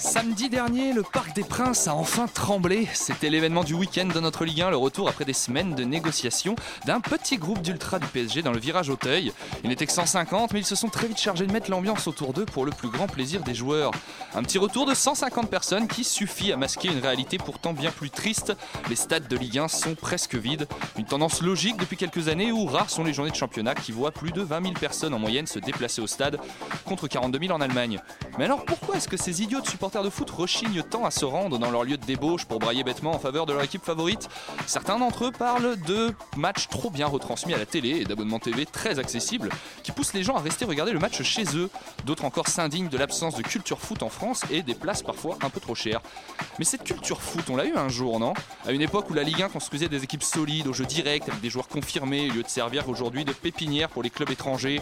Samedi 0.00 0.48
dernier, 0.48 0.94
le 0.94 1.02
Parc 1.02 1.34
des 1.34 1.44
Princes 1.44 1.86
a 1.86 1.94
enfin 1.94 2.26
tremblé. 2.26 2.88
C'était 2.94 3.28
l'événement 3.28 3.64
du 3.64 3.74
week-end 3.74 4.06
de 4.06 4.18
notre 4.18 4.46
Ligue 4.46 4.62
1, 4.62 4.70
le 4.70 4.78
retour 4.78 5.10
après 5.10 5.26
des 5.26 5.34
semaines 5.34 5.74
de 5.74 5.84
négociations 5.84 6.56
d'un 6.86 7.00
petit 7.00 7.36
groupe 7.36 7.60
d'ultra 7.60 7.98
du 7.98 8.06
PSG 8.06 8.40
dans 8.40 8.52
le 8.52 8.58
virage 8.58 8.88
Auteuil. 8.88 9.30
Il 9.62 9.68
n'était 9.68 9.84
que 9.84 9.92
150, 9.92 10.54
mais 10.54 10.60
ils 10.60 10.64
se 10.64 10.74
sont 10.74 10.88
très 10.88 11.06
vite 11.06 11.20
chargés 11.20 11.46
de 11.46 11.52
mettre 11.52 11.70
l'ambiance 11.70 12.06
autour 12.06 12.32
d'eux 12.32 12.46
pour 12.46 12.64
le 12.64 12.72
plus 12.72 12.88
grand 12.88 13.08
plaisir 13.08 13.42
des 13.42 13.54
joueurs. 13.54 13.90
Un 14.34 14.42
petit 14.42 14.56
retour 14.56 14.86
de 14.86 14.94
150 14.94 15.50
personnes 15.50 15.86
qui 15.86 16.02
suffit 16.02 16.50
à 16.50 16.56
masquer 16.56 16.88
une 16.88 17.00
réalité 17.00 17.36
pourtant 17.36 17.74
bien 17.74 17.90
plus 17.90 18.08
triste. 18.08 18.54
Les 18.88 18.96
stades 18.96 19.28
de 19.28 19.36
Ligue 19.36 19.58
1 19.58 19.68
sont 19.68 19.96
presque 19.96 20.34
vides. 20.34 20.66
Une 20.96 21.04
tendance 21.04 21.42
logique 21.42 21.76
depuis 21.76 21.98
quelques 21.98 22.28
années 22.28 22.52
où 22.52 22.64
rares 22.64 22.88
sont 22.88 23.04
les 23.04 23.12
journées 23.12 23.32
de 23.32 23.36
championnat 23.36 23.74
qui 23.74 23.92
voient 23.92 24.12
plus 24.12 24.32
de 24.32 24.40
20 24.40 24.62
000 24.62 24.74
personnes 24.80 25.12
en 25.12 25.18
moyenne 25.18 25.46
se 25.46 25.58
déplacer 25.58 26.00
au 26.00 26.06
stade 26.06 26.38
contre 26.86 27.06
42 27.06 27.38
000 27.38 27.52
en 27.52 27.60
Allemagne. 27.60 28.00
Mais 28.38 28.46
alors 28.46 28.64
pourquoi 28.64 28.96
est-ce 28.96 29.06
que 29.06 29.18
ces 29.18 29.42
idiots 29.42 29.60
de 29.60 29.68
supporters 29.68 29.89
de 29.90 30.08
foot 30.08 30.30
rechignent 30.30 30.82
tant 30.84 31.04
à 31.04 31.10
se 31.10 31.24
rendre 31.24 31.58
dans 31.58 31.70
leur 31.70 31.82
lieu 31.82 31.96
de 31.96 32.06
débauche 32.06 32.44
pour 32.44 32.60
brailler 32.60 32.84
bêtement 32.84 33.10
en 33.10 33.18
faveur 33.18 33.44
de 33.44 33.52
leur 33.52 33.62
équipe 33.62 33.84
favorite 33.84 34.28
Certains 34.66 34.98
d'entre 34.98 35.24
eux 35.24 35.32
parlent 35.32 35.76
de 35.80 36.14
matchs 36.36 36.68
trop 36.68 36.90
bien 36.90 37.08
retransmis 37.08 37.54
à 37.54 37.58
la 37.58 37.66
télé 37.66 38.00
et 38.00 38.04
d'abonnements 38.04 38.38
TV 38.38 38.66
très 38.66 39.00
accessibles 39.00 39.50
qui 39.82 39.90
poussent 39.90 40.14
les 40.14 40.22
gens 40.22 40.36
à 40.36 40.40
rester 40.40 40.64
regarder 40.64 40.92
le 40.92 41.00
match 41.00 41.20
chez 41.22 41.44
eux. 41.56 41.68
D'autres 42.06 42.24
encore 42.24 42.46
s'indignent 42.46 42.88
de 42.88 42.96
l'absence 42.96 43.34
de 43.34 43.42
culture 43.42 43.80
foot 43.80 44.04
en 44.04 44.08
France 44.08 44.44
et 44.50 44.62
des 44.62 44.74
places 44.74 45.02
parfois 45.02 45.36
un 45.42 45.50
peu 45.50 45.58
trop 45.58 45.74
chères. 45.74 46.00
Mais 46.58 46.64
cette 46.64 46.84
culture 46.84 47.20
foot, 47.20 47.44
on 47.50 47.56
l'a 47.56 47.66
eu 47.66 47.74
un 47.74 47.88
jour, 47.88 48.20
non? 48.20 48.32
À 48.66 48.70
une 48.70 48.82
époque 48.82 49.10
où 49.10 49.14
la 49.14 49.24
Ligue 49.24 49.42
1 49.42 49.48
construisait 49.48 49.88
des 49.88 50.04
équipes 50.04 50.22
solides 50.22 50.68
au 50.68 50.72
jeu 50.72 50.86
direct 50.86 51.28
avec 51.28 51.40
des 51.40 51.50
joueurs 51.50 51.68
confirmés 51.68 52.30
au 52.30 52.34
lieu 52.34 52.42
de 52.44 52.48
servir 52.48 52.88
aujourd'hui 52.88 53.24
de 53.24 53.32
pépinière 53.32 53.88
pour 53.88 54.04
les 54.04 54.10
clubs 54.10 54.30
étrangers. 54.30 54.80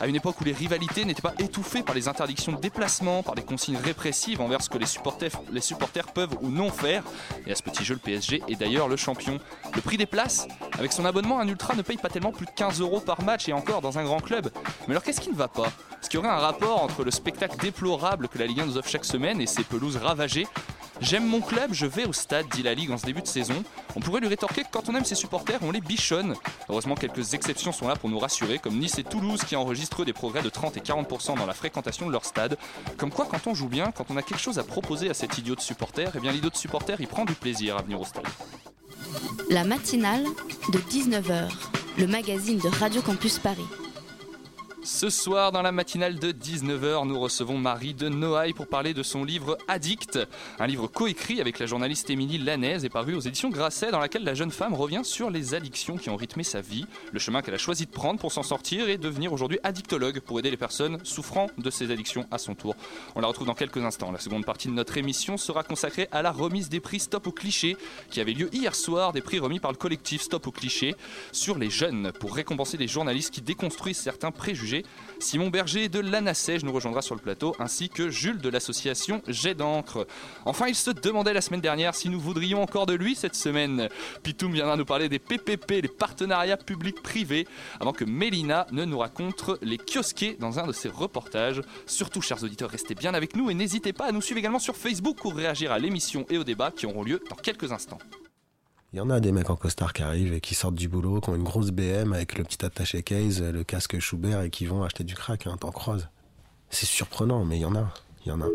À 0.00 0.06
une 0.06 0.16
époque 0.16 0.40
où 0.40 0.44
les 0.44 0.52
rivalités 0.52 1.04
n'étaient 1.04 1.22
pas 1.22 1.34
étouffées 1.38 1.82
par 1.82 1.94
les 1.94 2.08
interdictions 2.08 2.52
de 2.52 2.60
déplacement, 2.60 3.22
par 3.22 3.34
des 3.34 3.42
consignes 3.42 3.76
répressives 3.76 4.40
envers 4.46 4.62
ce 4.62 4.70
que 4.70 4.78
les 4.78 4.86
supporters, 4.86 6.06
peuvent 6.14 6.36
ou 6.40 6.48
non 6.48 6.70
faire. 6.70 7.02
Et 7.46 7.52
à 7.52 7.54
ce 7.54 7.62
petit 7.62 7.84
jeu, 7.84 7.94
le 7.94 8.00
PSG 8.00 8.42
est 8.48 8.56
d'ailleurs 8.56 8.88
le 8.88 8.96
champion. 8.96 9.38
Le 9.74 9.80
prix 9.80 9.96
des 9.96 10.06
places 10.06 10.48
Avec 10.78 10.92
son 10.92 11.04
abonnement, 11.04 11.38
un 11.40 11.48
ultra 11.48 11.74
ne 11.74 11.82
paye 11.82 11.96
pas 11.96 12.08
tellement 12.08 12.32
plus 12.32 12.46
de 12.46 12.50
15 12.52 12.80
euros 12.80 13.00
par 13.00 13.22
match 13.22 13.48
et 13.48 13.52
encore 13.52 13.80
dans 13.80 13.98
un 13.98 14.04
grand 14.04 14.20
club. 14.20 14.50
Mais 14.86 14.92
alors 14.92 15.02
qu'est-ce 15.02 15.20
qui 15.20 15.30
ne 15.30 15.36
va 15.36 15.48
pas? 15.48 15.66
Est-ce 16.00 16.08
qu'il 16.08 16.20
y 16.20 16.22
aurait 16.22 16.32
un 16.32 16.38
rapport 16.38 16.82
entre 16.82 17.04
le 17.04 17.10
spectacle 17.10 17.56
déplorable 17.58 18.28
que 18.28 18.38
la 18.38 18.46
Ligue 18.46 18.60
1 18.60 18.66
nous 18.66 18.76
offre 18.78 18.88
chaque 18.88 19.04
semaine 19.04 19.40
et 19.40 19.46
ses 19.46 19.64
pelouses 19.64 19.96
ravagées? 19.96 20.46
J'aime 21.00 21.26
mon 21.26 21.40
club, 21.40 21.72
je 21.72 21.86
vais 21.86 22.06
au 22.06 22.12
stade, 22.12 22.46
dit 22.52 22.62
la 22.62 22.74
Ligue 22.74 22.90
en 22.90 22.96
ce 22.96 23.04
début 23.04 23.20
de 23.20 23.26
saison. 23.26 23.62
On 23.94 24.00
pourrait 24.00 24.20
lui 24.20 24.28
rétorquer 24.28 24.62
que 24.62 24.68
quand 24.70 24.88
on 24.88 24.94
aime 24.94 25.04
ses 25.04 25.14
supporters, 25.14 25.58
on 25.62 25.70
les 25.70 25.80
bichonne. 25.80 26.34
Heureusement, 26.68 26.94
quelques 26.94 27.34
exceptions 27.34 27.72
sont 27.72 27.86
là 27.86 27.96
pour 27.96 28.08
nous 28.08 28.18
rassurer, 28.18 28.58
comme 28.58 28.78
Nice 28.78 28.98
et 28.98 29.04
Toulouse 29.04 29.42
qui 29.44 29.56
enregistrent 29.56 30.04
des 30.04 30.14
progrès 30.14 30.42
de 30.42 30.48
30 30.48 30.76
et 30.76 30.80
40% 30.80 31.36
dans 31.36 31.46
la 31.46 31.54
fréquentation 31.54 32.06
de 32.06 32.12
leur 32.12 32.24
stade. 32.24 32.56
Comme 32.96 33.10
quoi, 33.10 33.26
quand 33.30 33.46
on 33.46 33.54
joue 33.54 33.68
bien, 33.68 33.92
quand 33.92 34.06
on 34.10 34.16
a 34.16 34.22
quelque 34.22 34.40
chose 34.40 34.58
à 34.58 34.64
proposer 34.64 35.10
à 35.10 35.14
cet 35.14 35.36
idiot 35.38 35.54
de 35.54 35.60
supporter, 35.60 36.10
eh 36.14 36.20
bien 36.20 36.32
l'idiot 36.32 36.50
de 36.50 36.56
supporter, 36.56 36.96
il 36.98 37.08
prend 37.08 37.24
du 37.24 37.34
plaisir 37.34 37.76
à 37.76 37.82
venir 37.82 38.00
au 38.00 38.04
stade. 38.04 38.26
La 39.50 39.64
matinale 39.64 40.24
de 40.72 40.78
19h, 40.78 41.50
le 41.98 42.06
magazine 42.06 42.58
de 42.58 42.68
Radio 42.68 43.02
Campus 43.02 43.38
Paris. 43.38 43.66
Ce 44.86 45.10
soir, 45.10 45.50
dans 45.50 45.62
la 45.62 45.72
matinale 45.72 46.20
de 46.20 46.30
19h, 46.30 47.08
nous 47.08 47.18
recevons 47.18 47.58
Marie 47.58 47.92
de 47.92 48.08
Noailles 48.08 48.52
pour 48.52 48.68
parler 48.68 48.94
de 48.94 49.02
son 49.02 49.24
livre 49.24 49.58
Addict, 49.66 50.20
un 50.60 50.66
livre 50.68 50.86
coécrit 50.86 51.40
avec 51.40 51.58
la 51.58 51.66
journaliste 51.66 52.08
Émilie 52.08 52.38
Lanaise 52.38 52.84
et 52.84 52.88
paru 52.88 53.16
aux 53.16 53.20
éditions 53.20 53.50
Grasset, 53.50 53.90
dans 53.90 53.98
laquelle 53.98 54.22
la 54.22 54.34
jeune 54.34 54.52
femme 54.52 54.74
revient 54.74 55.00
sur 55.02 55.28
les 55.28 55.54
addictions 55.54 55.96
qui 55.96 56.08
ont 56.08 56.14
rythmé 56.14 56.44
sa 56.44 56.60
vie, 56.60 56.86
le 57.10 57.18
chemin 57.18 57.42
qu'elle 57.42 57.54
a 57.54 57.58
choisi 57.58 57.86
de 57.86 57.90
prendre 57.90 58.20
pour 58.20 58.30
s'en 58.30 58.44
sortir 58.44 58.88
et 58.88 58.96
devenir 58.96 59.32
aujourd'hui 59.32 59.58
addictologue 59.64 60.20
pour 60.20 60.38
aider 60.38 60.52
les 60.52 60.56
personnes 60.56 61.00
souffrant 61.02 61.48
de 61.58 61.68
ces 61.68 61.90
addictions 61.90 62.24
à 62.30 62.38
son 62.38 62.54
tour. 62.54 62.76
On 63.16 63.20
la 63.20 63.26
retrouve 63.26 63.48
dans 63.48 63.54
quelques 63.54 63.78
instants. 63.78 64.12
La 64.12 64.20
seconde 64.20 64.44
partie 64.44 64.68
de 64.68 64.72
notre 64.72 64.96
émission 64.98 65.36
sera 65.36 65.64
consacrée 65.64 66.06
à 66.12 66.22
la 66.22 66.30
remise 66.30 66.68
des 66.68 66.78
prix 66.78 67.00
Stop 67.00 67.26
au 67.26 67.32
cliché 67.32 67.76
qui 68.08 68.20
avait 68.20 68.34
lieu 68.34 68.48
hier 68.54 68.76
soir, 68.76 69.12
des 69.12 69.20
prix 69.20 69.40
remis 69.40 69.58
par 69.58 69.72
le 69.72 69.78
collectif 69.78 70.22
Stop 70.22 70.46
au 70.46 70.52
cliché 70.52 70.94
sur 71.32 71.58
les 71.58 71.70
jeunes 71.70 72.12
pour 72.20 72.36
récompenser 72.36 72.76
les 72.76 72.86
journalistes 72.86 73.34
qui 73.34 73.42
déconstruisent 73.42 73.98
certains 73.98 74.30
préjugés. 74.30 74.75
Simon 75.18 75.48
Berger 75.48 75.88
de 75.88 76.00
l'ANASEJ 76.00 76.64
nous 76.64 76.72
rejoindra 76.72 77.02
sur 77.02 77.14
le 77.14 77.20
plateau, 77.20 77.54
ainsi 77.58 77.88
que 77.88 78.10
Jules 78.10 78.38
de 78.38 78.48
l'association 78.48 79.22
Jet 79.28 79.54
d'encre. 79.54 80.06
Enfin, 80.44 80.66
il 80.68 80.74
se 80.74 80.90
demandait 80.90 81.32
la 81.32 81.40
semaine 81.40 81.60
dernière 81.60 81.94
si 81.94 82.08
nous 82.08 82.20
voudrions 82.20 82.62
encore 82.62 82.86
de 82.86 82.94
lui 82.94 83.14
cette 83.14 83.34
semaine. 83.34 83.88
Pitoum 84.22 84.52
viendra 84.52 84.76
nous 84.76 84.84
parler 84.84 85.08
des 85.08 85.18
PPP, 85.18 85.82
les 85.82 85.88
partenariats 85.88 86.56
publics-privés, 86.56 87.46
avant 87.80 87.92
que 87.92 88.04
Mélina 88.04 88.66
ne 88.72 88.84
nous 88.84 88.98
raconte 88.98 89.50
les 89.62 89.78
kiosquets 89.78 90.36
dans 90.38 90.58
un 90.58 90.66
de 90.66 90.72
ses 90.72 90.88
reportages. 90.88 91.62
Surtout, 91.86 92.20
chers 92.20 92.42
auditeurs, 92.42 92.70
restez 92.70 92.94
bien 92.94 93.14
avec 93.14 93.36
nous 93.36 93.50
et 93.50 93.54
n'hésitez 93.54 93.92
pas 93.92 94.06
à 94.06 94.12
nous 94.12 94.22
suivre 94.22 94.38
également 94.38 94.58
sur 94.58 94.76
Facebook 94.76 95.16
pour 95.18 95.34
réagir 95.34 95.72
à 95.72 95.78
l'émission 95.78 96.26
et 96.28 96.38
au 96.38 96.44
débat 96.44 96.70
qui 96.70 96.86
auront 96.86 97.02
lieu 97.02 97.22
dans 97.30 97.36
quelques 97.36 97.72
instants. 97.72 97.98
Il 98.96 99.00
y 99.00 99.02
en 99.02 99.10
a 99.10 99.20
des 99.20 99.30
mecs 99.30 99.50
en 99.50 99.56
costard 99.56 99.92
qui 99.92 100.00
arrivent 100.00 100.32
et 100.32 100.40
qui 100.40 100.54
sortent 100.54 100.74
du 100.74 100.88
boulot, 100.88 101.20
qui 101.20 101.28
ont 101.28 101.34
une 101.34 101.44
grosse 101.44 101.70
BM 101.70 102.14
avec 102.14 102.38
le 102.38 102.44
petit 102.44 102.64
attaché 102.64 103.02
case, 103.02 103.42
le 103.42 103.62
casque 103.62 103.98
Schubert 103.98 104.40
et 104.40 104.48
qui 104.48 104.64
vont 104.64 104.84
acheter 104.84 105.04
du 105.04 105.14
crack, 105.14 105.46
hein, 105.46 105.58
t'en 105.60 105.70
croises. 105.70 106.08
C'est 106.70 106.86
surprenant, 106.86 107.44
mais 107.44 107.58
il 107.58 107.60
y 107.60 107.64
en 107.66 107.76
a. 107.76 107.92
Il 108.24 108.30
y 108.30 108.32
en 108.32 108.40
a. 108.40 108.46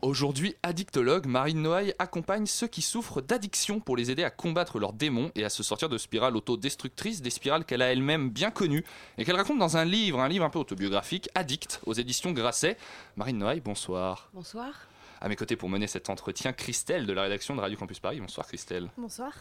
Aujourd'hui, 0.00 0.56
addictologue, 0.62 1.26
Marine 1.26 1.60
Noailles 1.60 1.92
accompagne 1.98 2.46
ceux 2.46 2.66
qui 2.66 2.80
souffrent 2.80 3.20
d'addiction 3.20 3.78
pour 3.78 3.98
les 3.98 4.10
aider 4.10 4.24
à 4.24 4.30
combattre 4.30 4.78
leurs 4.78 4.94
démons 4.94 5.30
et 5.34 5.44
à 5.44 5.50
se 5.50 5.62
sortir 5.62 5.90
de 5.90 5.98
spirales 5.98 6.38
autodestructrices, 6.38 7.20
des 7.20 7.28
spirales 7.28 7.66
qu'elle 7.66 7.82
a 7.82 7.92
elle-même 7.92 8.30
bien 8.30 8.50
connues 8.50 8.86
et 9.18 9.26
qu'elle 9.26 9.36
raconte 9.36 9.58
dans 9.58 9.76
un 9.76 9.84
livre, 9.84 10.18
un 10.18 10.28
livre 10.28 10.46
un 10.46 10.50
peu 10.50 10.58
autobiographique, 10.58 11.28
Addict, 11.34 11.82
aux 11.84 11.92
éditions 11.92 12.32
Grasset. 12.32 12.78
Marine 13.16 13.36
Noailles, 13.36 13.60
bonsoir. 13.60 14.30
Bonsoir. 14.32 14.88
À 15.24 15.28
mes 15.30 15.36
côtés 15.36 15.56
pour 15.56 15.70
mener 15.70 15.86
cet 15.86 16.10
entretien, 16.10 16.52
Christelle 16.52 17.06
de 17.06 17.12
la 17.14 17.22
rédaction 17.22 17.56
de 17.56 17.60
Radio 17.62 17.78
Campus 17.78 17.98
Paris. 17.98 18.20
Bonsoir 18.20 18.46
Christelle. 18.46 18.90
Bonsoir. 18.98 19.32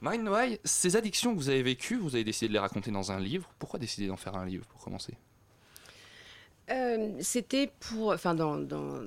Marine 0.00 0.24
Noailles, 0.24 0.58
ces 0.64 0.96
addictions 0.96 1.32
que 1.32 1.38
vous 1.38 1.48
avez 1.50 1.62
vécues, 1.62 1.94
vous 1.98 2.16
avez 2.16 2.24
décidé 2.24 2.48
de 2.48 2.52
les 2.54 2.58
raconter 2.58 2.90
dans 2.90 3.12
un 3.12 3.20
livre. 3.20 3.48
Pourquoi 3.60 3.78
décider 3.78 4.08
d'en 4.08 4.16
faire 4.16 4.34
un 4.34 4.44
livre 4.44 4.66
pour 4.66 4.82
commencer? 4.82 5.14
Euh, 6.70 7.12
C'était 7.20 7.70
pour, 7.78 8.12
enfin, 8.12 8.34
dans, 8.34 8.56
dans- 8.56 9.04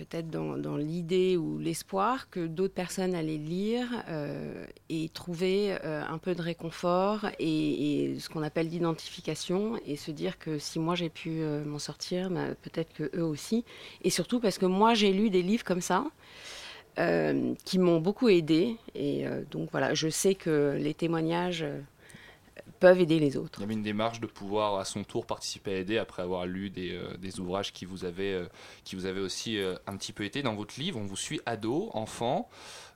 peut-être 0.00 0.30
dans, 0.30 0.76
l'idée 0.76 1.36
ou 1.36 1.58
l'espoir 1.58 2.30
que 2.30 2.46
d'autres 2.46 2.72
personnes 2.72 3.14
allaient 3.14 3.36
lire 3.36 3.86
euh, 4.08 4.64
et 4.88 5.10
trouver 5.10 5.76
euh, 5.84 6.02
un 6.08 6.16
peu 6.16 6.34
de 6.34 6.40
réconfort 6.40 7.26
et, 7.38 8.16
ce 8.18 8.30
qu'on 8.30 8.42
appelle 8.42 8.68
d'identification 8.68 9.78
et 9.86 9.96
se 9.96 10.10
dire 10.10 10.38
que 10.38 10.58
si 10.58 10.78
moi 10.78 10.94
j'ai 10.94 11.10
pu 11.10 11.42
euh, 11.42 11.64
m'en 11.66 11.78
sortir, 11.78 12.30
bah, 12.30 12.54
peut-être 12.62 12.94
que 12.94 13.10
eux 13.14 13.24
aussi. 13.24 13.64
Et 14.02 14.08
surtout 14.08 14.40
parce 14.40 14.56
que 14.56 14.66
moi 14.66 14.94
j'ai 14.94 15.12
lu 15.12 15.28
des 15.28 15.42
livres 15.42 15.64
comme 15.64 15.82
ça. 15.82 16.06
qui 17.64 17.78
m'ont 17.78 18.00
beaucoup 18.00 18.28
aidé 18.28 18.76
et 18.94 19.24
donc 19.50 19.70
voilà 19.70 19.94
je 19.94 20.10
sais 20.10 20.34
que 20.34 20.76
les 20.78 20.92
témoignages 20.92 21.64
peuvent 22.80 23.00
aider 23.00 23.18
les 23.18 23.36
autres 23.36 23.60
Il 23.60 23.62
y 23.62 23.64
avait 23.64 23.74
une 23.74 23.82
démarche 23.82 24.20
de 24.20 24.26
pouvoir 24.26 24.78
à 24.78 24.84
son 24.84 25.04
tour 25.04 25.26
participer 25.26 25.74
à 25.74 25.78
aider 25.78 25.98
après 25.98 26.22
avoir 26.22 26.46
lu 26.46 26.70
des, 26.70 26.94
euh, 26.94 27.40
ouvrages 27.40 27.72
qui 27.72 27.84
vous 27.84 28.04
avaient, 28.04 28.32
euh, 28.32 28.46
qui 28.84 28.96
vous 28.96 29.06
avaient 29.06 29.20
aussi 29.20 29.58
euh, 29.58 29.76
un 29.86 29.96
petit 29.96 30.12
peu 30.12 30.24
été 30.24 30.42
dans 30.42 30.54
votre 30.54 30.80
livre. 30.80 30.98
On 30.98 31.04
vous 31.04 31.16
suit 31.16 31.40
ado, 31.46 31.90
enfant, 31.92 32.48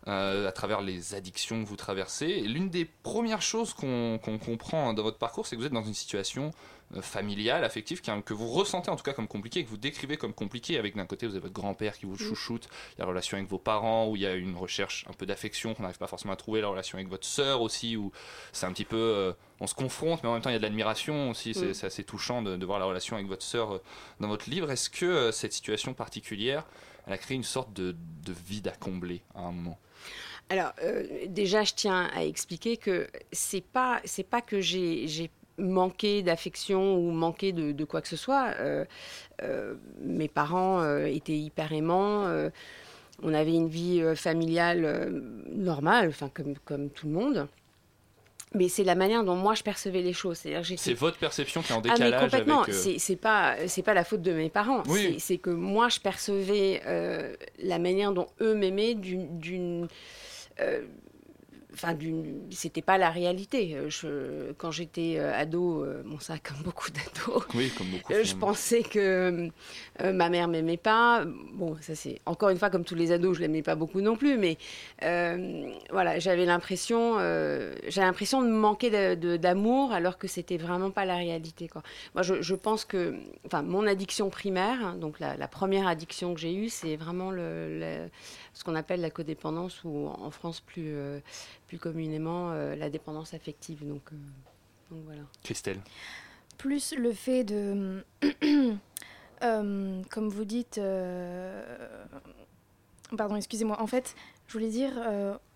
à 0.06 0.52
travers 0.52 0.82
les 0.82 1.14
addictions 1.14 1.62
que 1.62 1.68
vous 1.68 1.76
traversez. 1.76 2.40
L'une 2.42 2.68
des 2.68 2.84
premières 2.84 3.40
choses 3.40 3.72
qu'on 3.72 4.18
comprend 4.44 4.92
dans 4.92 5.02
votre 5.02 5.16
parcours, 5.16 5.46
c'est 5.46 5.56
que 5.56 5.60
vous 5.60 5.66
êtes 5.66 5.72
dans 5.72 5.82
une 5.82 5.94
situation 5.94 6.50
euh, 6.96 7.02
familiale, 7.02 7.64
affective, 7.64 8.00
qui- 8.00 8.10
que 8.24 8.34
vous 8.34 8.48
ressentez 8.48 8.90
en 8.90 8.96
tout 8.96 9.02
cas 9.02 9.12
comme 9.12 9.28
compliquée, 9.28 9.64
que 9.64 9.68
vous 9.70 9.76
décrivez 9.76 10.16
comme 10.16 10.34
compliquée, 10.34 10.78
avec 10.78 10.96
d'un 10.96 11.06
côté 11.06 11.26
vous 11.26 11.32
avez 11.34 11.40
votre 11.42 11.54
grand-père 11.54 11.98
qui 11.98 12.06
vous 12.06 12.16
chouchoute, 12.16 12.68
il 12.92 12.98
y 12.98 13.02
a 13.02 13.04
la 13.04 13.08
relation 13.10 13.36
avec 13.36 13.48
vos 13.48 13.58
parents, 13.58 14.08
où 14.08 14.16
il 14.16 14.22
y 14.22 14.26
a 14.26 14.34
une 14.34 14.56
recherche 14.56 15.04
un 15.08 15.12
peu 15.12 15.26
d'affection 15.26 15.74
qu'on 15.74 15.82
n'arrive 15.82 15.98
pas 15.98 16.06
forcément 16.06 16.32
à 16.34 16.36
trouver, 16.36 16.60
la 16.60 16.68
relation 16.68 16.98
avec 16.98 17.08
votre 17.08 17.26
sœur 17.26 17.62
aussi, 17.62 17.96
où 17.96 18.12
c'est 18.52 18.66
un 18.66 18.72
petit 18.72 18.84
peu... 18.84 18.96
euh, 18.96 19.32
on 19.60 19.66
se 19.66 19.74
confronte, 19.74 20.22
mais 20.22 20.28
en 20.28 20.32
même 20.32 20.42
temps 20.42 20.50
il 20.50 20.54
y 20.54 20.56
a 20.56 20.58
de 20.58 20.64
l'admiration 20.64 21.30
aussi, 21.30 21.54
c'est 21.54 21.82
Mm. 21.82 21.86
assez 21.86 22.04
touchant 22.04 22.42
de, 22.42 22.56
de 22.56 22.66
voir 22.66 22.78
la 22.78 22.84
relation 22.86 23.16
avec 23.16 23.28
votre 23.28 23.44
sœur 23.44 23.72
euh, 23.74 23.82
dans 24.20 24.28
votre 24.28 24.50
livre. 24.50 24.70
Est-ce 24.70 24.90
que 24.90 25.06
euh, 25.06 25.32
cette 25.32 25.52
situation 25.52 25.94
particulière, 25.94 26.66
elle 27.06 27.12
a 27.12 27.18
créé 27.18 27.36
une 27.36 27.44
sorte 27.44 27.72
de, 27.72 27.94
de 28.24 28.32
vide 28.46 28.68
à 28.68 28.72
combler 28.72 29.22
à 29.34 29.40
un 29.40 29.52
moment? 29.52 29.78
Alors, 30.50 30.72
euh, 30.82 31.26
déjà, 31.28 31.64
je 31.64 31.72
tiens 31.74 32.10
à 32.14 32.24
expliquer 32.24 32.76
que 32.76 33.08
c'est 33.32 33.62
pas, 33.62 34.00
c'est 34.04 34.28
pas 34.28 34.42
que 34.42 34.60
j'ai 34.60 35.30
manquer 35.58 36.22
d'affection 36.22 36.96
ou 36.96 37.10
manquer 37.10 37.52
de, 37.52 37.72
de, 37.72 37.84
quoi 37.84 38.00
que 38.00 38.08
ce 38.08 38.16
soit. 38.16 38.54
mes 40.00 40.28
parents 40.28 40.84
étaient 41.06 41.38
hyper 41.38 41.72
aimants 41.72 42.28
on 43.22 43.32
avait 43.32 43.54
une 43.54 43.68
vie 43.68 44.02
familiale 44.16 45.22
normale, 45.52 46.08
enfin 46.08 46.28
comme, 46.34 46.58
comme 46.64 46.90
tout 46.90 47.06
le 47.06 47.12
monde 47.12 47.48
mais 48.54 48.68
c'est 48.68 48.84
la 48.84 48.94
manière 48.94 49.24
dont 49.24 49.34
moi 49.34 49.54
je 49.54 49.62
percevais 49.62 50.00
les 50.00 50.12
choses. 50.12 50.38
C'est 50.76 50.94
votre 50.94 51.18
perception 51.18 51.62
qui 51.62 51.72
est 51.72 51.76
en 51.76 51.80
décalage 51.80 52.12
ah, 52.12 52.16
mais 52.16 52.22
complètement. 52.22 52.62
Euh... 52.68 52.96
C'est 52.98 53.16
pas 53.16 53.56
c'est 53.66 53.82
pas 53.82 53.94
la 53.94 54.04
faute 54.04 54.22
de 54.22 54.32
mes 54.32 54.48
parents. 54.48 54.82
Oui. 54.86 55.16
C'est 55.18 55.38
que 55.38 55.50
moi 55.50 55.88
je 55.88 56.00
percevais 56.00 56.80
euh, 56.86 57.34
la 57.58 57.78
manière 57.78 58.12
dont 58.12 58.28
eux 58.40 58.54
m'aimaient 58.54 58.94
d'une 58.94 59.88
euh, 60.60 60.82
enfin 61.74 61.96
c'était 62.50 62.82
pas 62.82 62.98
la 62.98 63.10
réalité. 63.10 63.74
Euh, 63.74 63.90
je, 63.90 64.52
quand 64.52 64.70
j'étais 64.70 65.16
euh, 65.18 65.34
ado 65.34 65.82
euh, 65.82 66.02
bon 66.04 66.18
ça 66.18 66.38
comme 66.38 66.62
beaucoup 66.62 66.88
d'ados 66.90 67.44
oui, 67.54 67.70
comme 67.76 67.88
beaucoup, 67.88 68.12
je 68.12 68.34
pensais 68.34 68.82
que 68.82 69.48
ma 70.02 70.28
mère 70.30 70.48
m'aimait 70.48 70.76
pas. 70.76 71.24
Bon 71.52 71.76
ça 71.80 71.94
c'est 71.94 72.20
encore 72.26 72.50
une 72.50 72.58
fois 72.58 72.70
comme 72.70 72.84
tous 72.84 72.94
les 72.94 73.12
ados 73.12 73.36
je 73.36 73.42
l'aimais 73.42 73.62
pas 73.62 73.74
beaucoup 73.74 74.00
non 74.00 74.16
plus 74.16 74.38
mais 74.38 74.56
voilà 75.90 76.18
j'avais 76.18 76.44
l'impression 76.44 77.18
j'ai 77.18 78.00
l'impression 78.00 78.42
de 78.42 78.48
manquer 78.48 79.16
d'amour 79.16 79.92
alors 79.92 80.18
que 80.18 80.28
c'était 80.28 80.56
vraiment 80.56 80.90
pas 80.90 81.04
la 81.04 81.16
réalité 81.16 81.68
quoi. 81.68 81.82
Moi 82.14 82.22
je, 82.22 82.40
je, 82.40 82.54
pense 82.54 82.84
que 82.84 83.14
enfin 83.46 83.62
mon 83.62 83.86
addiction 83.86 84.30
primaire 84.30 84.94
donc 84.96 85.18
la, 85.20 85.36
la 85.36 85.48
première 85.48 85.86
addiction 85.86 86.34
que 86.34 86.40
j'ai 86.40 86.54
eue 86.54 86.68
c'est 86.68 86.96
vraiment 86.96 87.30
le, 87.30 87.78
le 87.78 88.08
ce 88.54 88.64
qu'on 88.64 88.74
appelle 88.74 89.00
la 89.00 89.10
codépendance 89.10 89.82
ou 89.84 90.06
en 90.06 90.30
France 90.30 90.60
plus, 90.60 90.94
euh, 90.94 91.20
plus 91.66 91.78
communément 91.78 92.52
euh, 92.52 92.76
la 92.76 92.88
dépendance 92.88 93.34
affective. 93.34 93.86
Donc, 93.86 94.02
euh, 94.12 94.16
donc, 94.90 95.00
voilà. 95.04 95.22
Christelle 95.42 95.80
Plus 96.56 96.94
le 96.96 97.12
fait 97.12 97.44
de, 97.44 98.04
comme 99.40 100.28
vous 100.28 100.44
dites, 100.44 100.80
pardon, 103.16 103.36
excusez-moi, 103.36 103.80
en 103.80 103.86
fait, 103.86 104.14
je 104.46 104.52
voulais 104.52 104.70
dire, 104.70 104.92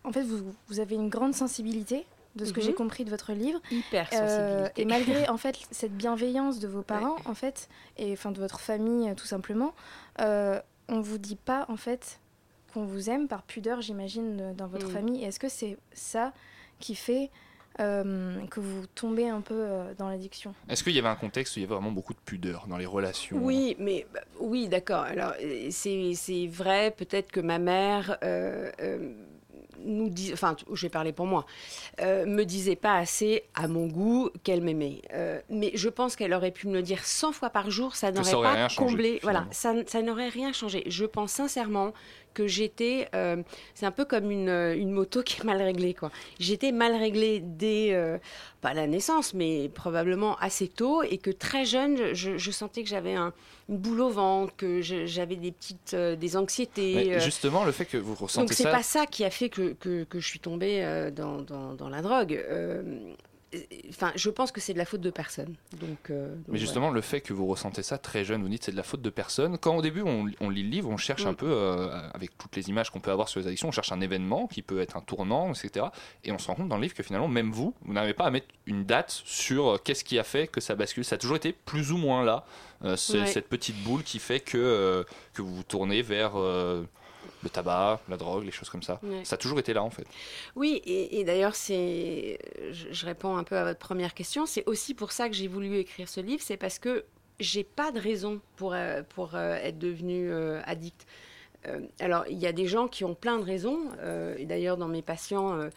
en 0.05 0.13
fait, 0.13 0.23
vous, 0.23 0.53
vous, 0.67 0.81
avez 0.81 0.97
une 0.97 1.09
grande 1.09 1.35
sensibilité 1.35 2.05
de 2.35 2.45
ce 2.45 2.53
que 2.53 2.61
j'ai 2.61 2.75
compris 2.75 3.05
de 3.05 3.11
votre 3.11 3.33
livre. 3.33 3.61
Hyper 3.71 4.09
sensibilité. 4.13 4.83
et 4.83 4.85
malgré 4.85 5.29
en 5.29 5.37
fait 5.37 5.57
cette 5.71 5.97
bienveillance 5.97 6.59
de 6.59 6.69
vos 6.69 6.83
parents 6.83 7.17
en 7.25 7.35
fait 7.35 7.69
et 7.97 8.13
enfin 8.13 8.31
de 8.31 8.39
votre 8.39 8.61
famille 8.61 9.13
tout 9.17 9.27
simplement, 9.27 9.75
euh, 10.21 10.61
on 10.89 11.01
vous 11.01 11.19
dit 11.19 11.37
pas 11.37 11.67
en 11.69 11.77
fait 11.77 12.21
qu'on 12.73 12.85
vous 12.85 13.11
aime 13.11 13.29
par 13.29 13.43
pudeur, 13.43 13.81
j'imagine, 13.81 14.55
dans 14.57 14.67
votre 14.67 14.87
Mm. 14.89 14.93
famille. 14.93 15.25
Est-ce 15.25 15.39
que 15.41 15.49
c'est 15.49 15.77
ça 15.93 16.33
qui 16.79 16.95
fait 16.95 17.31
euh, 17.81 18.45
que 18.51 18.59
vous 18.61 18.87
tombez 18.95 19.29
un 19.29 19.41
peu 19.41 19.55
euh, 19.55 19.95
dans 19.99 20.09
l'addiction? 20.09 20.53
Est-ce 20.69 20.83
qu'il 20.83 20.95
y 20.95 20.99
avait 20.99 21.09
un 21.09 21.15
contexte 21.15 21.55
où 21.57 21.61
il 21.61 21.63
y 21.63 21.65
avait 21.65 21.75
vraiment 21.75 21.93
beaucoup 21.93 22.13
de 22.15 22.19
pudeur 22.19 22.67
dans 22.67 22.77
les 22.77 22.87
relations? 22.87 23.37
Oui, 23.41 23.77
mais 23.79 24.05
bah, 24.13 24.21
oui, 24.41 24.67
d'accord. 24.69 25.03
Alors, 25.03 25.33
euh, 25.41 25.69
c'est 25.71 26.13
c'est 26.15 26.47
vrai, 26.49 26.91
peut-être 26.97 27.31
que 27.31 27.41
ma 27.41 27.59
mère. 27.59 28.19
euh, 28.25 28.71
euh, 28.81 29.13
nous 29.85 30.09
dis, 30.11 30.33
enfin, 30.33 30.57
je 30.73 30.83
vais 30.87 30.91
parler 30.91 31.13
pour 31.13 31.27
moi, 31.27 31.47
euh, 32.01 32.27
me 32.27 32.43
disait 32.43 32.75
pas 32.75 32.97
assez 32.97 33.45
à 33.55 33.69
mon 33.69 33.87
goût 33.87 34.29
qu'elle 34.43 34.61
m'aimait. 34.61 35.03
Euh, 35.15 35.41
mais 35.51 35.71
je 35.75 35.89
pense 35.89 36.17
qu'elle 36.17 36.35
aurait 36.35 36.51
pu 36.51 36.67
me 36.67 36.73
le 36.75 36.83
dire 36.83 37.05
100 37.05 37.31
fois 37.31 37.49
par 37.51 37.71
jour, 37.71 37.95
ça 37.95 38.11
n'aurait 38.11 38.35
aurait 38.35 38.43
pas 38.49 38.55
rien 38.55 38.69
changé, 38.69 38.91
comblé. 38.91 39.21
Voilà, 39.23 39.47
ça 39.53 40.03
n'aurait 40.03 40.31
rien 40.31 40.53
changé. 40.53 40.83
Je 40.89 41.05
pense 41.05 41.31
sincèrement 41.31 41.93
que 42.39 42.47
j'étais, 42.47 43.09
euh, 43.17 43.43
c'est 43.75 43.85
un 43.87 43.91
peu 43.91 44.05
comme 44.05 44.31
une, 44.31 44.49
euh, 44.49 44.77
une 44.77 44.93
moto 44.93 45.23
qui 45.25 45.41
est 45.41 45.45
mal 45.45 45.61
réglée, 45.61 45.93
quoi. 45.93 46.13
J'étais 46.39 46.71
mal 46.71 46.95
réglée 46.95 47.41
dès, 47.43 47.93
euh, 47.93 48.19
pas 48.61 48.75
la 48.75 48.87
naissance, 48.87 49.35
mais 49.35 49.69
probablement 49.75 50.37
assez 50.39 50.69
tôt, 50.69 51.03
et 51.03 51.19
que 51.19 51.31
très 51.31 51.65
jeune, 51.65 52.15
je, 52.15 52.39
je 52.39 52.51
sentais 52.53 52.85
que 52.85 52.89
j'avais 52.89 53.15
un, 53.15 53.33
une 53.69 53.79
boule 53.79 54.01
au 54.03 54.11
ventre, 54.11 54.55
que 54.57 54.81
j'avais 54.83 55.35
des 55.37 55.51
petites, 55.51 55.95
euh, 55.95 56.15
des 56.15 56.37
anxiétés. 56.37 56.95
Mais 56.95 57.21
Justement, 57.21 57.65
le 57.65 57.73
fait 57.73 57.87
que 57.87 57.97
vous 57.97 58.13
donc 58.13 58.21
ressentez 58.21 58.55
c'est 58.55 58.63
ça. 58.63 58.71
pas 58.71 58.85
ça 58.85 59.07
qui 59.07 59.25
a 59.25 59.31
fait 59.31 59.49
que, 59.49 59.73
que, 59.73 60.05
que 60.05 60.21
je 60.21 60.27
suis 60.29 60.41
tombée 60.41 61.11
dans, 61.15 61.43
dans, 61.43 61.75
dans 61.75 61.89
la 61.89 62.03
drogue. 62.03 62.41
Enfin, 63.89 64.13
je 64.15 64.29
pense 64.29 64.53
que 64.53 64.61
c'est 64.61 64.75
de 64.75 64.79
la 64.79 64.85
faute 64.85 65.01
de 65.01 65.09
personne. 65.11 65.55
Donc, 65.81 66.11
euh, 66.11 66.35
donc 66.35 66.45
Mais 66.49 66.59
justement, 66.59 66.91
le 66.91 67.01
fait 67.01 67.23
que 67.23 67.33
vous 67.33 67.47
ressentez 67.47 67.83
ça 67.83 67.97
très 67.97 68.23
jeune, 68.25 68.43
vous 68.43 68.49
dites 68.49 68.65
c'est 68.65 68.73
de 68.73 68.77
la 68.77 68.83
faute 68.83 69.01
de 69.01 69.09
personne. 69.09 69.57
Quand 69.57 69.75
au 69.77 69.81
début 69.81 70.03
on, 70.03 70.27
on 70.41 70.51
lit 70.51 70.63
le 70.63 70.69
livre, 70.69 70.91
on 70.91 70.99
cherche 70.99 71.25
Mm. 71.25 71.29
un 71.29 71.35
peu, 71.35 71.51
euh, 71.51 71.89
avec 72.13 72.37
toutes 72.37 72.55
les 72.57 72.69
images 72.69 72.91
qu'on 72.91 73.01
peut 73.01 73.11
avoir 73.11 73.29
sur 73.29 73.41
les 73.41 73.47
addictions, 73.47 73.69
on 73.69 73.73
cherche 73.73 73.91
un 73.91 74.03
événement 74.03 74.47
qui 74.49 74.61
peut 74.61 74.81
être 74.81 74.97
un 74.99 75.01
tournant, 75.01 75.51
etc. 75.53 75.87
Et 76.25 76.33
on 76.33 76.39
se 76.39 76.47
rend 76.49 76.57
compte 76.57 76.69
dans 76.69 76.77
le 76.77 76.83
livre 76.83 76.95
que 76.95 77.03
finalement, 77.03 77.29
même 77.29 77.51
vous, 77.51 77.75
vous 77.83 77.93
n'avez 77.95 78.13
pas 78.13 78.25
à 78.25 78.31
mettre 78.31 78.49
une 78.67 78.85
date 78.85 79.23
sur 79.25 79.69
euh, 79.75 79.79
qu'est-ce 79.83 80.05
qui 80.05 80.19
a 80.19 80.25
fait 80.25 80.47
que 80.47 80.61
ça 80.61 80.75
bascule. 80.75 81.05
Ça 81.05 81.15
a 81.15 81.19
toujours 81.19 81.37
été 81.37 81.53
plus 81.55 81.91
ou 81.93 81.97
moins 81.97 82.23
là, 82.25 82.45
Ouais. 82.85 82.97
cette 82.97 83.49
petite 83.49 83.83
boule 83.83 84.03
qui 84.05 84.19
fait 84.21 84.39
que, 84.41 85.05
que 85.35 85.43
vous 85.43 85.53
vous 85.57 85.63
tournez 85.65 86.01
vers 86.03 86.33
le 87.43 87.51
tabac, 87.51 88.01
la 88.09 88.17
drogue, 88.17 88.45
les 88.45 88.51
choses 88.51 88.69
comme 88.69 88.83
ça. 88.83 89.01
Ouais. 89.03 89.25
Ça 89.25 89.35
a 89.35 89.39
toujours 89.39 89.59
été 89.59 89.73
là 89.73 89.83
en 89.83 89.91
fait. 89.91 90.07
Oui, 90.57 90.83
et, 90.85 91.21
et 91.21 91.25
d'ailleurs, 91.25 91.55
c'est, 91.55 92.39
je, 92.71 92.87
je 92.91 93.07
réponds 93.07 93.37
un 93.37 93.45
peu 93.45 93.57
à 93.57 93.65
votre 93.65 93.79
première 93.79 94.15
question. 94.15 94.47
C'est 94.47 94.65
aussi 94.67 94.95
pour 94.95 95.13
ça 95.13 95.29
que 95.29 95.35
j'ai 95.35 95.49
voulu 95.49 95.77
écrire 95.79 96.09
ce 96.09 96.21
livre. 96.21 96.43
C'est 96.45 96.57
parce 96.57 96.79
que 96.79 97.05
j'ai 97.41 97.65
pas 97.65 97.93
de 97.93 98.01
raison 98.01 98.41
pour, 98.57 98.75
euh, 98.75 99.03
pour 99.15 99.35
euh, 99.35 99.55
être 99.55 99.79
devenue 99.79 100.31
euh, 100.31 100.61
addict. 100.65 101.07
Euh, 101.67 101.81
alors, 102.01 102.25
il 102.29 102.39
y 102.39 102.47
a 102.47 102.53
des 102.53 102.67
gens 102.67 102.89
qui 102.89 103.05
ont 103.05 103.15
plein 103.15 103.39
de 103.39 103.45
raisons. 103.45 103.79
et 104.37 104.45
d'ailleurs, 104.45 104.77
dans 104.77 104.89
mes 104.89 105.03
patients, 105.03 105.69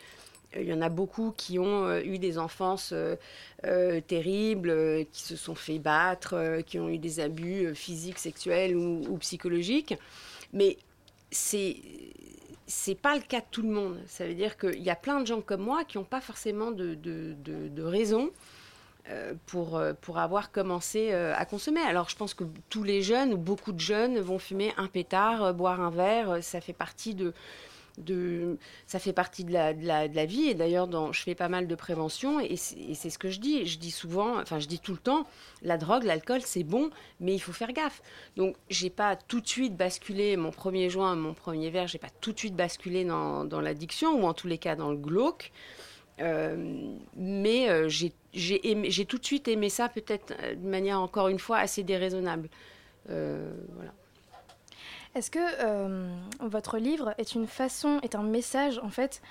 il 0.56 0.64
y 0.64 0.74
en 0.74 0.82
a 0.82 0.90
beaucoup 0.90 1.34
qui 1.36 1.60
ont 1.60 1.98
eu 2.00 2.18
des 2.20 2.38
enfances 2.38 2.92
euh, 2.94 3.16
euh, 3.66 4.02
terribles, 4.02 4.70
euh, 4.70 5.04
qui 5.12 5.24
se 5.24 5.36
sont 5.36 5.56
fait 5.56 5.80
battre, 5.80 6.62
qui 6.66 6.78
ont 6.80 6.90
eu 6.90 6.98
des 6.98 7.20
abus 7.20 7.74
physiques, 7.74 8.20
sexuels 8.20 8.76
ou, 8.76 9.02
ou 9.10 9.18
psychologiques. 9.18 9.96
Mais 10.54 10.78
c'est 11.32 11.78
c'est 12.68 12.96
pas 12.96 13.16
le 13.16 13.22
cas 13.22 13.42
de 13.42 13.46
tout 13.52 13.64
le 13.64 13.70
monde. 13.70 14.00
Ça 14.08 14.26
veut 14.26 14.34
dire 14.34 14.58
qu'il 14.58 14.82
y 14.82 14.90
a 14.90 14.96
plein 14.96 15.20
de 15.20 15.28
gens 15.28 15.42
comme 15.42 15.62
moi 15.62 15.84
qui 15.84 15.98
n'ont 15.98 16.06
pas 16.06 16.22
forcément 16.22 16.72
de, 16.72 16.96
de, 16.96 17.36
de, 17.44 17.68
de 17.68 17.84
raison 17.84 18.32
euh, 19.10 19.34
pour, 19.48 19.78
euh, 19.78 19.94
pour 20.00 20.20
avoir 20.20 20.52
commencé 20.52 21.10
euh, 21.12 21.34
à 21.36 21.46
consommer. 21.46 21.82
Alors 21.82 22.08
je 22.10 22.16
pense 22.16 22.34
que 22.34 22.46
tous 22.70 22.84
les 22.84 23.02
jeunes 23.02 23.34
ou 23.34 23.38
beaucoup 23.38 23.74
de 23.74 23.80
jeunes 23.80 24.20
vont 24.20 24.40
fumer 24.40 24.74
un 24.78 24.88
pétard, 24.88 25.54
boire 25.54 25.82
un 25.82 25.90
verre, 25.90 26.42
ça 26.42 26.62
fait 26.62 26.72
partie 26.72 27.14
de, 27.14 27.34
de 27.98 28.58
ça 28.88 29.00
fait 29.00 29.14
partie 29.14 29.44
de 29.44 29.52
la, 29.52 30.26
vie. 30.26 30.50
Et 30.50 30.54
d'ailleurs, 30.54 30.90
je 31.14 31.22
fais 31.22 31.36
pas 31.36 31.50
mal 31.50 31.68
de 31.68 31.76
prévention 31.76 32.40
et 32.40 32.56
c'est 32.56 33.10
ce 33.10 33.18
que 33.18 33.30
je 33.30 33.40
dis. 33.40 33.66
Je 33.66 33.80
dis 33.80 33.92
souvent, 33.92 34.40
enfin 34.40 34.60
je 34.60 34.68
dis 34.68 34.80
tout 34.80 34.94
le 34.94 34.98
temps, 34.98 35.26
la 35.62 35.78
drogue, 35.78 36.04
l'alcool, 36.04 36.42
c'est 36.42 36.64
bon, 36.64 36.90
mais 37.20 37.34
il 37.34 37.40
faut 37.40 37.54
faire 37.54 37.74
gaffe. 37.74 38.02
Donc, 38.36 38.56
j'ai 38.70 38.90
pas 38.90 39.16
tout 39.16 39.42
de 39.42 39.48
suite 39.48 39.76
basculé 39.76 40.38
mon 40.38 40.52
premier 40.52 40.90
joint, 40.90 41.16
mon 41.16 41.34
premier 41.34 41.70
verre, 41.70 41.88
j'ai 41.88 41.98
pas 41.98 42.10
tout 42.22 42.32
de 42.32 42.40
suite 42.40 42.56
basculé 42.56 43.06
dans, 43.06 43.62
l'addiction 43.62 44.22
ou 44.22 44.26
en 44.26 44.34
tous 44.34 44.48
les 44.48 44.58
cas 44.58 44.76
dans 44.76 44.92
le 44.92 44.98
glauque. 44.98 45.52
Euh, 46.20 46.96
mais 47.16 47.70
euh, 47.70 47.90
j'ai 47.90 49.06
tout 49.06 49.18
de 49.18 49.26
suite 49.26 49.48
aimé 49.48 49.70
ça, 49.70 49.90
peut-être 49.90 50.34
euh, 50.42 50.56
de 50.56 50.68
manière 50.68 51.00
encore 51.00 51.30
une 51.30 51.40
fois 51.40 51.58
assez 51.58 51.84
déraisonnable. 51.84 52.50
Voilà. 53.08 53.94
Est-ce 55.14 55.30
que 55.30 55.40
euh, 55.40 56.10
votre 56.40 56.78
livre 56.78 57.14
est 57.18 57.36
une 57.36 57.48
façon, 57.48 58.00
est 58.02 58.16
un 58.16 58.24
message 58.24 58.80
en 58.80 58.90
fait, 58.90 59.22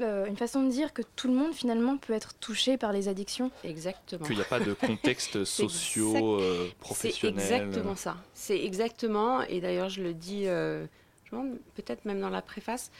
euh, 0.00 0.26
une 0.26 0.36
façon 0.36 0.62
de 0.62 0.70
dire 0.70 0.92
que 0.92 1.02
tout 1.16 1.26
le 1.26 1.34
monde 1.34 1.52
finalement 1.52 1.96
peut 1.96 2.12
être 2.12 2.34
touché 2.34 2.76
par 2.76 2.92
les 2.92 3.08
addictions? 3.08 3.50
Exactement. 3.64 4.24
Qu'il 4.24 4.36
n'y 4.36 4.42
a 4.42 4.44
pas 4.44 4.60
de 4.60 4.72
contexte 4.72 5.44
sociaux, 5.44 6.40
euh, 6.40 6.68
professionnels. 6.78 7.40
C'est 7.40 7.56
exactement 7.56 7.96
ça. 7.96 8.16
C'est 8.32 8.64
exactement, 8.64 9.42
et 9.42 9.60
d'ailleurs 9.60 9.88
je 9.88 10.02
le 10.02 10.14
dis, 10.14 10.46
euh, 10.46 10.86
je 11.24 11.36
peut-être 11.74 12.04
même 12.04 12.20
dans 12.20 12.30
la 12.30 12.42
préface, 12.42 12.92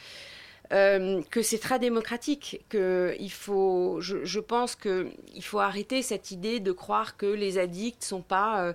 euh, 0.71 1.21
que 1.31 1.41
c'est 1.41 1.57
très 1.57 1.79
démocratique, 1.79 2.61
que 2.69 3.15
il 3.19 3.31
faut, 3.31 3.97
je, 4.01 4.23
je 4.23 4.39
pense 4.39 4.75
que 4.75 5.09
il 5.33 5.43
faut 5.43 5.57
arrêter 5.59 6.03
cette 6.03 6.29
idée 6.29 6.59
de 6.59 6.71
croire 6.71 7.17
que 7.17 7.25
les 7.25 7.57
addicts 7.57 8.03
sont 8.03 8.21
pas 8.21 8.61
euh, 8.63 8.73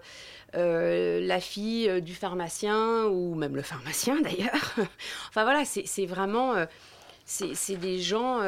euh, 0.57 1.21
la 1.21 1.39
fille 1.39 2.03
du 2.03 2.15
pharmacien 2.15 3.05
ou 3.05 3.37
même 3.37 3.55
le 3.55 3.63
pharmacien 3.63 4.21
d'ailleurs. 4.23 4.75
enfin 5.29 5.45
voilà, 5.45 5.65
c'est 5.65 6.07
vraiment 6.07 6.55
c'est 7.27 7.77
des 7.77 8.01
gens, 8.01 8.41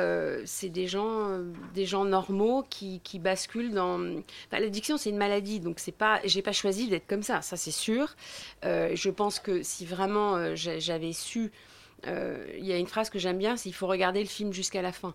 c'est 0.44 0.68
des 0.68 0.86
gens, 0.86 1.40
des 1.74 1.86
gens 1.86 2.04
normaux 2.04 2.64
qui, 2.68 3.00
basculent 3.18 3.72
dans. 3.72 4.00
Enfin, 4.00 4.60
L'addiction, 4.60 4.98
c'est 4.98 5.10
une 5.10 5.16
maladie, 5.16 5.60
donc 5.60 5.78
c'est 5.78 5.92
pas. 5.96 6.20
J'ai 6.24 6.42
pas 6.42 6.52
choisi 6.52 6.88
d'être 6.88 7.06
comme 7.06 7.22
ça, 7.22 7.40
ça 7.42 7.56
c'est 7.56 7.70
sûr. 7.70 8.16
Je 8.64 9.08
pense 9.10 9.38
que 9.38 9.62
si 9.62 9.86
vraiment 9.86 10.54
j'a- 10.56 10.78
j'avais 10.78 11.12
su, 11.12 11.52
il 12.04 12.64
y 12.64 12.72
a 12.72 12.78
une 12.78 12.86
phrase 12.86 13.10
que 13.10 13.18
j'aime 13.18 13.38
bien, 13.38 13.56
c'est 13.56 13.68
il 13.68 13.74
faut 13.74 13.86
regarder 13.86 14.20
le 14.20 14.28
film 14.28 14.52
jusqu'à 14.52 14.82
la 14.82 14.92
fin. 14.92 15.14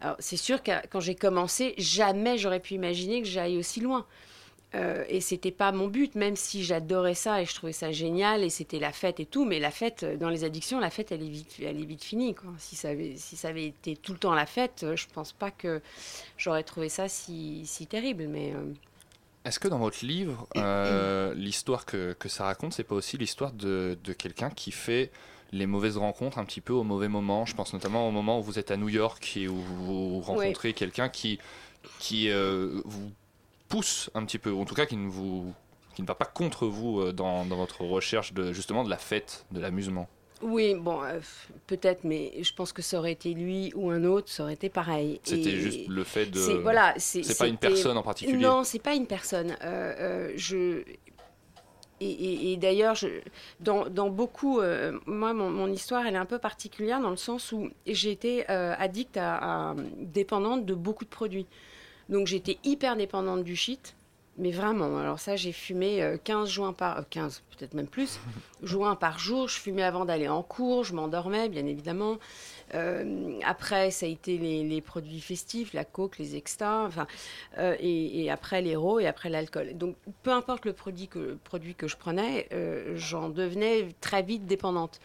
Alors 0.00 0.16
c'est 0.18 0.36
sûr 0.36 0.62
que 0.62 0.72
quand 0.88 1.00
j'ai 1.00 1.14
commencé, 1.14 1.74
jamais 1.76 2.38
j'aurais 2.38 2.60
pu 2.60 2.74
imaginer 2.74 3.20
que 3.20 3.28
j'aille 3.28 3.58
aussi 3.58 3.80
loin. 3.80 4.06
Euh, 4.76 5.04
et 5.08 5.20
c'était 5.20 5.50
pas 5.50 5.72
mon 5.72 5.88
but, 5.88 6.14
même 6.14 6.36
si 6.36 6.62
j'adorais 6.62 7.14
ça 7.16 7.42
et 7.42 7.44
je 7.44 7.54
trouvais 7.54 7.72
ça 7.72 7.90
génial 7.90 8.44
et 8.44 8.50
c'était 8.50 8.78
la 8.78 8.92
fête 8.92 9.18
et 9.18 9.26
tout. 9.26 9.44
Mais 9.44 9.58
la 9.58 9.72
fête, 9.72 10.04
euh, 10.04 10.16
dans 10.16 10.28
les 10.28 10.44
addictions, 10.44 10.78
la 10.78 10.90
fête, 10.90 11.10
elle 11.10 11.22
est 11.22 11.28
vite, 11.28 11.56
elle 11.60 11.80
est 11.80 11.84
vite 11.84 12.04
finie. 12.04 12.36
Si, 12.58 12.76
ça 12.76 12.90
avait, 12.90 13.66
été 13.66 13.96
tout 13.96 14.12
le 14.12 14.18
temps 14.18 14.32
la 14.32 14.46
fête, 14.46 14.84
euh, 14.84 14.94
je 14.94 15.06
pense 15.12 15.32
pas 15.32 15.50
que 15.50 15.82
j'aurais 16.38 16.62
trouvé 16.62 16.88
ça 16.88 17.08
si, 17.08 17.66
terrible. 17.88 18.28
Mais 18.28 18.52
euh, 18.54 18.72
Est-ce 19.44 19.58
que 19.58 19.66
dans 19.66 19.78
votre 19.78 20.04
livre, 20.04 20.46
euh, 20.56 21.34
l'histoire 21.36 21.84
que, 21.84 22.12
que 22.12 22.28
ça 22.28 22.44
raconte, 22.44 22.72
c'est 22.72 22.84
pas 22.84 22.94
aussi 22.94 23.18
l'histoire 23.18 23.52
de, 23.52 23.98
de 24.04 24.12
quelqu'un 24.12 24.50
qui 24.50 24.70
fait 24.70 25.10
les 25.52 25.66
mauvaises 25.66 25.96
rencontres 25.96 26.38
un 26.38 26.44
petit 26.44 26.60
peu 26.60 26.72
au 26.72 26.84
mauvais 26.84 27.08
moment 27.08 27.44
Je 27.46 27.54
pense 27.54 27.72
notamment 27.72 28.08
au 28.08 28.10
moment 28.10 28.38
où 28.38 28.42
vous 28.42 28.58
êtes 28.58 28.70
à 28.70 28.76
New 28.76 28.88
York 28.88 29.36
et 29.36 29.48
où 29.48 29.56
vous 29.56 30.20
rencontrez 30.20 30.72
quelqu'un 30.72 31.08
qui, 31.08 31.38
qui 31.98 32.30
euh, 32.30 32.80
vous 32.84 33.10
pousse 33.68 34.10
un 34.14 34.24
petit 34.24 34.38
peu, 34.38 34.50
ou 34.50 34.60
en 34.60 34.64
tout 34.64 34.74
cas 34.74 34.86
qui 34.86 34.96
ne, 34.96 35.08
vous, 35.08 35.52
qui 35.94 36.02
ne 36.02 36.06
va 36.06 36.14
pas 36.14 36.24
contre 36.24 36.66
vous 36.66 37.00
euh, 37.00 37.12
dans, 37.12 37.44
dans 37.44 37.56
votre 37.56 37.82
recherche 37.82 38.32
de, 38.32 38.52
justement 38.52 38.84
de 38.84 38.90
la 38.90 38.98
fête, 38.98 39.44
de 39.52 39.60
l'amusement. 39.60 40.08
oui, 40.42 40.74
bon, 40.74 41.02
euh, 41.02 41.20
peut-être, 41.66 42.04
mais 42.04 42.32
je 42.42 42.52
pense 42.52 42.72
que 42.72 42.82
ça 42.82 42.98
aurait 42.98 43.12
été 43.12 43.32
lui 43.34 43.72
ou 43.74 43.90
un 43.90 44.04
autre, 44.04 44.28
ça 44.28 44.42
aurait 44.42 44.54
été 44.54 44.68
pareil. 44.68 45.20
C'était 45.22 45.56
juste 45.56 45.86
le 45.88 46.04
fait 46.04 46.26
de. 46.26 46.40
C'est 46.40 46.56
voilà, 46.56 46.94
c'est 46.96 47.22
c'est 47.22 47.38
pas 47.38 47.46
une 47.46 47.58
personne 47.58 47.96
en 47.96 48.02
particulier. 48.02 48.38
Non, 48.38 48.64
c'est 48.64 48.78
pas 48.78 48.94
une 48.94 49.06
personne. 49.06 49.56
Euh, 49.62 50.32
je 50.36 50.82
et, 52.00 52.56
d'ailleurs, 52.56 52.96
dans, 53.60 54.08
beaucoup, 54.08 54.60
euh, 54.60 54.98
moi, 55.06 55.34
mon, 55.34 55.70
histoire, 55.70 56.06
elle 56.06 56.14
est 56.14 56.18
un 56.18 56.26
peu 56.26 56.38
particulière 56.38 57.00
dans 57.00 57.10
le 57.10 57.16
sens 57.16 57.52
où 57.52 57.68
j'ai 57.86 58.10
été 58.10 58.50
euh, 58.50 58.74
addict 58.78 59.18
dépendante 59.98 60.64
de 60.64 60.74
beaucoup 60.74 61.04
de 61.04 61.10
produits. 61.10 61.46
Donc 62.08 62.26
j'étais 62.26 62.58
hyper 62.64 62.96
dépendante 62.96 63.44
du 63.44 63.54
shit, 63.54 63.94
mais 64.40 64.50
vraiment. 64.50 64.98
Alors 64.98 65.20
ça, 65.20 65.36
j'ai 65.36 65.52
fumé 65.52 66.02
euh, 66.02 66.16
15 66.22 66.48
joints 66.48 66.72
par, 66.72 66.98
euh, 66.98 67.02
15 67.08 67.42
peut-être 67.56 67.74
même 67.74 67.86
plus, 67.86 68.18
joints 68.62 68.96
par 68.96 69.18
jour. 69.18 69.48
Je 69.48 69.58
fumais 69.60 69.82
avant 69.82 70.04
d'aller 70.04 70.28
en 70.28 70.42
cours, 70.42 70.84
je 70.84 70.94
m'endormais, 70.94 71.48
bien 71.48 71.66
évidemment. 71.66 72.18
Euh, 72.74 73.38
après, 73.44 73.90
ça 73.90 74.06
a 74.06 74.08
été 74.08 74.38
les, 74.38 74.64
les 74.64 74.80
produits 74.80 75.20
festifs, 75.20 75.72
la 75.74 75.84
coke, 75.84 76.18
les 76.18 76.36
extas, 76.36 76.86
enfin, 76.86 77.06
euh, 77.58 77.76
et, 77.80 78.24
et 78.24 78.30
après 78.30 78.62
l'héros 78.62 79.00
et 79.00 79.06
après 79.06 79.28
l'alcool. 79.28 79.76
Donc, 79.76 79.96
peu 80.22 80.30
importe 80.30 80.64
le 80.64 80.72
produit 80.72 81.08
que, 81.08 81.36
produit 81.44 81.74
que 81.74 81.88
je 81.88 81.96
prenais, 81.96 82.48
euh, 82.52 82.92
j'en 82.96 83.28
devenais 83.28 83.88
très 84.00 84.22
vite 84.22 84.46
dépendante. 84.46 85.00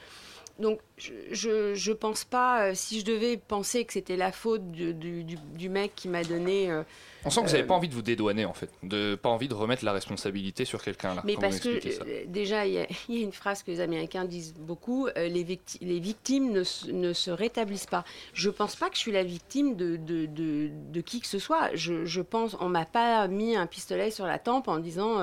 Donc, 0.58 0.80
je, 0.98 1.74
je 1.76 1.92
pense 1.92 2.24
pas, 2.24 2.68
euh, 2.70 2.72
si 2.76 3.02
je 3.02 3.06
devais 3.06 3.36
penser 3.36 3.84
que 3.84 3.92
c'était 3.92 4.16
la 4.16 4.32
faute 4.32 4.72
du, 4.72 4.94
du, 4.94 5.70
mec 5.70 5.92
qui 5.98 6.08
m'a 6.08 6.24
donné. 6.24 6.72
euh, 6.72 6.84
On 7.26 7.30
sent 7.30 7.42
que 7.42 7.48
vous 7.48 7.52
n'avez 7.52 7.64
euh, 7.64 7.68
pas 7.68 7.74
envie 7.74 7.90
de 7.90 7.94
vous 7.94 8.02
dédouaner 8.02 8.46
en 8.46 8.54
fait, 8.54 8.70
de 8.82 9.16
pas 9.16 9.28
envie 9.28 9.50
de 9.50 9.54
remettre 9.54 9.84
la 9.84 9.92
responsabilité 9.92 10.64
sur 10.64 10.82
quelqu'un 10.82 11.14
là. 11.14 11.24
Mais 11.26 11.36
parce 11.36 11.60
que 11.60 11.68
euh, 11.68 12.24
déjà, 12.28 12.66
il 12.66 12.74
y, 12.74 12.80
a- 12.80 12.88
il 13.10 13.16
y 13.16 13.20
a 13.20 13.24
une 13.24 13.34
phrase 13.34 13.64
que 13.64 13.72
les 13.72 13.82
Américains 13.82 14.24
disent 14.24 14.54
beaucoup 14.54 15.08
les, 15.18 15.44
victi- 15.44 15.80
les 15.82 16.00
victimes 16.00 16.54
ne, 16.54 16.64
se- 16.64 16.90
ne 16.90 17.12
se 17.12 17.32
rétablissent 17.32 17.88
pas. 17.88 18.06
Je 18.34 18.50
pense 18.50 18.78
pas 18.78 18.90
que 18.90 18.96
je 18.96 19.02
suis 19.02 19.12
la 19.12 19.24
victime 19.24 19.76
de, 19.76 19.98
de, 19.98 20.26
de, 20.26 20.70
de 20.72 21.02
qui 21.02 21.20
que 21.20 21.28
ce 21.28 21.38
soit. 21.40 21.76
Je, 21.76 22.06
je 22.06 22.22
pense, 22.22 22.56
on 22.62 22.70
m'a 22.70 22.86
pas 22.86 23.28
mis 23.28 23.58
un 23.58 23.68
pistolet 23.68 24.10
sur 24.10 24.26
la 24.26 24.40
tempe 24.40 24.70
en 24.70 24.78
disant 24.80 25.20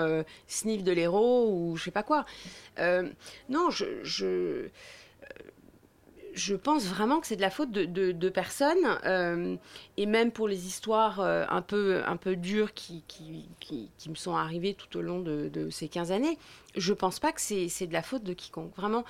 sniff 0.47 0.85
de 0.85 0.93
l'héros 0.93 1.49
ou 1.51 1.77
je 1.79 1.85
sais 1.85 1.91
pas 1.91 2.03
quoi. 2.03 2.27
Non, 3.49 3.71
je. 3.71 3.87
je 4.03 4.69
je 6.35 6.55
pense 6.55 6.85
vraiment 6.87 7.21
que 7.21 7.27
c'est 7.27 7.37
de 7.37 7.41
la 7.43 7.51
faute 7.51 7.71
de, 7.71 7.85
de- 7.85 8.33
euh, 9.05 9.57
et 9.97 10.07
même 10.07 10.31
pour 10.33 10.49
les 10.49 10.67
histoires 10.67 11.21
euh, 11.21 11.45
un, 11.49 11.63
peu, 11.63 12.03
un 12.07 12.17
peu 12.17 12.37
dures 12.37 12.75
qui, 12.75 13.03
qui, 13.09 13.49
qui, 13.61 14.11
me 14.11 14.15
sont 14.15 14.35
arrivées 14.37 14.75
tout 14.75 14.97
au 14.99 15.03
long 15.03 15.21
de, 15.21 15.69
ces 15.71 15.89
15 15.89 16.13
années, 16.13 16.39
je 16.77 16.93
pense 16.93 17.19
pas 17.19 17.33
que 17.33 17.41
c'est 17.41 17.87
de 17.87 17.93
la 17.93 18.03
faute 18.03 18.23
de 18.25 18.33
quiconque, 18.33 18.75
vraiment. 18.77 19.05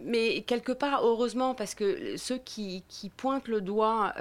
Mais 0.00 0.42
quelque 0.42 0.72
part, 0.72 1.04
heureusement, 1.04 1.54
parce 1.54 1.74
que 1.74 2.16
ceux 2.16 2.38
qui, 2.38 2.84
pointent 3.16 3.48
le 3.48 3.60
doigt 3.60 4.12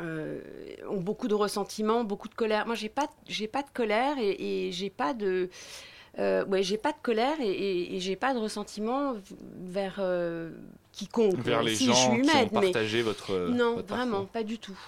euh, 0.00 0.40
ont 0.88 1.00
beaucoup 1.00 1.28
de 1.28 1.34
ressentiment, 1.34 2.04
beaucoup 2.04 2.28
de 2.28 2.34
colère. 2.34 2.66
Moi, 2.66 2.74
j'ai 2.74 2.88
pas, 2.88 3.08
pas 3.52 3.62
de 3.62 3.70
colère 3.74 4.16
et, 4.18 4.68
et 4.68 4.72
j'ai 4.72 4.90
pas 4.90 5.14
de. 5.14 5.50
euh, 6.18 6.44
ouais, 6.46 6.62
j'ai 6.62 6.78
pas 6.78 6.92
de 6.92 6.98
colère 7.02 7.36
et, 7.40 7.98
j'ai 8.00 8.16
pas 8.16 8.34
de 8.34 8.38
ressentiment 8.38 9.14
vers 9.58 10.00
quiconque. 10.92 11.34
Vers 11.36 11.62
les 11.62 11.74
Si, 11.74 11.86
gens 11.86 11.94
je 11.94 11.98
suis 11.98 12.10
qui 12.10 12.16
humaine, 12.18 12.48
ont 12.52 12.60
mais 12.60 12.72
partagé 12.72 13.02
votre. 13.02 13.48
non, 13.50 13.76
votre 13.76 13.88
vraiment, 13.88 14.10
parcours. 14.12 14.28
pas 14.28 14.42
du 14.42 14.58
tout. 14.58 14.78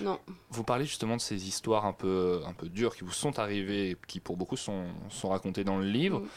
Non. 0.00 0.18
Vous 0.50 0.62
parlez 0.64 0.84
justement 0.84 1.16
de 1.16 1.20
ces 1.20 1.48
histoires 1.48 1.84
un 1.84 1.92
peu, 1.92 2.42
un 2.46 2.52
peu 2.52 2.68
dures 2.68 2.94
qui 2.96 3.04
vous 3.04 3.12
sont 3.12 3.38
arrivées, 3.38 3.90
et 3.90 3.96
qui 4.06 4.20
pour 4.20 4.36
beaucoup 4.36 4.56
sont, 4.56 4.86
sont 5.08 5.28
racontées 5.30 5.64
dans 5.64 5.78
le 5.78 5.84
livre. 5.84 6.20
Mm. 6.20 6.28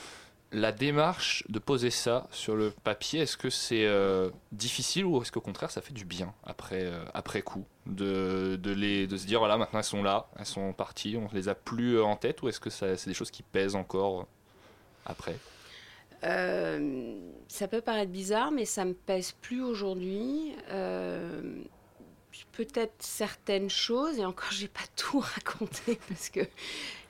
La 0.55 0.71
démarche 0.71 1.43
de 1.49 1.57
poser 1.57 1.89
ça 1.89 2.27
sur 2.29 2.55
le 2.55 2.69
papier, 2.83 3.21
est-ce 3.21 3.37
que 3.37 3.49
c'est 3.49 3.85
euh, 3.87 4.29
difficile 4.51 5.03
ou 5.05 5.19
est-ce 5.19 5.31
qu'au 5.31 5.41
contraire 5.41 5.71
ça 5.71 5.81
fait 5.81 5.95
du 5.95 6.05
bien 6.05 6.31
après, 6.45 6.83
euh, 6.83 7.03
après 7.15 7.41
coup 7.41 7.65
de, 7.87 8.59
de, 8.61 8.71
les, 8.71 9.07
de 9.07 9.17
se 9.17 9.25
dire 9.25 9.39
voilà 9.39 9.57
maintenant 9.57 9.79
elles 9.79 9.83
sont 9.85 10.03
là, 10.03 10.27
elles 10.37 10.45
sont 10.45 10.71
parties, 10.73 11.17
on 11.17 11.27
les 11.33 11.49
a 11.49 11.55
plus 11.55 11.95
euh, 11.97 12.03
en 12.03 12.15
tête 12.17 12.43
ou 12.43 12.49
est-ce 12.49 12.59
que 12.59 12.69
c'est 12.69 13.03
des 13.07 13.15
choses 13.15 13.31
qui 13.31 13.41
pèsent 13.41 13.75
encore 13.75 14.21
euh, 14.21 14.25
après? 15.07 15.37
Euh, 16.23 17.12
ça 17.53 17.67
peut 17.67 17.81
paraître 17.81 18.11
bizarre, 18.11 18.51
mais 18.51 18.65
ça 18.65 18.83
me 18.83 18.93
pèse 18.93 19.33
plus 19.33 19.61
aujourd'hui. 19.61 20.53
Euh, 20.69 21.61
Peut-être 22.51 22.95
certaines 22.97 23.69
choses, 23.69 24.17
et 24.17 24.25
encore, 24.25 24.51
j'ai 24.51 24.67
pas 24.67 24.81
tout 24.95 25.19
raconté 25.19 25.99
parce 26.09 26.29
que 26.29 26.39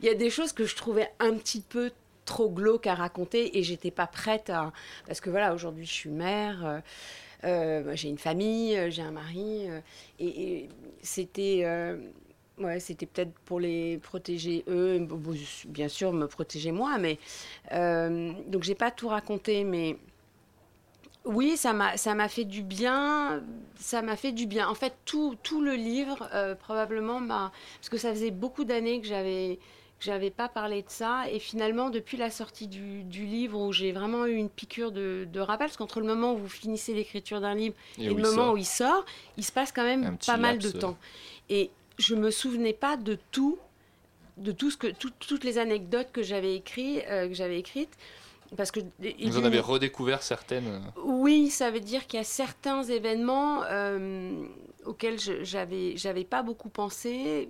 il 0.01 0.05
y 0.05 0.09
a 0.09 0.15
des 0.15 0.29
choses 0.29 0.51
que 0.51 0.65
je 0.65 0.75
trouvais 0.75 1.09
un 1.19 1.35
petit 1.37 1.61
peu 1.61 1.91
trop 2.25 2.49
glauques 2.49 2.87
à 2.87 2.93
raconter 2.93 3.57
et 3.57 3.63
j'étais 3.63 3.89
pas 3.91 4.05
prête 4.05 4.49
à. 4.49 4.73
Parce 5.07 5.21
que 5.21 5.29
voilà, 5.29 5.53
aujourd'hui, 5.53 5.85
je 5.85 5.93
suis 5.93 6.09
mère. 6.09 6.65
euh, 6.65 6.79
euh, 7.45 7.95
j'ai 7.95 8.09
une 8.09 8.17
famille, 8.17 8.91
j'ai 8.91 9.01
un 9.01 9.11
mari, 9.11 9.67
et, 10.19 10.67
c'était, 11.01 11.65
ouais, 12.57 12.79
c'était 12.79 13.05
peut-être 13.05 13.33
pour 13.45 13.59
les 13.59 13.97
protéger 13.97 14.63
eux, 14.67 15.07
bien 15.67 15.87
sûr 15.87 16.13
me 16.13 16.27
protéger 16.27 16.71
moi, 16.71 16.97
mais 16.97 17.17
euh, 17.73 18.31
donc 18.47 18.63
j'ai 18.63 18.75
pas 18.75 18.91
tout 18.91 19.07
raconté, 19.09 19.63
mais 19.63 19.97
oui, 21.25 21.55
ça 21.55 21.73
m'a, 21.73 21.95
ça 21.97 22.15
m'a 22.15 22.27
fait 22.27 22.43
du 22.43 22.61
bien, 22.63 23.41
ça 23.77 24.01
m'a 24.01 24.15
fait 24.15 24.31
du 24.33 24.45
bien. 24.45 24.67
En 24.67 24.75
fait, 24.75 24.93
tout, 25.05 25.35
tout 25.41 25.61
le 25.61 25.73
livre 25.73 26.27
euh, 26.33 26.53
probablement 26.55 27.19
m'a, 27.19 27.51
parce 27.79 27.89
que 27.89 27.97
ça 27.97 28.09
faisait 28.11 28.31
beaucoup 28.31 28.65
d'années 28.65 28.99
que 29.01 29.07
j'avais 29.07 29.59
que 29.99 30.05
j'avais 30.05 30.31
pas 30.31 30.49
parlé 30.49 30.81
de 30.81 30.89
ça, 30.89 31.29
et 31.31 31.39
finalement 31.39 31.89
depuis 31.89 32.17
la 32.17 32.29
sortie 32.29 32.67
du, 32.67 33.03
du 33.03 33.25
livre 33.25 33.57
où 33.61 33.71
j'ai 33.71 33.93
vraiment 33.93 34.25
eu 34.25 34.35
une 34.35 34.49
piqûre 34.49 34.91
de, 34.91 35.25
de 35.31 35.39
rappel, 35.39 35.67
parce 35.67 35.77
qu'entre 35.77 36.01
le 36.01 36.05
moment 36.07 36.33
où 36.33 36.37
vous 36.37 36.49
finissez 36.49 36.93
l'écriture 36.93 37.39
d'un 37.39 37.55
livre 37.55 37.75
et, 37.97 38.09
le 38.09 38.15
moment 38.15 38.35
sort. 38.47 38.53
où 38.53 38.57
il 38.57 38.65
sort, 38.65 39.05
il 39.37 39.45
se 39.45 39.53
passe 39.53 39.71
quand 39.71 39.85
même 39.85 40.17
pas 40.25 40.35
mal 40.35 40.57
de 40.57 40.69
temps. 40.71 40.97
Et 41.49 41.71
je 41.99 42.15
me 42.15 42.31
souvenais 42.31 42.73
pas 42.73 42.97
de 42.97 43.17
tout, 43.31 43.57
de 44.35 44.51
tout 44.51 44.71
ce 44.71 44.75
que, 44.77 44.87
tout- 44.87 45.13
toutes 45.19 45.45
les 45.45 45.57
anecdotes 45.57 46.11
que 46.11 46.21
j'avais 46.21 46.61
euh, 46.77 47.27
que 47.29 47.33
j'avais 47.33 47.59
écrites, 47.59 47.95
parce 48.55 48.71
que 48.71 48.79
Vous 48.79 49.37
en 49.37 49.43
avez 49.43 49.59
redécouvert 49.59 50.21
certaines 50.23 50.67
euh, 50.67 51.01
oui, 51.03 51.49
ça 51.49 51.71
veut 51.71 51.79
dire 51.79 52.05
qu'il 52.07 52.17
y 52.17 52.21
a 52.21 52.25
certains 52.25 52.83
événements 52.83 53.63
euh, 53.65 54.45
auxquels 54.85 55.19
j'avais 55.19 55.95
j'avais 55.97 56.23
pas 56.23 56.43
beaucoup 56.43 56.69
pensé, 56.69 57.49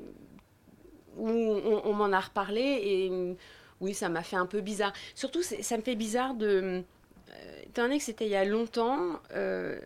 où 1.18 1.28
on, 1.30 1.82
on 1.86 1.94
m'en 1.94 2.12
a 2.12 2.20
reparlé 2.20 2.62
et 2.62 3.10
euh, 3.12 3.34
oui, 3.82 3.94
ça 3.94 4.10
m'a 4.10 4.24
fait 4.24 4.36
un 4.38 4.46
peu 4.46 4.62
bizarre. 4.62 4.94
Surtout, 5.16 5.42
ça 5.44 5.78
me 5.78 5.82
fait 5.84 5.96
bizarre 5.96 6.34
de. 6.36 6.84
euh, 7.32 7.62
étant 7.66 7.84
donné 7.84 7.98
que 7.98 8.04
c'était 8.04 8.26
il 8.26 8.32
y 8.32 8.36
a 8.36 8.46
longtemps, 8.46 9.20
euh, 9.36 9.80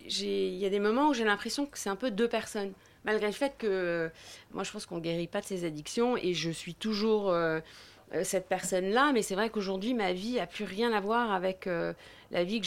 il 0.00 0.56
y 0.56 0.64
a 0.66 0.70
des 0.70 0.80
moments 0.80 1.08
où 1.08 1.14
j'ai 1.14 1.24
l'impression 1.24 1.66
que 1.66 1.78
c'est 1.78 1.90
un 1.90 1.96
peu 1.96 2.10
deux 2.10 2.28
personnes. 2.28 2.72
Malgré 3.04 3.26
le 3.26 3.32
fait 3.32 3.54
que 3.56 4.10
moi, 4.52 4.64
je 4.64 4.72
pense 4.72 4.84
qu'on 4.86 4.98
guérit 4.98 5.28
pas 5.28 5.40
de 5.40 5.46
ses 5.46 5.64
addictions 5.64 6.16
et 6.16 6.34
je 6.34 6.50
suis 6.50 6.74
toujours. 6.74 7.30
euh, 7.30 7.60
cette 8.22 8.48
personne-là, 8.48 9.12
mais 9.12 9.22
c'est 9.22 9.34
vrai 9.34 9.50
qu'aujourd'hui, 9.50 9.94
ma 9.94 10.12
vie 10.12 10.40
a 10.40 10.46
plus 10.46 10.64
rien 10.64 10.92
à 10.92 11.00
voir 11.00 11.32
avec 11.32 11.66
euh, 11.66 11.92
la 12.30 12.44
vie 12.44 12.60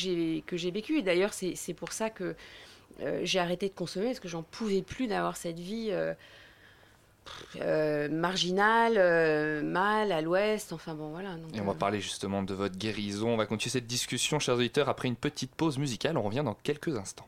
que 0.46 0.58
j'ai 0.58 0.72
vécue. 0.72 1.00
Et 1.00 1.02
d'ailleurs, 1.02 1.34
c'est 1.34 1.74
pour 1.74 1.94
ça 1.94 2.10
que 2.10 2.36
euh, 3.02 3.22
j'ai 3.24 3.40
arrêté 3.40 3.68
de 3.70 3.74
consommer, 3.74 4.08
parce 4.08 4.20
que 4.20 4.28
j'en 4.28 4.44
pouvais 4.44 4.82
plus 4.82 5.08
d'avoir 5.08 5.38
cette 5.38 5.60
vie 5.60 5.90
euh, 5.92 6.14
euh, 7.62 8.10
marginale, 8.10 8.96
euh, 8.98 9.62
mal, 9.64 10.12
à 10.12 10.22
l'ouest, 10.22 10.74
enfin 10.74 10.94
bon, 10.94 11.10
voilà. 11.10 11.36
donc, 11.36 11.56
Et 11.56 11.62
on 11.62 11.66
va 11.66 11.72
euh, 11.72 11.76
parler 11.76 12.02
justement 12.02 12.44
de 12.44 12.54
votre 12.54 12.78
guérison. 12.78 13.30
On 13.30 13.38
va 13.38 13.46
continuer 13.46 13.72
cette 13.72 13.88
discussion, 13.88 14.40
chers 14.40 14.56
auditeurs, 14.56 14.90
après 14.90 15.08
une 15.08 15.16
petite 15.16 15.56
pause 15.56 15.78
musicale. 15.78 16.18
On 16.18 16.24
revient 16.24 16.44
dans 16.46 16.56
quelques 16.56 16.96
instants. 16.96 17.28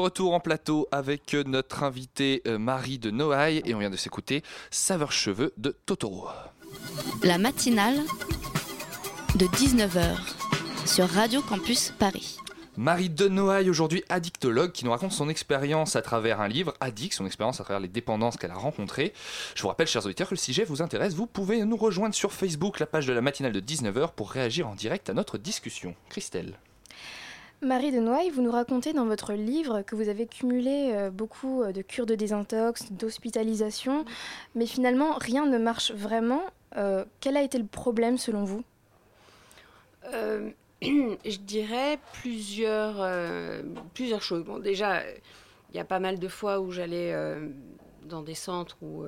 Retour 0.00 0.34
en 0.34 0.40
plateau 0.40 0.88
avec 0.90 1.34
notre 1.46 1.82
invitée 1.82 2.42
euh, 2.46 2.58
Marie 2.58 2.98
de 2.98 3.10
Noailles 3.10 3.62
et 3.64 3.74
on 3.74 3.78
vient 3.78 3.90
de 3.90 3.96
s'écouter 3.96 4.42
Saveur 4.70 5.12
Cheveux 5.12 5.52
de 5.56 5.76
Totoro. 5.86 6.28
La 7.22 7.38
matinale 7.38 8.00
de 9.36 9.46
19h 9.46 10.16
sur 10.86 11.08
Radio 11.08 11.42
Campus 11.42 11.92
Paris. 11.98 12.38
Marie 12.76 13.10
de 13.10 13.28
Noailles, 13.28 13.68
aujourd'hui 13.68 14.02
addictologue, 14.08 14.72
qui 14.72 14.84
nous 14.84 14.90
raconte 14.90 15.12
son 15.12 15.28
expérience 15.28 15.96
à 15.96 16.02
travers 16.02 16.40
un 16.40 16.48
livre, 16.48 16.74
Addict, 16.80 17.12
son 17.12 17.26
expérience 17.26 17.60
à 17.60 17.64
travers 17.64 17.80
les 17.80 17.88
dépendances 17.88 18.36
qu'elle 18.36 18.52
a 18.52 18.54
rencontrées. 18.54 19.12
Je 19.54 19.62
vous 19.62 19.68
rappelle, 19.68 19.86
chers 19.86 20.06
auditeurs, 20.06 20.28
que 20.28 20.34
le 20.34 20.38
sujet 20.38 20.64
vous 20.64 20.80
intéresse. 20.80 21.14
Vous 21.14 21.26
pouvez 21.26 21.62
nous 21.64 21.76
rejoindre 21.76 22.14
sur 22.14 22.32
Facebook, 22.32 22.80
la 22.80 22.86
page 22.86 23.06
de 23.06 23.12
la 23.12 23.20
matinale 23.20 23.52
de 23.52 23.60
19h, 23.60 24.12
pour 24.14 24.30
réagir 24.30 24.66
en 24.66 24.74
direct 24.74 25.10
à 25.10 25.14
notre 25.14 25.36
discussion. 25.36 25.94
Christelle. 26.08 26.58
Marie 27.62 27.92
de 27.92 28.00
Noailles, 28.00 28.30
vous 28.30 28.40
nous 28.40 28.50
racontez 28.50 28.94
dans 28.94 29.04
votre 29.04 29.34
livre 29.34 29.82
que 29.82 29.94
vous 29.94 30.08
avez 30.08 30.26
cumulé 30.26 30.92
euh, 30.94 31.10
beaucoup 31.10 31.62
euh, 31.62 31.72
de 31.72 31.82
cures 31.82 32.06
de 32.06 32.14
désintox, 32.14 32.90
d'hospitalisation, 32.90 34.06
mais 34.54 34.64
finalement 34.64 35.18
rien 35.18 35.44
ne 35.44 35.58
marche 35.58 35.92
vraiment. 35.92 36.42
Euh, 36.78 37.04
quel 37.20 37.36
a 37.36 37.42
été 37.42 37.58
le 37.58 37.66
problème 37.66 38.16
selon 38.16 38.44
vous? 38.44 38.64
Je 40.82 41.36
dirais 41.36 41.98
plusieurs, 42.14 43.06
plusieurs 43.92 44.22
choses. 44.22 44.44
Bon, 44.44 44.58
déjà, 44.58 45.02
il 45.70 45.76
y 45.76 45.78
a 45.78 45.84
pas 45.84 46.00
mal 46.00 46.18
de 46.18 46.28
fois 46.28 46.58
où 46.60 46.72
j'allais 46.72 47.14
dans 48.04 48.22
des 48.22 48.34
centres 48.34 48.78
où 48.80 49.04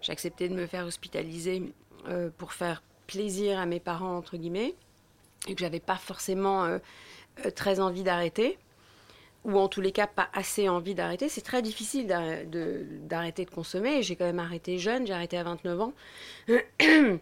j'acceptais 0.00 0.48
de 0.48 0.54
me 0.54 0.66
faire 0.66 0.86
hospitaliser 0.86 1.74
pour 2.38 2.52
faire 2.52 2.84
plaisir 3.08 3.58
à 3.58 3.66
mes 3.66 3.80
parents, 3.80 4.16
entre 4.16 4.36
guillemets, 4.36 4.76
et 5.48 5.56
que 5.56 5.60
j'avais 5.60 5.80
pas 5.80 5.96
forcément 5.96 6.78
très 7.54 7.80
envie 7.80 8.02
d'arrêter, 8.02 8.58
ou 9.44 9.58
en 9.58 9.68
tous 9.68 9.80
les 9.80 9.92
cas 9.92 10.06
pas 10.06 10.28
assez 10.32 10.68
envie 10.68 10.94
d'arrêter. 10.94 11.28
C'est 11.28 11.40
très 11.40 11.62
difficile 11.62 12.06
d'arrêter 12.06 13.44
de, 13.44 13.50
consommer. 13.50 14.02
J'ai 14.02 14.16
quand 14.16 14.26
même 14.26 14.38
arrêté 14.38 14.78
jeune, 14.78 15.06
j'ai 15.06 15.12
arrêté 15.12 15.38
à 15.38 15.44
29 15.44 15.80
ans. 15.80 15.92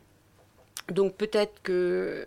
Donc 0.88 1.14
peut-être 1.16 1.62
que... 1.62 2.26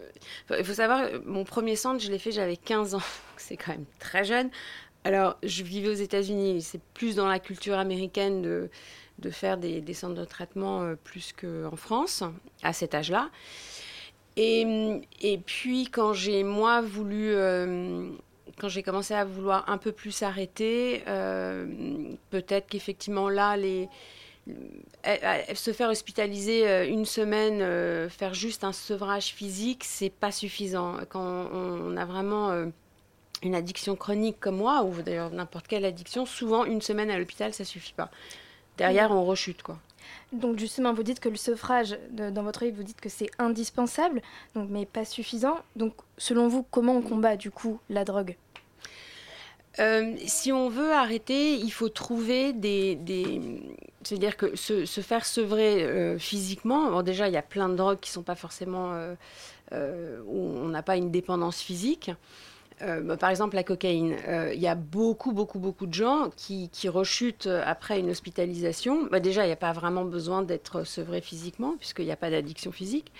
Il 0.58 0.64
faut 0.64 0.74
savoir, 0.74 1.10
mon 1.26 1.44
premier 1.44 1.76
centre, 1.76 2.02
je 2.04 2.12
l'ai 2.12 2.20
fait, 2.20 2.32
j'avais 2.32 2.58
15 2.58 2.96
ans. 2.96 3.02
C'est 3.38 3.58
quand 3.58 3.72
même 3.72 3.86
très 4.00 4.24
jeune. 4.24 4.50
Alors, 5.04 5.38
je 5.42 5.64
vivais 5.64 5.90
aux 5.90 5.94
États-Unis. 5.94 6.62
C'est 6.62 6.82
plus 6.94 7.16
dans 7.16 7.28
la 7.28 7.40
culture 7.40 7.78
américaine 7.78 8.42
de, 8.42 8.70
de 9.20 9.30
faire 9.30 9.58
des, 9.58 9.82
des 9.82 9.94
centres 9.94 10.14
de 10.14 10.26
traitement 10.26 10.84
euh, 10.84 10.96
plus 10.96 11.34
qu'en 11.34 11.76
France, 11.76 12.24
à 12.62 12.72
cet 12.72 12.94
âge-là. 12.94 13.30
Et, 14.38 15.02
et 15.22 15.38
puis, 15.38 15.86
quand 15.86 16.14
j'ai, 16.14 16.44
moi, 16.44 16.82
voulu... 16.82 17.34
euh, 17.36 18.10
quand 18.60 18.70
j'ai 18.70 18.84
commencé 18.84 19.14
à 19.14 19.26
vouloir 19.26 19.70
un 19.70 19.78
peu 19.78 19.92
plus 19.92 20.24
arrêter, 20.24 21.04
euh, 21.08 21.66
peut-être 22.30 22.68
qu'effectivement 22.68 23.28
là, 23.28 23.58
euh, 23.58 23.88
se 25.56 25.74
faire 25.74 25.90
hospitaliser 25.90 26.88
une 26.88 27.06
semaine, 27.06 28.10
faire 28.10 28.34
juste 28.36 28.64
un 28.64 28.74
sevrage 28.74 29.28
physique, 29.34 29.84
c'est 29.84 30.12
pas 30.12 30.32
suffisant. 30.32 30.98
Quand 31.10 31.50
on, 31.52 31.98
a 31.98 32.06
vraiment 32.06 32.52
une 33.42 33.56
addiction 33.56 33.96
chronique 33.96 34.40
comme 34.40 34.58
moi, 34.58 34.84
ou 34.84 35.02
d'ailleurs 35.02 35.32
n'importe 35.32 35.68
quelle 35.68 35.86
addiction, 35.86 36.28
souvent 36.28 36.66
une 36.66 36.82
semaine 36.82 37.10
à 37.10 37.18
l'hôpital, 37.18 37.54
ça 37.54 37.66
suffit 37.66 37.94
pas. 37.94 38.12
Derrière, 38.78 39.12
on 39.12 39.26
rechute 39.26 39.64
quoi. 39.64 39.80
Donc 40.32 40.60
justement, 40.60 40.94
vous 40.94 41.04
dites 41.04 41.20
que 41.20 41.30
le 41.30 41.36
de- 42.12 42.30
dans 42.30 42.44
votre 42.44 42.64
livre, 42.64 42.78
vous 42.78 42.84
dites 42.84 43.02
que 43.02 43.10
c'est 43.10 43.30
indispensable, 43.40 44.22
donc, 44.56 44.70
mais 44.70 44.86
pas 44.86 45.06
suffisant. 45.06 45.58
Donc 45.76 45.94
selon 46.18 46.48
vous, 46.48 46.64
comment 46.72 46.96
on 46.96 47.02
combat 47.02 47.36
du 47.36 47.52
coup 47.52 47.80
la 47.90 48.06
drogue? 48.06 48.36
Euh, 49.80 50.16
si 50.28 50.52
on 50.52 50.68
veut 50.70 50.92
arrêter, 50.92 51.56
il 51.56 51.72
faut 51.72 51.90
trouver 51.90 52.52
des. 52.54 52.98
C'est-à-dire 54.04 54.36
que 54.36 54.56
se, 54.56 54.86
faire 54.86 55.26
sevrer 55.26 55.84
euh, 55.84 56.18
physiquement, 56.18 56.92
bon, 56.92 57.02
déjà, 57.04 57.28
il 57.28 57.34
y 57.34 57.38
a 57.38 57.42
plein 57.42 57.70
de 57.70 57.76
drogues 57.76 58.00
qui 58.00 58.10
ne 58.10 58.14
sont 58.16 58.24
pas 58.24 58.36
forcément. 58.36 58.94
euh, 58.94 60.20
où 60.26 60.38
on 60.38 60.68
n'a 60.68 60.84
pas 60.84 60.98
une 60.98 61.12
dépendance 61.12 61.62
physique. 61.62 62.12
Euh, 62.82 63.02
bah, 63.02 63.18
par 63.18 63.30
exemple, 63.30 63.56
la 63.56 63.64
cocaïne. 63.64 64.16
Euh, 64.28 64.54
Il 64.54 64.62
y 64.62 64.68
a 64.68 64.76
beaucoup, 64.76 65.32
beaucoup, 65.34 65.60
beaucoup 65.60 65.86
de 65.86 65.94
gens 65.94 66.32
qui, 66.36 66.70
qui 66.70 66.90
rechutent 66.90 67.48
après 67.48 68.00
une 68.00 68.10
hospitalisation. 68.10 69.08
Bah, 69.12 69.20
déjà, 69.20 69.44
il 69.44 69.48
n'y 69.48 69.54
a 69.54 69.58
pas 69.58 69.74
vraiment 69.74 70.04
besoin 70.04 70.42
d'être 70.42 70.84
sevré 70.84 71.22
physiquement, 71.22 71.76
puisqu'il 71.78 72.06
n'y 72.06 72.12
a 72.12 72.16
pas 72.16 72.32
d'addiction 72.32 72.72
physique. 72.72 73.12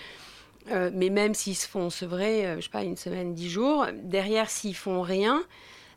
Euh, 0.72 0.92
mais 0.94 1.10
même 1.10 1.34
s'ils 1.34 1.56
se 1.56 1.68
font 1.68 1.90
sevrer, 1.90 2.46
euh, 2.46 2.56
je 2.58 2.62
sais 2.62 2.70
pas, 2.70 2.84
une 2.84 2.98
semaine, 2.98 3.34
dix 3.34 3.50
jours, 3.50 3.88
derrière, 4.04 4.50
s'ils 4.50 4.76
font 4.76 5.02
rien, 5.02 5.44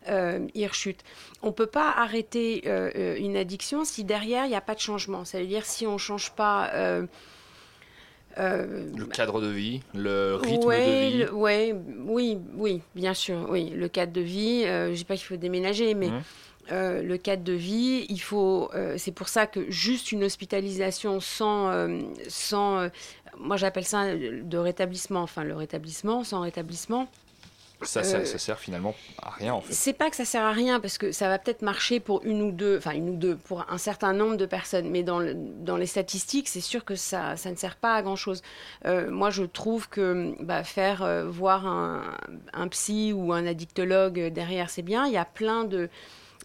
euh, 0.09 0.47
ils 0.55 0.67
rechutent. 0.67 1.05
On 1.43 1.49
ne 1.49 1.53
peut 1.53 1.67
pas 1.67 1.91
arrêter 1.91 2.65
euh, 2.67 2.91
euh, 2.97 3.17
une 3.19 3.37
addiction 3.37 3.85
si 3.85 4.05
derrière, 4.05 4.45
il 4.47 4.51
n'y 4.51 4.57
a 4.57 4.63
pas 4.63 4.75
de 4.75 4.81
changement. 4.81 5.25
Ça 5.25 5.39
veut 5.39 5.47
dire 5.47 5.65
si 5.65 5.87
on 5.87 5.95
ne 5.95 5.99
change 5.99 6.33
pas... 6.33 6.71
euh, 8.39 8.91
Le 8.97 9.07
cadre 9.07 9.41
de 9.41 9.49
vie, 9.49 9.83
le 9.95 10.35
rythme 10.37 10.67
ouais, 10.69 10.87
de 10.87 11.07
vie. 11.07 11.19
le- 11.25 11.33
ouais, 11.35 11.75
oui, 12.07 12.39
oui, 12.57 12.83
bien 12.95 13.15
sûr, 13.15 13.47
oui. 13.51 13.71
Le 13.71 13.89
cadre 13.89 14.13
de 14.13 14.21
vie, 14.21 14.65
euh, 14.67 14.91
je 14.91 14.97
dis 14.99 15.05
pas 15.05 15.17
qu'il 15.17 15.27
faut 15.27 15.37
déménager, 15.37 15.95
mais 15.95 16.09
Mhm. 16.09 16.23
euh, 16.73 17.03
le 17.03 17.17
cadre 17.19 17.45
de 17.45 17.53
vie, 17.53 18.07
il 18.09 18.21
faut. 18.21 18.71
c'est 18.97 19.13
pour 19.13 19.29
ça 19.29 19.47
que 19.47 19.71
juste 19.71 20.13
une 20.13 20.25
hospitalisation 20.25 21.21
sans, 21.21 21.71
sans, 22.29 22.89
moi 23.39 23.57
j'appelle 23.57 23.85
ça 23.85 24.15
de 24.17 24.57
rétablissement. 24.59 25.23
Enfin, 25.23 25.45
le 25.45 25.55
rétablissement 25.55 26.25
sans 26.25 26.41
rétablissement. 26.41 27.09
Ça, 27.83 28.01
euh, 28.01 28.25
ça 28.25 28.39
sert 28.39 28.59
finalement 28.59 28.95
à 29.21 29.31
rien 29.31 29.53
en 29.53 29.61
fait. 29.61 29.75
C'est 29.75 29.93
pas 29.93 30.09
que 30.09 30.17
ça 30.17 30.25
sert 30.25 30.43
à 30.43 30.53
rien 30.53 30.81
parce 30.81 30.97
que 30.97 31.13
ça 31.13 31.29
va 31.29 31.39
peut-être 31.39 31.61
marcher 31.61 32.01
pour 32.01 32.23
une 32.25 32.41
ou 32.41 32.51
deux, 32.51 32.79
enfin 32.79 32.93
une 32.93 33.11
ou 33.11 33.17
deux, 33.17 33.37
pour 33.37 33.67
un 33.71 33.77
certain 33.79 34.13
nombre 34.15 34.37
de 34.37 34.47
personnes, 34.47 34.89
mais 34.89 35.03
dans, 35.03 35.19
le- 35.19 35.35
dans 35.35 35.77
les 35.77 35.87
statistiques, 35.87 36.49
c'est 36.49 36.63
sûr 36.63 36.85
que 36.85 36.95
ça, 36.95 37.37
ça 37.37 37.51
ne 37.51 37.57
sert 37.57 37.77
pas 37.77 37.95
à 37.95 38.03
grand 38.03 38.17
chose. 38.17 38.41
moi, 38.87 39.31
je 39.31 39.43
trouve 39.45 39.89
que 39.89 40.35
bah, 40.43 40.65
faire 40.65 41.03
euh, 41.03 41.25
voir 41.29 41.67
un, 41.67 42.03
un 42.55 42.69
psy 42.69 43.13
ou 43.13 43.33
un 43.33 43.47
addictologue 43.47 44.29
derrière, 44.33 44.71
c'est 44.71 44.83
bien. 44.83 45.07
Il 45.07 45.13
y 45.13 45.19
a 45.19 45.25
plein 45.27 45.65
de 45.65 45.91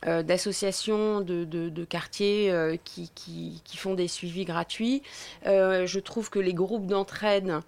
euh, 0.08 0.24
d'associations 0.24 1.20
de, 1.22 1.44
de, 1.44 1.68
de 1.70 1.84
quartiers 1.86 2.52
euh, 2.52 2.78
qui, 2.86 3.12
qui, 3.16 3.62
qui 3.66 3.78
font 3.78 3.96
des 3.96 4.08
suivis 4.08 4.46
gratuits. 4.46 5.04
Euh, 5.46 5.86
je 5.86 6.00
trouve 6.00 6.30
que 6.30 6.40
les 6.40 6.54
groupes 6.54 6.88
d'entraide 6.88 7.60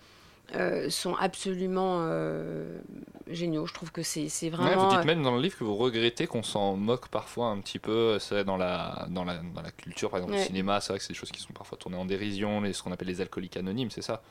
euh, 0.55 0.89
sont 0.89 1.15
absolument 1.15 1.99
euh, 2.01 2.79
géniaux. 3.27 3.65
Je 3.67 3.73
trouve 3.73 3.91
que 3.91 4.03
c'est 4.03 4.21
Ouais, 4.23 4.49
vraiment. 4.49 4.77
vous 4.77 4.87
dites 4.87 5.05
même 5.05 5.23
dans 5.23 5.35
le 5.35 5.41
livre 5.41 5.57
que 5.57 5.63
vous 5.63 5.75
regrettez 5.75 6.27
qu'on 6.27 6.43
s'en 6.43 6.75
moque 6.75 7.07
parfois 7.09 7.47
un 7.47 7.59
petit 7.61 7.79
peu. 7.79 8.19
C'est 8.19 8.43
dans 8.43 8.57
la, 8.57 9.07
dans, 9.09 9.23
la, 9.23 9.37
dans 9.37 9.61
la 9.61 9.71
culture, 9.71 10.09
par 10.09 10.19
exemple, 10.19 10.33
Ouais. 10.33 10.39
le 10.39 10.45
cinéma, 10.45 10.81
c'est 10.81 10.89
vrai 10.93 10.99
que 10.99 11.03
c'est 11.05 11.13
des 11.13 11.19
choses 11.19 11.31
qui 11.31 11.41
sont 11.41 11.53
parfois 11.53 11.77
tournées 11.77 11.97
en 11.97 12.05
dérision, 12.05 12.61
les, 12.61 12.73
ce 12.73 12.83
qu'on 12.83 12.91
appelle 12.91 13.07
les 13.07 13.21
alcooliques 13.21 13.57
anonymes, 13.57 13.91
c'est 13.91 14.01
ça? 14.03 14.21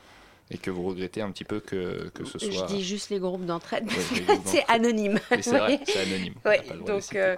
Et 0.53 0.57
que 0.57 0.69
vous 0.69 0.83
regrettez 0.83 1.21
un 1.21 1.31
petit 1.31 1.45
peu 1.45 1.61
que, 1.61 2.09
que 2.13 2.25
ce 2.25 2.37
soit. 2.37 2.67
Je 2.67 2.73
dis 2.73 2.83
juste 2.83 3.09
les 3.09 3.19
groupes 3.19 3.45
d'entraide. 3.45 3.85
Ouais, 3.87 4.37
c'est 4.45 4.65
anonyme. 4.67 5.17
C'est 5.39 5.57
vrai, 5.57 5.79
c'est 5.85 5.99
anonyme. 6.01 6.33
Ouais, 6.45 6.61
donc, 6.85 7.15
euh, 7.15 7.37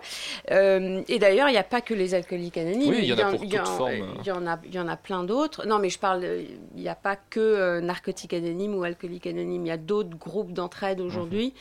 euh, 0.50 1.02
et 1.08 1.20
d'ailleurs, 1.20 1.48
il 1.50 1.52
n'y 1.52 1.58
a 1.60 1.64
pas 1.64 1.82
que 1.82 1.94
les 1.94 2.16
alcooliques 2.16 2.58
anonymes. 2.58 2.90
Oui, 2.90 2.98
il 3.04 3.06
y 3.06 3.14
en 3.14 3.18
a 3.20 3.32
pour 3.32 3.44
il 3.44 3.50
toute 3.52 3.60
en- 3.60 3.66
forme. 3.78 4.16
Il 4.22 4.28
y, 4.28 4.32
en 4.32 4.48
a, 4.48 4.60
il 4.66 4.74
y 4.74 4.80
en 4.80 4.88
a 4.88 4.98
plein 4.98 5.24
d'autres. 5.24 5.68
Non, 5.68 5.78
mais 5.78 5.90
je 5.90 6.00
parle, 6.00 6.26
il 6.76 6.82
n'y 6.82 6.90
a 6.90 6.96
pas 6.96 7.16
que 7.16 7.40
euh, 7.40 7.82
narcotiques 7.82 8.34
anonymes 8.34 8.74
ou 8.76 8.84
alcooliques 8.84 9.28
anonymes. 9.28 9.66
Il 9.66 9.70
y 9.70 9.72
a 9.72 9.78
d'autres 9.78 10.18
groupes 10.18 10.52
d'entraide 10.52 11.00
aujourd'hui. 11.00 11.54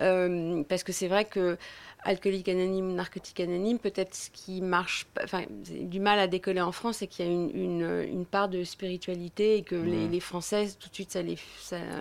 Euh, 0.00 0.62
parce 0.68 0.82
que 0.84 0.92
c'est 0.92 1.08
vrai 1.08 1.24
que 1.24 1.56
alcoolique 2.02 2.48
anonyme, 2.48 2.94
narcotique 2.94 3.40
anonyme, 3.40 3.78
peut-être 3.78 4.14
ce 4.14 4.28
qui 4.30 4.60
marche, 4.60 5.06
enfin, 5.22 5.44
du 5.50 6.00
mal 6.00 6.18
à 6.18 6.26
décoller 6.26 6.60
en 6.60 6.72
France, 6.72 6.98
c'est 6.98 7.06
qu'il 7.06 7.24
y 7.24 7.28
a 7.28 7.32
une, 7.32 7.50
une, 7.54 8.06
une 8.12 8.26
part 8.26 8.48
de 8.48 8.62
spiritualité 8.64 9.56
et 9.56 9.62
que 9.62 9.74
les, 9.76 10.06
Mhm. 10.06 10.08
les 10.08 10.20
Françaises, 10.20 10.76
tout 10.78 10.88
de 10.90 10.94
suite, 10.94 11.12
ça 11.12 11.22
les, 11.22 11.36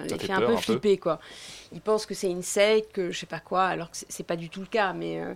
ça 0.08 0.18
les 0.18 0.18
fait 0.18 0.28
fait, 0.28 0.34
un 0.34 0.42
peur, 0.42 0.50
peu 0.50 0.56
un 0.56 0.62
peu. 0.62 0.82
flipper, 0.82 0.98
quoi. 0.98 1.20
Ils 1.72 1.82
pensent 1.82 2.06
que 2.06 2.14
c'est 2.14 2.30
une 2.32 2.42
secte, 2.44 2.92
que 2.94 3.12
je 3.12 3.20
sais 3.20 3.26
pas 3.26 3.40
quoi, 3.40 3.66
alors 3.66 3.92
que 3.92 3.98
c'est- 3.98 4.08
c'est 4.12 4.24
pas 4.28 4.36
du 4.36 4.50
tout 4.50 4.62
le 4.62 4.68
cas, 4.68 4.94
mais. 4.94 5.20
euh, 5.22 5.34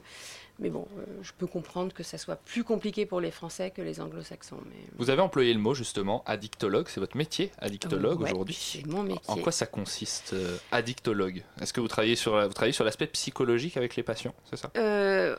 mais 0.60 0.70
bon, 0.70 0.88
euh, 0.98 1.04
je 1.22 1.32
peux 1.38 1.48
comprendre 1.48 1.94
que 1.94 2.04
ça 2.04 2.18
soit 2.18 2.36
plus 2.36 2.64
compliqué 2.64 3.06
pour 3.06 3.22
les 3.22 3.32
Français 3.32 3.72
que 3.72 3.82
les 3.82 4.02
anglo-saxons. 4.02 4.58
Mais... 4.66 4.76
Vous 4.98 5.10
avez 5.10 5.22
employé 5.22 5.54
le 5.54 5.60
mot 5.60 5.74
justement 5.74 6.24
addictologue, 6.26 6.88
c'est 6.90 7.00
votre 7.00 7.16
métier, 7.18 7.52
addictologue 7.60 8.22
Ouais, 8.22 8.32
aujourd'hui. 8.32 8.58
C'est 8.60 8.86
mon 8.88 9.04
métier. 9.04 9.22
En 9.28 9.38
quoi 9.38 9.52
ça 9.52 9.66
consiste, 9.68 10.34
euh, 10.34 10.58
addictologue? 10.72 11.44
Est-ce 11.62 11.74
que 11.74 11.80
vous 11.82 11.88
travaillez 11.88 12.16
sur, 12.16 12.36
la- 12.36 12.48
vous 12.48 12.54
travaillez 12.54 12.74
sur 12.74 12.84
l'aspect 12.86 13.08
psychologique 13.08 13.78
avec 13.78 13.96
les 13.96 14.04
patients, 14.04 14.34
c'est 14.50 14.58
ça? 14.58 14.72
Euh, 14.78 15.36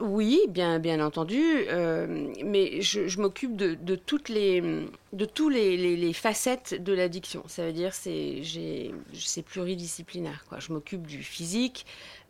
oui, 0.00 0.40
bien, 0.48 0.78
bien 0.78 1.04
entendu, 1.04 1.40
euh, 1.68 2.32
mais 2.44 2.80
je, 2.82 3.06
je 3.06 3.20
m'occupe 3.20 3.56
de, 3.56 3.74
de 3.74 3.94
toutes 3.94 4.28
les, 4.28 4.60
de 5.12 5.24
tous 5.24 5.48
les, 5.48 5.76
les- 5.76 5.96
les 5.96 6.12
facettes 6.12 6.82
de 6.82 6.92
l'addiction. 6.92 7.44
Ça 7.46 7.64
veut 7.66 7.72
dire 7.72 7.94
c'est 7.94 8.42
c'est 9.12 9.42
pluridisciplinaire. 9.42 10.44
Quoi. 10.48 10.58
Je 10.60 10.72
m'occupe 10.72 11.06
du 11.06 11.22
physique, 11.22 11.86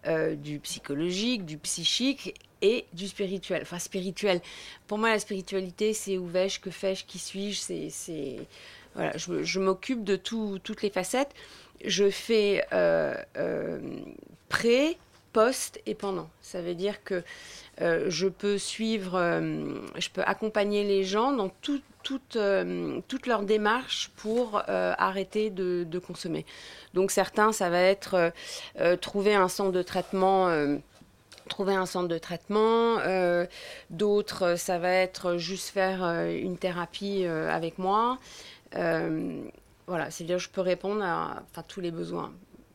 euh, 0.07 0.35
du 0.35 0.59
psychologique, 0.61 1.45
du 1.45 1.59
psychique 1.59 2.35
et 2.61 2.87
du 2.93 3.09
spirituel. 3.09 3.62
Enfin 3.62 3.79
spirituel. 3.79 4.41
Pour 4.87 4.99
moi, 4.99 5.11
la 5.11 5.19
spiritualité, 5.19 5.93
c'est 5.93 6.19
où 6.19 6.27
vais-je, 6.27 6.61
que 6.61 6.71
fais-je, 6.71 7.05
qui 7.05 7.19
suis-je. 7.19 7.91
C'est 7.91 8.38
voilà, 8.95 9.12
je, 9.17 9.59
m'occupe 9.59 10.05
de 10.05 10.17
tout, 10.17 10.59
toutes 10.62 10.83
les 10.83 10.91
facettes. 10.91 11.35
Je 11.85 12.11
fais 12.11 12.65
euh, 12.73 13.15
euh, 13.37 13.81
pré, 14.49 14.99
post 15.33 15.81
et 15.87 15.95
pendant. 15.95 16.29
Ça 16.41 16.61
veut 16.61 16.75
dire 16.75 17.03
que 17.03 17.23
euh, 17.81 18.07
je 18.09 18.29
peux 18.29 18.59
suivre, 18.59 19.19
je 19.97 20.09
peux 20.11 20.23
accompagner 20.23 20.85
les 20.85 21.05
gens 21.05 21.33
dans 21.33 21.49
tout, 21.49 21.81
toute, 22.03 22.37
euh, 22.37 23.01
toute 23.09 23.27
leur 23.27 23.43
démarche 23.43 24.11
pour 24.17 24.62
arrêter 24.67 25.51
de, 25.51 25.99
consommer. 25.99 26.45
Donc 26.95 27.11
certains, 27.11 27.53
ça 27.53 27.71
va 27.71 27.81
être 27.81 28.33
trouver 29.01 29.35
un 29.35 29.49
centre 29.49 29.73
de 29.73 29.83
traitement 29.83 30.49
trouver 31.49 31.75
un 31.75 31.87
centre 31.87 32.09
de 32.09 32.19
traitement. 32.19 32.99
D'autres, 33.91 34.57
ça 34.57 34.79
va 34.79 34.91
être 34.91 35.37
juste 35.37 35.69
faire 35.69 36.05
une 36.05 36.57
thérapie 36.57 37.25
avec 37.25 37.79
moi. 37.79 38.19
voilà, 38.73 40.11
c'est-à-dire 40.11 40.38
je 40.38 40.49
peux 40.49 40.61
répondre 40.61 41.05
à 41.05 41.62
tous 41.69 41.81
les 41.81 41.91
besoins 41.91 42.33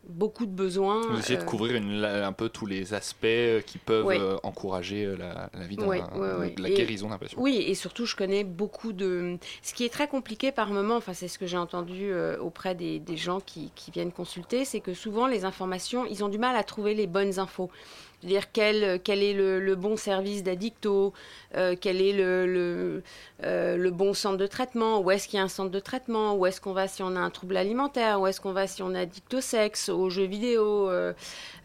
beaucoup 0.10 0.46
de 0.46 0.52
besoins. 0.52 1.02
Vous 1.10 1.20
essayez 1.20 1.38
de 1.38 1.44
euh, 1.44 1.46
couvrir 1.46 1.82
un 2.26 2.34
peu 2.34 2.50
tous 2.50 2.66
les 2.66 2.94
aspects 2.94 3.26
euh, 3.26 3.62
qui 3.62 3.78
peuvent 3.78 4.08
euh, 4.10 4.38
encourager 4.44 5.06
la, 5.18 5.50
la 5.54 5.68
vie 5.68 5.76
d'un, 5.76 5.88
la 5.88 6.70
guérison 6.70 7.10
d'un 7.10 7.18
patient. 7.18 7.38
Oui, 7.42 7.64
et 7.68 7.76
surtout, 7.76 8.06
je 8.06 8.16
connais 8.16 8.44
beaucoup 8.44 8.94
de. 8.94 9.38
Ce 9.62 9.74
qui 9.74 9.86
est 9.86 9.90
très 9.90 10.08
compliqué 10.08 10.52
par 10.52 10.70
moment, 10.70 10.96
enfin, 10.96 11.14
c'est 11.14 11.28
ce 11.28 11.38
que 11.38 11.48
j'ai 11.48 11.58
entendu 11.58 12.12
auprès 12.40 12.76
des, 12.76 13.00
des 13.00 13.18
gens 13.18 13.40
qui, 13.40 13.72
qui, 13.76 13.92
viennent 13.92 14.12
consulter, 14.12 14.66
c'est 14.66 14.80
que 14.80 14.94
souvent, 14.94 15.28
les 15.28 15.46
informations, 15.46 16.06
ils 16.06 16.24
ont 16.24 16.30
du 16.30 16.38
mal 16.38 16.56
à 16.56 16.64
trouver 16.64 16.94
les 16.94 17.08
bonnes 17.08 17.40
infos 17.40 17.70
dire 18.24 18.52
quel, 18.52 19.00
quel 19.02 19.22
est 19.22 19.34
le, 19.34 19.76
bon 19.76 19.96
service 19.96 20.44
d'addicto, 20.44 21.14
euh, 21.56 21.76
quel 21.80 22.02
est 22.02 22.14
le, 22.14 23.04
euh, 23.44 23.78
le, 23.78 23.92
bon 23.92 24.14
centre 24.14 24.38
de 24.38 24.48
traitement, 24.48 25.00
où 25.00 25.12
est-ce 25.12 25.28
qu'il 25.28 25.38
y 25.38 25.42
a 25.42 25.44
un 25.44 25.48
centre 25.48 25.72
de 25.72 25.80
traitement, 25.80 26.36
où 26.36 26.46
est-ce 26.46 26.60
qu'on 26.60 26.74
va 26.74 26.88
si 26.88 27.04
on 27.04 27.16
a 27.16 27.20
un 27.20 27.30
trouble 27.30 27.58
alimentaire, 27.58 28.20
où 28.20 28.28
est-ce 28.28 28.42
qu'on 28.42 28.54
va 28.54 28.68
si 28.68 28.82
on 28.82 28.94
est 28.96 29.00
addict 29.00 29.34
au 29.34 29.42
sexe, 29.42 29.90
aux 29.90 30.10
jeux 30.10 30.26
vidéo, 30.26 30.90
euh, 30.90 31.14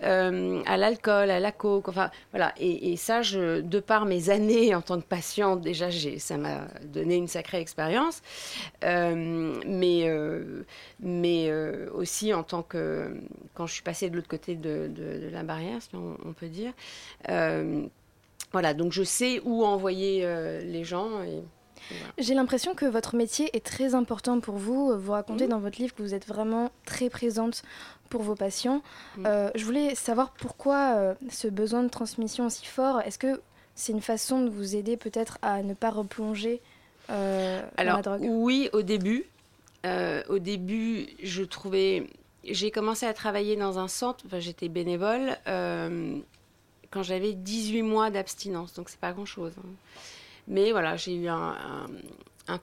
à 0.01 0.77
l'alcool, 0.77 1.31
à 1.31 1.41
la 1.41 1.53
coke, 1.53 1.89
enfin 1.89 2.11
voilà. 2.33 2.53
Et, 2.59 2.97
ça, 2.97 3.23
de 3.23 3.81
par 3.81 4.05
mes 4.05 4.31
années 4.31 4.75
en 4.75 4.83
tant 4.83 5.01
que 5.01 5.07
patiente, 5.07 5.63
déjà, 5.63 5.89
ça 6.19 6.37
m'a 6.37 6.67
donné 6.85 7.17
une 7.17 7.29
sacrée 7.29 7.61
expérience, 7.61 8.23
mais, 8.83 10.11
mais 11.01 11.53
aussi 11.95 12.35
en 12.35 12.43
tant 12.43 12.63
que, 12.63 13.15
quand 13.55 13.67
je 13.67 13.75
suis 13.75 13.83
passée 13.83 14.11
de 14.11 14.17
l'autre 14.17 14.29
côté 14.29 14.55
de, 14.55 14.89
de, 14.89 15.29
la 15.31 15.43
barrière, 15.43 15.81
si 15.81 15.95
on, 15.95 16.33
peut 16.33 16.42
dire. 16.49 16.73
Euh, 17.29 17.87
voilà, 18.53 18.75
donc 18.75 18.93
je 18.93 19.03
sais 19.03 19.41
où 19.45 19.65
envoyer 19.65 20.25
euh, 20.25 20.63
les 20.63 20.85
gens. 20.85 21.23
Et, 21.23 21.43
J'ai 22.19 22.35
l'impression 22.35 22.75
que 22.75 22.85
votre 22.85 23.17
métier 23.17 23.51
est 23.57 23.65
très 23.65 23.95
important 23.95 24.41
pour 24.41 24.57
vous. 24.57 24.99
Vous 24.99 25.13
racontez 25.13 25.47
dans 25.47 25.61
votre 25.61 25.79
livre 25.79 25.95
que 25.95 26.03
vous 26.03 26.15
êtes 26.15 26.27
vraiment 26.27 26.71
très 26.85 27.09
présente 27.09 27.63
pour 28.11 28.23
vos 28.23 28.35
patients. 28.35 28.83
Euh, 29.25 29.51
je 29.55 29.65
voulais 29.65 29.95
savoir 29.95 30.33
pourquoi 30.33 31.15
ce 31.31 31.49
besoin 31.49 31.83
de 31.83 31.89
transmission 31.89 32.47
aussi 32.47 32.67
fort. 32.67 33.01
Est-ce 33.01 33.19
que 33.19 33.41
c'est 33.75 33.93
une 33.93 34.03
façon 34.03 34.43
de 34.43 34.51
vous 34.51 34.77
aider 34.77 34.99
peut-être 34.99 35.39
à 35.41 35.63
ne 35.63 35.73
pas 35.73 35.91
replonger 35.91 36.61
Alors, 37.09 37.63
dans 37.79 37.97
la 37.97 38.03
drogue? 38.03 38.21
Oui, 38.29 38.69
au 38.75 38.83
début. 38.83 39.25
au 40.29 40.39
début, 40.39 41.09
je 41.23 41.43
trouvais 41.43 42.07
j'ai 42.45 42.71
commencé 42.71 43.07
à 43.07 43.15
travailler 43.15 43.57
dans 43.57 43.79
un 43.79 43.89
centre, 43.89 44.25
enfin, 44.27 44.41
j'étais 44.41 44.69
bénévole, 44.69 45.37
euh, 45.47 46.19
quand 46.93 47.03
j'avais 47.03 47.33
18 47.33 47.83
mois 47.83 48.11
d'abstinence, 48.11 48.75
donc 48.75 48.89
c'est 48.89 49.01
pas 49.01 49.13
grand-chose. 49.13 49.53
Hein. 49.59 49.69
Mais 50.47 50.73
voilà, 50.73 50.97
j'ai 50.97 51.15
eu 51.15 51.29
un, 51.29 51.89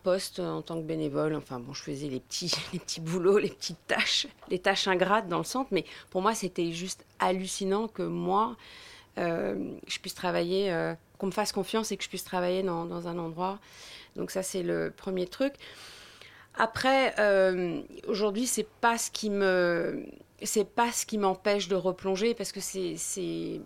poste 0.04 0.40
en 0.40 0.62
tant 0.62 0.76
que 0.76 0.86
bénévole, 0.86 1.36
enfin 1.36 1.60
bon, 1.60 1.74
je 1.74 1.82
faisais 1.82 2.08
les 2.08 2.20
petits, 2.20 2.54
les 2.74 2.80
petits 2.80 3.02
boulots, 3.02 3.40
les 3.40 3.50
petites 3.50 3.86
tâches, 3.88 4.28
les 4.50 4.60
tâches 4.60 4.88
ingrates 4.88 5.28
dans 5.28 5.40
le 5.40 5.44
centre, 5.44 5.70
mais 5.72 5.84
pour 6.12 6.22
moi 6.22 6.36
c'était 6.36 6.72
juste 6.72 7.06
hallucinant 7.18 7.88
que 7.88 8.04
moi, 8.04 8.56
euh, 9.18 9.74
je 9.88 10.00
puisse 10.00 10.14
travailler, 10.14 10.72
euh, 10.72 10.94
qu'on 11.18 11.28
me 11.28 11.32
fasse 11.32 11.52
confiance 11.52 11.92
et 11.92 11.98
que 11.98 12.04
je 12.04 12.10
puisse 12.10 12.24
travailler 12.24 12.62
dans, 12.64 13.08
un 13.08 13.18
endroit. 13.18 13.60
Donc 14.16 14.32
ça 14.32 14.44
c'est 14.44 14.64
le 14.64 14.94
premier 14.96 15.26
truc. 15.26 15.54
Après, 16.56 17.16
euh, 17.20 17.82
aujourd'hui, 18.08 18.46
c'est 18.46 18.68
pas 18.68 18.98
ce 18.98 19.10
qui 19.10 19.30
me, 19.30 20.06
c'est 20.44 20.68
pas 20.68 20.92
ce 20.92 21.06
qui 21.06 21.18
m'empêche 21.18 21.68
de 21.68 21.76
replonger 21.76 22.34
parce 22.34 22.52
que 22.52 22.60
c'est, 22.60 23.62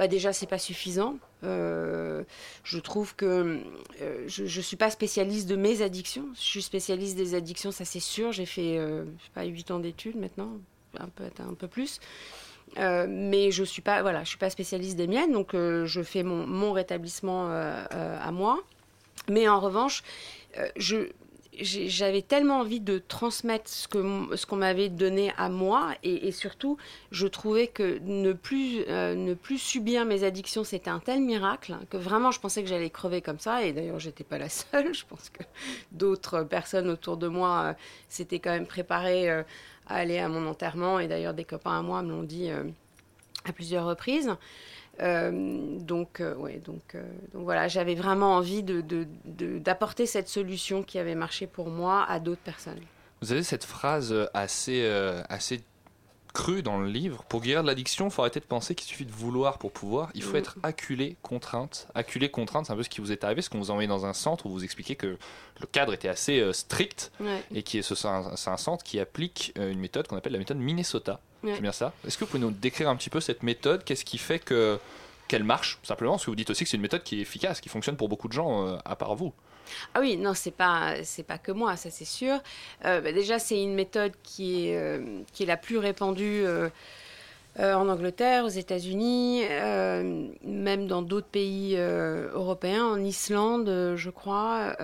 bah 0.00 0.08
déjà, 0.08 0.32
c'est 0.32 0.46
pas 0.46 0.56
suffisant. 0.56 1.18
Euh, 1.44 2.24
je 2.64 2.78
trouve 2.78 3.14
que 3.14 3.60
euh, 4.00 4.24
je, 4.28 4.46
je 4.46 4.60
suis 4.62 4.76
pas 4.78 4.90
spécialiste 4.90 5.46
de 5.46 5.56
mes 5.56 5.82
addictions. 5.82 6.24
Je 6.36 6.40
suis 6.40 6.62
spécialiste 6.62 7.18
des 7.18 7.34
addictions, 7.34 7.70
ça 7.70 7.84
c'est 7.84 8.00
sûr. 8.00 8.32
J'ai 8.32 8.46
fait, 8.46 8.78
sais 8.78 9.30
pas, 9.34 9.44
8 9.44 9.70
ans 9.72 9.78
d'études 9.78 10.16
maintenant, 10.16 10.52
un 10.98 11.08
peu, 11.54 11.68
plus. 11.68 12.00
mais 12.78 13.50
je 13.50 13.62
suis 13.62 13.82
pas, 13.82 14.00
voilà, 14.00 14.24
je 14.24 14.30
suis 14.30 14.38
pas 14.38 14.48
spécialiste 14.48 14.96
des 14.96 15.06
miennes, 15.06 15.32
donc 15.32 15.50
je 15.52 16.02
fais 16.02 16.22
mon 16.22 16.72
rétablissement 16.72 17.50
à 17.50 18.30
moi. 18.32 18.58
Mais 19.28 19.48
en 19.48 19.60
revanche, 19.60 20.02
je, 20.76 21.10
j'avais 21.60 22.22
tellement 22.22 22.60
envie 22.60 22.80
de 22.80 22.98
transmettre 22.98 23.68
ce 23.68 23.88
que 23.88 24.36
ce 24.36 24.46
qu'on 24.46 24.56
m'avait 24.56 24.88
donné 24.88 25.32
à 25.36 25.48
moi 25.48 25.94
et, 26.02 26.32
surtout 26.32 26.76
je 27.10 27.26
trouvais 27.26 27.66
que 27.66 27.98
ne 28.02 28.32
plus 28.32 28.84
euh, 28.88 29.14
ne 29.14 29.34
plus 29.34 29.58
subir 29.58 30.04
mes 30.04 30.24
addictions 30.24 30.64
c'était 30.64 30.90
un 30.90 31.00
tel 31.00 31.20
miracle 31.20 31.76
que 31.90 31.96
vraiment 31.96 32.30
je 32.30 32.40
pensais 32.40 32.62
que 32.62 32.68
j'allais 32.68 32.90
crever 32.90 33.20
comme 33.20 33.38
ça 33.38 33.62
et 33.62 33.72
d'ailleurs 33.72 33.98
j'étais 33.98 34.24
pas 34.24 34.38
la 34.38 34.48
seule. 34.48 34.94
Je 34.94 35.04
pense 35.06 35.30
que 35.30 35.42
d'autres 35.92 36.42
personnes 36.42 36.88
autour 36.88 37.16
de 37.16 37.28
moi 37.28 37.62
euh, 37.62 37.72
s'étaient 38.08 38.38
quand 38.38 38.52
même 38.52 38.66
préparées 38.66 39.30
euh, 39.30 39.42
à 39.86 39.96
aller 39.96 40.18
à 40.18 40.28
mon 40.28 40.46
enterrement 40.46 41.00
et 41.00 41.08
d'ailleurs 41.08 41.34
des 41.34 41.44
copains 41.44 41.78
à 41.78 41.82
moi 41.82 42.02
me 42.02 42.10
l'ont 42.10 42.22
dit 42.22 42.48
à 43.44 43.52
plusieurs 43.52 43.86
reprises 43.86 44.30
donc, 45.00 46.20
euh, 46.20 46.34
ouais, 46.36 46.58
donc, 46.58 46.94
euh, 46.94 47.02
donc 47.32 47.44
voilà, 47.44 47.68
j'avais 47.68 47.94
vraiment 47.94 48.34
envie 48.36 48.62
d'apporter 48.62 50.02
de, 50.02 50.06
de, 50.06 50.10
cette 50.10 50.28
solution 50.28 50.82
qui 50.82 50.98
avait 50.98 51.14
marché 51.14 51.46
pour 51.46 51.70
moi 51.70 52.04
à 52.08 52.20
d'autres 52.20 52.42
personnes. 52.42 52.80
Vous 53.22 53.32
avez 53.32 53.42
cette 53.42 53.64
phrase 53.64 54.14
assez, 54.34 54.86
assez 55.28 55.60
crue 56.32 56.62
dans 56.62 56.78
le 56.78 56.88
livre. 56.88 57.22
Pour 57.24 57.42
guérir 57.42 57.62
de 57.62 57.68
l'addiction, 57.68 58.06
il 58.06 58.10
faut 58.10 58.22
arrêter 58.22 58.40
de 58.40 58.46
penser 58.46 58.74
qu'il 58.74 58.88
suffit 58.88 59.04
de 59.04 59.12
vouloir 59.12 59.58
pour 59.58 59.72
pouvoir. 59.72 60.10
Il 60.14 60.22
faut 60.22 60.34
mm. 60.34 60.36
être 60.36 60.56
acculé, 60.62 61.16
contrainte. 61.22 61.88
Acculé, 61.94 62.30
contrainte, 62.30 62.66
c'est 62.66 62.72
un 62.72 62.76
peu 62.76 62.82
ce 62.82 62.88
qui 62.88 63.02
vous 63.02 63.12
est 63.12 63.24
arrivé, 63.24 63.42
ce 63.42 63.50
qu'on 63.50 63.58
vous 63.58 63.70
envoyé 63.70 63.88
dans 63.88 64.06
un 64.06 64.14
centre 64.14 64.46
où 64.46 64.50
vous 64.50 64.64
expliquez 64.64 64.96
que 64.96 65.18
le 65.60 65.66
cadre 65.70 65.92
était 65.92 66.08
assez 66.08 66.50
strict 66.54 67.12
et 67.54 67.62
qui 67.62 67.78
est, 67.78 67.82
c'est 67.82 68.06
un, 68.06 68.32
un, 68.46 68.56
centre 68.56 68.84
qui 68.84 68.98
applique 68.98 69.52
une 69.56 69.80
méthode 69.80 70.08
qu'on 70.08 70.16
appelle 70.16 70.32
la 70.32 70.38
méthode 70.38 70.58
Minnesota. 70.58 71.20
C'est 71.44 71.60
bien 71.60 71.72
ça. 71.72 71.92
Est-ce 72.06 72.18
que 72.18 72.24
vous 72.24 72.30
pouvez 72.30 72.42
nous 72.42 72.50
décrire 72.50 72.88
un 72.88 72.96
petit 72.96 73.10
peu 73.10 73.20
cette 73.20 73.42
méthode? 73.42 73.84
Qu'est-ce 73.84 74.04
qui 74.04 74.18
fait 74.18 74.38
que 74.38 74.78
qu'elle 75.28 75.44
marche 75.44 75.78
simplement? 75.82 76.12
Parce 76.12 76.24
que 76.24 76.30
vous 76.30 76.36
dites 76.36 76.50
aussi 76.50 76.64
que 76.64 76.70
c'est 76.70 76.76
une 76.76 76.82
méthode 76.82 77.02
qui 77.02 77.18
est 77.18 77.22
efficace, 77.22 77.60
qui 77.60 77.68
fonctionne 77.68 77.96
pour 77.96 78.08
beaucoup 78.08 78.28
de 78.28 78.32
gens 78.32 78.66
euh, 78.66 78.76
à 78.84 78.96
part 78.96 79.14
vous. 79.14 79.32
Ah 79.94 80.00
oui, 80.00 80.16
non, 80.16 80.34
c'est 80.34 80.50
pas 80.50 81.04
c'est 81.04 81.22
pas 81.22 81.38
que 81.38 81.52
moi, 81.52 81.76
ça 81.76 81.90
c'est 81.90 82.04
sûr. 82.04 82.40
Euh, 82.84 83.00
bah, 83.00 83.12
déjà, 83.12 83.38
c'est 83.38 83.62
une 83.62 83.74
méthode 83.74 84.12
qui 84.22 84.66
est 84.66 84.76
euh, 84.76 85.20
qui 85.32 85.44
est 85.44 85.46
la 85.46 85.56
plus 85.56 85.78
répandue 85.78 86.44
euh, 87.58 87.74
en 87.74 87.88
Angleterre, 87.88 88.44
aux 88.44 88.48
États-Unis, 88.48 89.42
euh, 89.50 90.28
même 90.44 90.86
dans 90.86 91.02
d'autres 91.02 91.26
pays 91.26 91.74
euh, 91.76 92.30
européens, 92.32 92.86
en 92.86 93.00
Islande, 93.02 93.94
je 93.96 94.10
crois. 94.10 94.76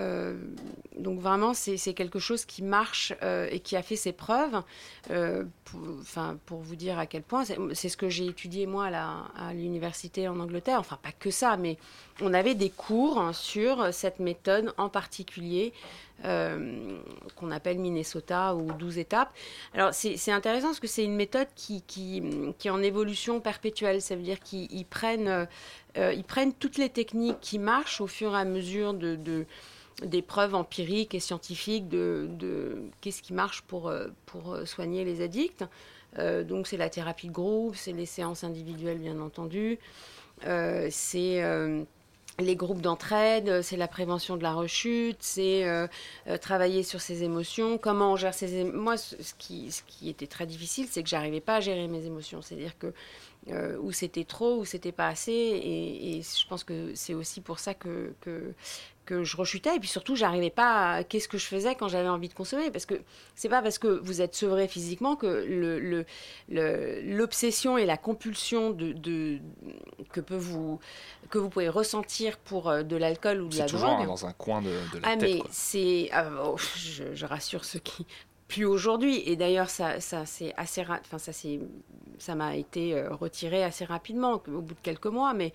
donc 0.98 1.20
vraiment, 1.20 1.54
c'est 1.54 1.94
quelque 1.94 2.18
chose 2.18 2.44
qui 2.44 2.62
marche 2.62 3.12
et 3.50 3.60
qui 3.60 3.76
a 3.76 3.82
fait 3.82 3.96
ses 3.96 4.12
preuves. 4.12 4.62
Pour, 6.46 6.58
vous 6.58 6.76
dire 6.76 6.98
à 6.98 7.06
quel 7.06 7.22
point, 7.22 7.44
c'est 7.44 7.88
ce 7.88 7.96
que 7.96 8.08
j'ai 8.08 8.26
étudié 8.26 8.66
moi 8.66 8.86
à 8.86 9.52
l'université 9.52 10.26
en 10.26 10.40
Angleterre. 10.40 10.80
Enfin, 10.80 10.98
pas 11.02 11.12
que 11.12 11.30
ça, 11.30 11.56
mais 11.56 11.76
on 12.20 12.34
avait 12.34 12.54
des 12.54 12.70
cours 12.70 13.30
sur 13.32 13.92
cette 13.92 14.18
méthode 14.18 14.72
en 14.78 14.88
particulier. 14.88 15.72
Euh, 16.24 16.98
qu'on 17.34 17.50
appelle 17.50 17.78
Minnesota 17.78 18.54
ou 18.54 18.72
12 18.72 18.96
étapes. 18.96 19.34
Alors 19.74 19.92
c'est 19.92 20.32
intéressant 20.32 20.68
parce 20.68 20.80
que 20.80 20.86
c'est 20.86 21.04
une 21.04 21.14
méthode 21.14 21.48
qui, 21.54 21.82
est 22.64 22.70
en 22.70 22.82
évolution 22.82 23.40
perpétuelle. 23.40 24.00
Ça 24.00 24.16
veut 24.16 24.22
dire 24.22 24.40
qu'ils 24.40 24.86
prennent, 24.86 25.46
euh, 25.98 26.22
prennent 26.26 26.54
toutes 26.54 26.78
les 26.78 26.88
techniques 26.88 27.38
qui 27.42 27.58
marchent 27.58 28.00
au 28.00 28.06
fur 28.06 28.34
et 28.34 28.38
à 28.38 28.44
mesure 28.46 28.94
de, 28.94 29.16
de 29.16 29.44
des 30.02 30.20
preuves 30.20 30.54
empiriques 30.54 31.14
et 31.14 31.20
scientifiques 31.20 31.88
de, 31.88 32.76
qu'est-ce 33.00 33.22
qui 33.22 33.32
marche 33.32 33.62
pour, 33.62 33.92
pour 34.26 34.58
soigner 34.64 35.04
les 35.04 35.22
addicts. 35.22 35.64
Euh, 36.18 36.44
donc 36.44 36.66
c'est 36.66 36.76
la 36.76 36.90
thérapie 36.90 37.28
de 37.28 37.32
groupe, 37.32 37.76
c'est 37.76 37.92
les 37.92 38.06
séances 38.06 38.44
individuelles 38.44 38.98
bien 38.98 39.20
entendu, 39.20 39.78
c'est 40.90 41.42
les 42.38 42.56
groupes 42.56 42.80
d'entraide, 42.80 43.62
c'est 43.62 43.76
la 43.76 43.88
prévention 43.88 44.36
de 44.36 44.42
la 44.42 44.52
rechute, 44.52 45.16
c'est 45.20 45.64
euh, 45.64 45.86
euh, 46.28 46.36
travailler 46.36 46.82
sur 46.82 47.00
ses 47.00 47.22
émotions, 47.22 47.78
comment 47.78 48.12
on 48.12 48.16
gère 48.16 48.34
ses 48.34 48.54
émotions. 48.56 48.78
Moi, 48.78 48.96
ce 48.98 49.34
qui, 49.38 49.72
ce 49.72 49.82
qui 49.86 50.08
était 50.08 50.26
très 50.26 50.46
difficile, 50.46 50.86
c'est 50.90 51.02
que 51.02 51.08
j'arrivais 51.08 51.40
pas 51.40 51.56
à 51.56 51.60
gérer 51.60 51.88
mes 51.88 52.04
émotions. 52.04 52.42
C'est-à-dire 52.42 52.78
que 52.78 52.92
euh, 53.48 53.78
où 53.78 53.92
c'était 53.92 54.24
trop, 54.24 54.58
où 54.58 54.64
c'était 54.64 54.92
pas 54.92 55.06
assez. 55.06 55.32
Et, 55.32 56.20
je 56.22 56.46
pense 56.48 56.64
que 56.64 56.92
c'est 56.94 57.14
aussi 57.14 57.40
pour 57.40 57.58
ça 57.58 57.74
que, 57.74 58.12
que 59.06 59.24
je 59.24 59.36
rechutais. 59.36 59.76
Et 59.76 59.78
puis 59.80 59.88
surtout, 59.88 60.16
j'arrivais 60.16 60.50
pas 60.50 60.92
à 60.96 61.04
qu'est-ce 61.04 61.28
que 61.28 61.38
je 61.38 61.46
faisais 61.46 61.74
quand 61.74 61.88
j'avais 61.88 62.08
envie 62.08 62.28
de 62.28 62.34
consommer. 62.34 62.70
Parce 62.70 62.84
que 62.84 62.94
c'est 63.34 63.48
pas 63.48 63.62
parce 63.62 63.78
que 63.78 63.86
vous 63.88 64.20
êtes 64.20 64.34
sevré 64.34 64.68
physiquement 64.68 65.16
que 65.16 65.26
le, 65.48 66.04
l'obsession 67.02 67.78
et 67.78 67.86
la 67.86 67.96
compulsion 67.96 68.70
de, 68.70 68.92
de, 68.92 69.38
que, 70.12 70.20
peut 70.20 70.36
vous, 70.36 70.78
que 71.30 71.38
vous 71.38 71.48
pouvez 71.48 71.68
ressentir 71.68 72.36
pour 72.38 72.68
euh, 72.68 72.82
de 72.82 72.96
l'alcool 72.96 73.40
ou 73.42 73.48
de 73.48 73.56
la 73.56 73.66
C'est 73.68 73.76
drogue. 73.76 73.90
toujours 73.96 74.06
dans 74.06 74.26
un 74.26 74.32
coin 74.32 74.60
de, 74.62 74.68
de 74.92 74.98
la 75.00 75.08
Ah, 75.10 75.16
tête. 75.16 75.22
mais 75.22 75.42
c'est. 75.50 76.08
ah, 76.12 76.28
oh, 76.44 76.56
je, 76.76 77.04
je 77.14 77.26
rassure 77.26 77.64
ceux 77.64 77.78
qui. 77.80 78.06
Plus 78.48 78.64
aujourd'hui. 78.64 79.24
Et 79.26 79.34
d'ailleurs, 79.34 79.68
ça, 79.70 79.98
ça 80.00 80.24
c'est 80.24 80.54
assez. 80.56 80.82
Enfin, 80.82 81.18
ça, 81.18 81.32
c'est, 81.32 81.58
ça 82.18 82.36
m'a 82.36 82.54
été 82.54 82.94
euh, 82.94 83.12
retiré 83.12 83.64
assez 83.64 83.84
rapidement, 83.84 84.40
au 84.46 84.60
bout 84.60 84.74
de 84.74 84.80
quelques 84.84 85.06
mois. 85.06 85.34
Mais 85.34 85.52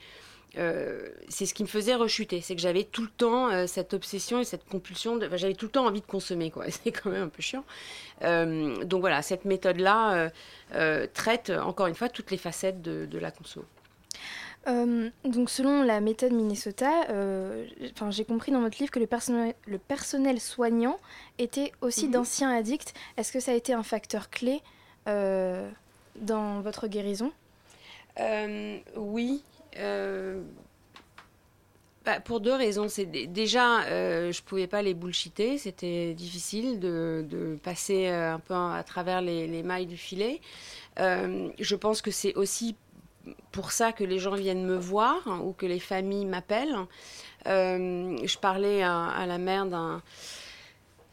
euh, 0.57 1.07
c'est 1.29 1.45
ce 1.45 1.53
qui 1.53 1.63
me 1.63 1.67
faisait 1.67 1.95
rechuter. 1.95 2.41
C'est 2.41 2.55
que 2.55 2.61
j'avais 2.61 2.83
tout 2.83 3.03
le 3.03 3.09
temps 3.09 3.49
euh, 3.49 3.67
cette 3.67 3.93
obsession 3.93 4.39
et 4.39 4.43
cette 4.43 4.65
compulsion. 4.65 5.15
De, 5.15 5.25
enfin, 5.27 5.37
j'avais 5.37 5.53
tout 5.53 5.65
le 5.65 5.71
temps 5.71 5.85
envie 5.85 6.01
de 6.01 6.05
consommer, 6.05 6.51
quoi. 6.51 6.65
C'est 6.69 6.91
quand 6.91 7.09
même 7.09 7.23
un 7.23 7.29
peu 7.29 7.41
chiant. 7.41 7.63
Euh, 8.23 8.83
donc 8.83 9.01
voilà, 9.01 9.21
cette 9.21 9.45
méthode-là 9.45 10.29
traite, 11.13 11.49
encore 11.49 11.87
une 11.87 11.95
fois, 11.95 12.09
toutes 12.09 12.31
les 12.31 12.37
facettes 12.37 12.81
de, 12.81 13.05
de 13.05 13.17
la 13.19 13.31
conso. 13.31 13.63
Donc 14.67 15.49
selon 15.49 15.81
la 15.81 16.01
méthode 16.01 16.33
Minnesota, 16.33 17.07
j'ai 18.11 18.25
compris 18.25 18.51
dans 18.51 18.61
votre 18.61 18.77
livre 18.77 18.91
que 18.91 18.99
le 18.99 19.07
personnel, 19.07 19.55
le 19.65 19.79
personnel 19.79 20.39
soignant 20.39 20.99
était 21.39 21.71
aussi 21.81 22.05
Mhm. 22.05 22.11
d'anciens 22.11 22.55
addicts. 22.55 22.93
Est-ce 23.17 23.31
que 23.31 23.39
ça 23.39 23.51
a 23.51 23.55
été 23.55 23.73
un 23.73 23.83
facteur 23.83 24.29
clé 24.29 24.61
dans 25.07 26.61
votre 26.61 26.87
guérison? 26.87 27.31
Euh, 28.19 28.77
oui. 28.97 29.41
Euh, 29.77 30.41
bah, 32.05 32.19
pour 32.19 32.39
deux 32.39 32.53
raisons. 32.53 32.87
C'est 32.89 33.05
dé- 33.05 33.27
déjà, 33.27 33.83
euh, 33.83 34.31
je 34.31 34.41
pouvais 34.41 34.67
pas 34.67 34.81
les 34.81 34.93
bullshiter. 34.93 35.57
C'était 35.57 36.13
difficile 36.13 36.79
de, 36.79 37.57
passer 37.63 38.07
euh, 38.07 38.35
un 38.35 38.39
peu 38.39 38.53
à 38.53 38.83
travers 38.85 39.21
les, 39.21 39.47
les 39.47 39.63
mailles 39.63 39.87
du 39.87 39.97
filet. 39.97 40.41
Euh, 40.99 41.49
je 41.59 41.75
pense 41.75 42.01
que 42.01 42.11
c'est 42.11 42.33
aussi 42.35 42.75
pour 43.51 43.71
ça 43.71 43.91
que 43.91 44.03
les 44.03 44.17
gens 44.19 44.33
viennent 44.33 44.65
me 44.65 44.77
voir 44.77 45.17
hein, 45.27 45.41
ou 45.43 45.53
que 45.53 45.65
les 45.65 45.79
familles 45.79 46.25
m'appellent. 46.25 46.75
Je 47.45 48.37
parlais 48.39 48.83
à 48.83 49.25
la 49.27 49.37
mère 49.37 49.65
d'un 49.65 50.01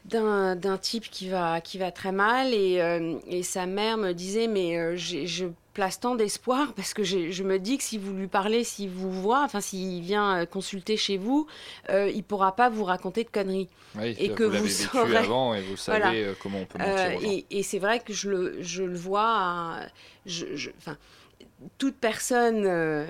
d'un 0.05 0.77
type 0.77 1.09
qui 1.09 1.29
va, 1.29 1.61
qui 1.61 1.77
va 1.77 1.91
très 1.91 2.11
mal 2.11 2.53
et, 2.53 2.81
euh, 2.81 3.17
et 3.27 3.43
sa 3.43 3.65
mère 3.67 3.97
me 3.97 4.13
disait 4.13 4.47
mais 4.47 4.77
euh, 4.77 4.95
je 4.97 5.45
place 5.73 5.99
tant 5.99 6.15
d'espoir 6.15 6.73
parce 6.75 6.93
que 6.95 7.03
je 7.03 7.43
me 7.43 7.59
dis 7.59 7.77
que 7.77 7.83
si 7.83 7.97
vous 7.97 8.13
lui 8.13 8.27
parlez, 8.27 8.63
s'il 8.63 8.89
vous 8.89 9.11
voit, 9.11 9.43
enfin 9.43 9.61
s'il 9.61 10.01
vient 10.01 10.39
euh, 10.41 10.45
consulter 10.45 10.97
chez 10.97 11.17
vous, 11.17 11.45
euh, 11.89 12.09
il 12.13 12.23
pourra 12.23 12.55
pas 12.55 12.69
vous 12.69 12.85
raconter 12.85 13.23
de 13.23 13.29
conneries. 13.29 13.69
Oui, 13.95 14.15
et 14.17 14.29
vous 14.29 14.35
que 14.35 14.43
l'avez 14.43 14.57
vous 14.59 14.63
vécu 14.65 14.73
saurez- 14.97 15.15
avant 15.17 15.53
et 15.53 15.61
vous 15.61 15.77
savez 15.77 15.99
Voilà. 15.99 16.33
comment 16.41 16.59
on 16.59 16.65
peut 16.65 16.79
mentir 16.79 17.17
aux 17.17 17.21
gens. 17.21 17.29
et 17.29 17.45
et 17.51 17.63
c'est 17.63 17.79
vrai 17.79 17.99
que 17.99 18.13
je 18.13 18.29
le, 18.29 18.57
je 18.61 18.83
le 18.83 18.95
vois, 18.97 19.27
à- 19.27 19.79
je, 20.25 20.45
je- 20.55 20.71
enfin, 20.77 20.97
toute 21.77 21.95
personne, 21.97 23.05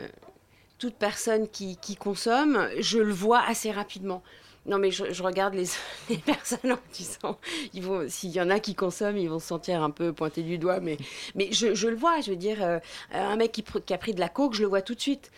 toute 0.79 0.95
personne 0.95 1.47
qui, 1.47 1.77
qui 1.77 1.95
consomme, 1.95 2.67
je 2.79 2.97
le 2.99 3.13
vois 3.13 3.41
assez 3.47 3.71
rapidement. 3.71 4.21
Non, 4.69 4.77
mais 4.77 4.91
je, 4.91 5.11
je 5.11 5.23
regarde 5.23 5.55
les, 5.55 5.65
les 6.09 6.17
personnes 6.17 6.71
en 6.71 6.79
disant, 6.93 7.37
ils 7.73 7.83
vont, 7.83 8.07
s'il 8.07 8.29
y 8.31 8.39
en 8.39 8.49
a 8.49 8.59
qui 8.59 8.75
consomment, 8.75 9.17
ils 9.17 9.29
vont 9.29 9.39
se 9.39 9.47
sentir 9.47 9.81
un 9.83 9.89
peu 9.89 10.13
pointés 10.13 10.43
du 10.43 10.57
doigt, 10.57 10.79
mais, 10.79 10.97
mais 11.35 11.51
je, 11.51 11.73
je 11.73 11.87
le 11.87 11.95
vois. 11.95 12.21
Je 12.21 12.29
veux 12.31 12.37
dire, 12.37 12.63
euh, 12.63 12.79
un 13.11 13.35
mec 13.35 13.51
qui, 13.51 13.63
qui 13.63 13.93
a 13.93 13.97
pris 13.97 14.13
de 14.13 14.19
la 14.19 14.29
coke, 14.29 14.53
je 14.53 14.61
le 14.61 14.67
vois 14.69 14.81
tout 14.81 14.95
de 14.95 15.01
suite. 15.01 15.31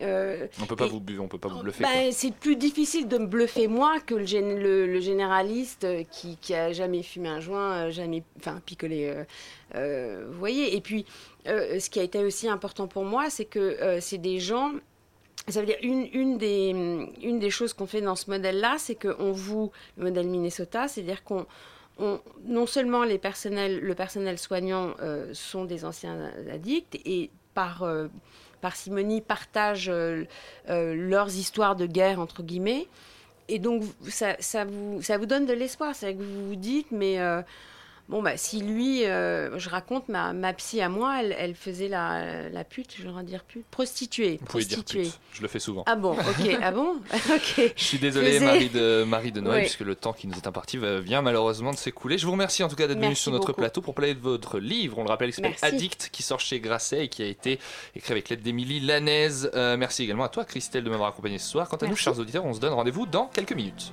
Euh, 0.00 0.46
On 0.62 0.66
peut 0.66 0.76
pas 0.76 0.86
et- 0.86 0.90
vous 0.90 1.02
on 1.18 1.26
peut 1.26 1.38
pas 1.38 1.48
vous 1.48 1.60
bluffer. 1.60 1.82
ben, 1.82 1.90
quoi. 2.04 2.12
c'est 2.12 2.32
plus 2.32 2.54
difficile 2.54 3.08
de 3.08 3.18
me 3.18 3.26
bluffer 3.26 3.66
moi 3.66 3.98
que 3.98 4.14
le, 4.14 4.24
le, 4.54 4.86
le 4.86 5.00
généraliste 5.00 5.82
euh, 5.82 6.04
qui, 6.08 6.36
qui 6.40 6.54
a 6.54 6.72
jamais 6.72 7.02
fumé 7.02 7.28
un 7.28 7.40
joint, 7.40 7.72
euh, 7.88 7.90
jamais, 7.90 8.22
enfin 8.38 8.60
picolé. 8.64 9.08
euh, 9.08 9.24
euh, 9.74 10.24
vous 10.30 10.38
voyez. 10.38 10.76
Et 10.76 10.80
puis, 10.80 11.04
ce 11.46 11.90
qui 11.90 11.98
a 11.98 12.04
été 12.04 12.22
aussi 12.22 12.48
important 12.48 12.86
pour 12.86 13.04
moi, 13.04 13.28
c'est 13.28 13.44
que 13.44 13.98
c'est 14.00 14.18
des 14.18 14.38
gens. 14.38 14.70
Ça 15.50 15.60
veut 15.60 15.66
dire 15.66 15.78
une, 15.82 16.06
une 16.12 16.38
des 16.38 16.70
une 17.22 17.38
des 17.38 17.50
choses 17.50 17.72
qu'on 17.72 17.86
fait 17.86 18.00
dans 18.00 18.16
ce 18.16 18.30
modèle-là, 18.30 18.76
c'est 18.78 18.94
qu'on 18.94 19.32
vous 19.32 19.70
le 19.96 20.04
modèle 20.04 20.26
Minnesota, 20.28 20.88
c'est-à-dire 20.88 21.24
qu'on 21.24 21.46
on- 21.98 22.20
non 22.44 22.66
seulement 22.66 23.02
les 23.04 23.18
personnels, 23.18 23.80
le 23.80 23.94
personnel 23.94 24.38
soignant 24.38 24.94
euh, 25.00 25.30
sont 25.34 25.64
des 25.64 25.84
anciens 25.84 26.30
addicts 26.52 27.00
et 27.04 27.30
par 27.54 27.82
euh, 27.82 28.08
parcimonie 28.60 29.20
partagent 29.20 29.88
euh, 29.90 30.24
leurs 30.68 31.34
histoires 31.36 31.76
de 31.76 31.86
guerre 31.86 32.20
entre 32.20 32.42
guillemets. 32.42 32.86
Et 33.48 33.58
donc 33.58 33.82
ça, 34.08 34.36
ça 34.40 34.64
vous 34.64 35.00
ça 35.02 35.16
vous 35.18 35.26
donne 35.26 35.46
de 35.46 35.54
l'espoir 35.54 35.94
c'est 35.94 36.14
que 36.14 36.22
vous 36.22 36.48
vous 36.48 36.56
dites 36.56 36.90
mais 36.92 37.18
bon 38.08 38.22
bah 38.22 38.36
si 38.36 38.62
lui 38.62 39.04
euh, 39.04 39.58
je 39.58 39.68
raconte 39.68 40.08
ma, 40.08 40.32
ma 40.32 40.52
psy 40.54 40.80
à 40.80 40.88
moi 40.88 41.20
elle, 41.20 41.34
elle 41.38 41.54
faisait 41.54 41.88
la, 41.88 42.48
la 42.48 42.64
pute 42.64 42.94
je 42.98 43.06
vais 43.08 43.22
dire 43.22 43.44
pute 43.44 43.66
prostituée 43.70 44.38
Vous 44.40 44.46
pouvez 44.46 44.64
dire 44.64 44.78
prostituée 44.78 45.02
pute. 45.04 45.20
Je 45.34 45.42
le 45.42 45.48
fais 45.48 45.58
souvent. 45.58 45.82
ah 45.86 45.94
bon 45.96 46.12
ok 46.12 46.58
ah 46.62 46.70
bon 46.72 46.96
ok 47.14 47.72
Je 47.76 47.84
suis 47.84 47.98
désolé, 47.98 48.32
Faisais- 48.38 48.44
Marie 48.44 48.68
de, 48.70 49.04
Marie 49.04 49.32
de 49.32 49.40
Noël, 49.40 49.56
Oui. 49.58 49.62
puisque 49.64 49.80
le 49.80 49.94
temps 49.94 50.12
qui 50.12 50.26
nous 50.26 50.36
est 50.36 50.46
imparti 50.46 50.78
vient 51.02 51.22
malheureusement 51.22 51.70
de 51.72 51.76
s'écouler. 51.76 52.16
Je 52.18 52.26
vous 52.26 52.32
remercie 52.32 52.62
en 52.62 52.68
tout 52.68 52.76
cas 52.76 52.86
d'être 52.86 52.98
venu 53.00 53.14
sur 53.14 53.30
notre 53.32 53.48
beaucoup. 53.48 53.60
plateau 53.60 53.80
pour 53.82 53.94
parler 53.94 54.14
de 54.14 54.20
votre 54.20 54.58
livre. 54.58 54.98
On 54.98 55.04
le 55.04 55.08
rappelle, 55.10 55.30
qui 55.30 55.36
s'appelle. 55.36 55.54
Addict, 55.62 56.08
qui 56.12 56.22
sort 56.22 56.40
chez 56.40 56.60
Grasset 56.60 57.04
et 57.04 57.08
qui 57.08 57.22
a 57.22 57.26
été 57.26 57.58
écrit 57.94 58.12
avec 58.12 58.28
l'aide 58.30 58.42
d'Émilie 58.42 58.80
Lanaise. 58.80 59.50
Euh, 59.54 59.76
merci 59.76 60.02
également 60.04 60.24
à 60.24 60.28
toi, 60.28 60.44
Christelle, 60.44 60.84
de 60.84 60.90
m'avoir 60.90 61.10
accompagné 61.10 61.38
ce 61.38 61.48
soir. 61.50 61.68
Quant 61.68 61.76
à 61.76 61.86
nous, 61.86 61.96
chers 61.96 62.18
auditeurs, 62.18 62.44
on 62.46 62.54
se 62.54 62.60
donne 62.60 62.72
rendez-vous 62.72 63.06
dans 63.06 63.26
quelques 63.26 63.52
minutes. 63.52 63.92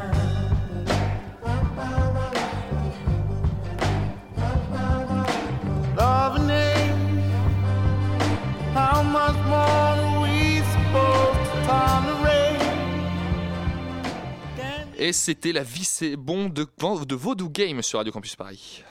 Et 15.03 15.13
c'était 15.13 15.51
la 15.51 15.63
vie 15.63 15.83
c'est 15.83 16.15
bon 16.15 16.47
de, 16.47 16.63
de 17.05 17.15
Vaudou 17.15 17.49
Game 17.49 17.81
sur 17.81 17.97
Radio 17.97 18.13
Campus 18.13 18.35
Paris. 18.35 18.83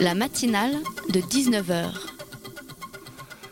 La 0.00 0.14
matinale 0.16 0.74
de 1.10 1.20
19h. 1.20 1.92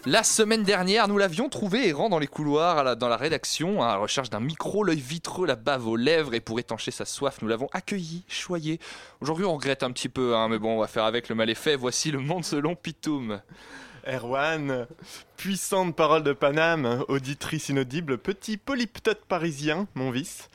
La 0.06 0.24
semaine 0.24 0.64
dernière, 0.64 1.06
nous 1.06 1.16
l'avions 1.16 1.48
trouvé 1.48 1.86
errant 1.88 2.08
dans 2.10 2.18
les 2.18 2.26
couloirs, 2.26 2.78
à 2.78 2.82
la- 2.82 2.94
dans 2.96 3.08
la 3.08 3.16
rédaction, 3.16 3.80
à 3.80 3.86
la 3.86 3.96
recherche 3.96 4.28
d'un 4.28 4.40
micro, 4.40 4.82
l'œil 4.82 4.98
vitreux, 5.00 5.46
la 5.46 5.54
bave 5.56 5.86
aux 5.86 5.94
lèvres, 5.96 6.34
et 6.34 6.40
pour 6.40 6.58
étancher 6.58 6.90
sa 6.90 7.04
soif, 7.04 7.38
nous 7.40 7.48
l'avons 7.48 7.68
accueilli, 7.72 8.24
choyé. 8.28 8.80
Aujourd'hui, 9.20 9.44
on 9.46 9.54
regrette 9.54 9.82
un 9.84 9.92
petit 9.92 10.10
peu, 10.10 10.36
hein, 10.36 10.48
mais 10.48 10.58
bon, 10.58 10.76
on 10.76 10.80
va 10.80 10.88
faire 10.88 11.04
avec 11.04 11.28
le 11.30 11.34
mal 11.36 11.48
est 11.48 11.54
fait. 11.54 11.76
Voici 11.76 12.10
le 12.10 12.18
monde 12.18 12.44
selon 12.44 12.74
Pitoum. 12.74 13.40
Erwan, 14.06 14.86
puissante 15.36 15.94
parole 15.94 16.22
de 16.22 16.32
Paname, 16.32 17.04
auditrice 17.08 17.68
inaudible, 17.68 18.18
petit 18.18 18.56
polyptote 18.56 19.24
parisien, 19.26 19.86
mon 19.94 20.10
vice. 20.10 20.48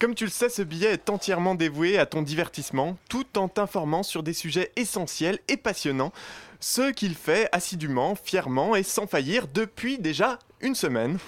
Comme 0.00 0.14
tu 0.14 0.24
le 0.24 0.30
sais, 0.30 0.48
ce 0.48 0.62
billet 0.62 0.92
est 0.92 1.10
entièrement 1.10 1.54
dévoué 1.54 1.98
à 1.98 2.06
ton 2.06 2.22
divertissement, 2.22 2.96
tout 3.08 3.38
en 3.38 3.48
t'informant 3.48 4.02
sur 4.02 4.22
des 4.22 4.32
sujets 4.32 4.72
essentiels 4.76 5.38
et 5.48 5.56
passionnants, 5.56 6.12
ce 6.60 6.92
qu'il 6.92 7.14
fait 7.14 7.48
assidûment, 7.52 8.14
fièrement 8.14 8.74
et 8.74 8.82
sans 8.82 9.06
faillir 9.06 9.48
depuis 9.48 9.98
déjà 9.98 10.38
une 10.60 10.74
semaine. 10.74 11.18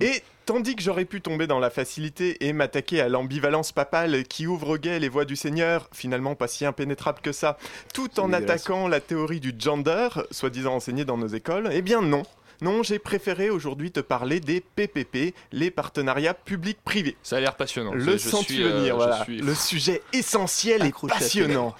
Et 0.00 0.22
tandis 0.46 0.76
que 0.76 0.82
j'aurais 0.82 1.04
pu 1.04 1.20
tomber 1.20 1.46
dans 1.46 1.58
la 1.58 1.70
facilité 1.70 2.46
et 2.46 2.52
m'attaquer 2.52 3.00
à 3.00 3.08
l'ambivalence 3.08 3.72
papale 3.72 4.24
qui 4.24 4.46
ouvre 4.46 4.70
au 4.70 4.78
guet 4.78 4.98
les 4.98 5.08
voies 5.08 5.24
du 5.24 5.36
Seigneur, 5.36 5.88
finalement 5.92 6.34
pas 6.34 6.48
si 6.48 6.64
impénétrable 6.66 7.20
que 7.22 7.32
ça, 7.32 7.56
tout 7.94 8.20
en 8.20 8.32
attaquant 8.32 8.88
la 8.88 9.00
théorie 9.00 9.40
du 9.40 9.52
gender, 9.58 10.08
soi-disant 10.30 10.74
enseignée 10.74 11.04
dans 11.04 11.16
nos 11.18 11.28
écoles, 11.28 11.68
eh 11.72 11.82
bien 11.82 12.02
non. 12.02 12.22
Non, 12.60 12.84
j'ai 12.84 13.00
préféré 13.00 13.50
aujourd'hui 13.50 13.90
te 13.90 13.98
parler 13.98 14.38
des 14.38 14.60
PPP, 14.60 15.34
les 15.50 15.72
partenariats 15.72 16.34
publics-privés. 16.34 17.16
Ça 17.24 17.38
a 17.38 17.40
l'air 17.40 17.56
passionnant. 17.56 17.92
Le 17.92 18.16
sens-tu 18.18 18.62
euh, 18.62 18.78
venir, 18.78 18.94
voilà. 18.94 19.24
suis- 19.24 19.40
Le 19.40 19.52
sujet 19.54 20.00
essentiel 20.12 20.84
et 20.86 20.92
passionnant. 21.08 21.74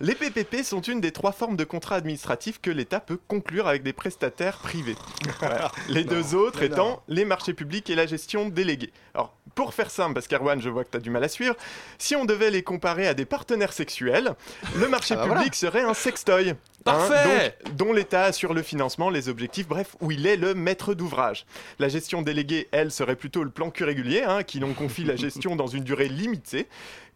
Les 0.00 0.14
PPP 0.14 0.62
sont 0.62 0.80
une 0.80 1.00
des 1.00 1.10
trois 1.10 1.32
formes 1.32 1.56
de 1.56 1.64
contrats 1.64 1.96
administratifs 1.96 2.60
que 2.60 2.70
l'État 2.70 3.00
peut 3.00 3.18
conclure 3.26 3.66
avec 3.66 3.82
des 3.82 3.92
prestataires 3.92 4.58
privés. 4.58 4.94
Voilà. 5.40 5.72
Les 5.88 6.04
deux 6.04 6.36
autres 6.36 6.62
étant 6.62 6.88
non. 6.88 7.00
les 7.08 7.24
marchés 7.24 7.52
publics 7.52 7.90
et 7.90 7.96
la 7.96 8.06
gestion 8.06 8.48
déléguée. 8.48 8.92
Alors, 9.14 9.34
pour 9.56 9.74
faire 9.74 9.90
simple, 9.90 10.14
parce 10.14 10.28
qu'Erwan, 10.28 10.60
je 10.60 10.68
vois 10.68 10.84
que 10.84 10.90
tu 10.90 10.96
as 10.98 11.00
du 11.00 11.10
mal 11.10 11.24
à 11.24 11.28
suivre, 11.28 11.56
si 11.98 12.14
on 12.14 12.24
devait 12.24 12.52
les 12.52 12.62
comparer 12.62 13.08
à 13.08 13.14
des 13.14 13.24
partenaires 13.24 13.72
sexuels, 13.72 14.34
le 14.76 14.88
marché 14.88 15.16
Ah 15.18 15.26
bah 15.26 15.34
public 15.34 15.56
serait 15.56 15.82
un 15.82 15.94
sextoy. 15.94 16.50
hein, 16.50 16.56
Parfait 16.84 17.56
donc, 17.64 17.76
dont 17.76 17.92
l'État 17.92 18.22
assure 18.24 18.54
le 18.54 18.62
financement, 18.62 19.10
les 19.10 19.28
objectifs, 19.28 19.66
bref, 19.66 19.96
où 20.00 20.12
il 20.12 20.28
est 20.28 20.36
le 20.36 20.54
maître 20.54 20.94
d'ouvrage. 20.94 21.44
La 21.80 21.88
gestion 21.88 22.22
déléguée, 22.22 22.68
elle, 22.70 22.92
serait 22.92 23.16
plutôt 23.16 23.42
le 23.42 23.50
plan 23.50 23.70
cul 23.70 23.82
régulier, 23.82 24.22
hein, 24.22 24.44
qui 24.44 24.60
l'on 24.60 24.74
confie 24.74 25.02
la 25.02 25.16
gestion 25.16 25.56
dans 25.56 25.66
une 25.66 25.82
durée 25.82 26.08
limitée. 26.08 26.68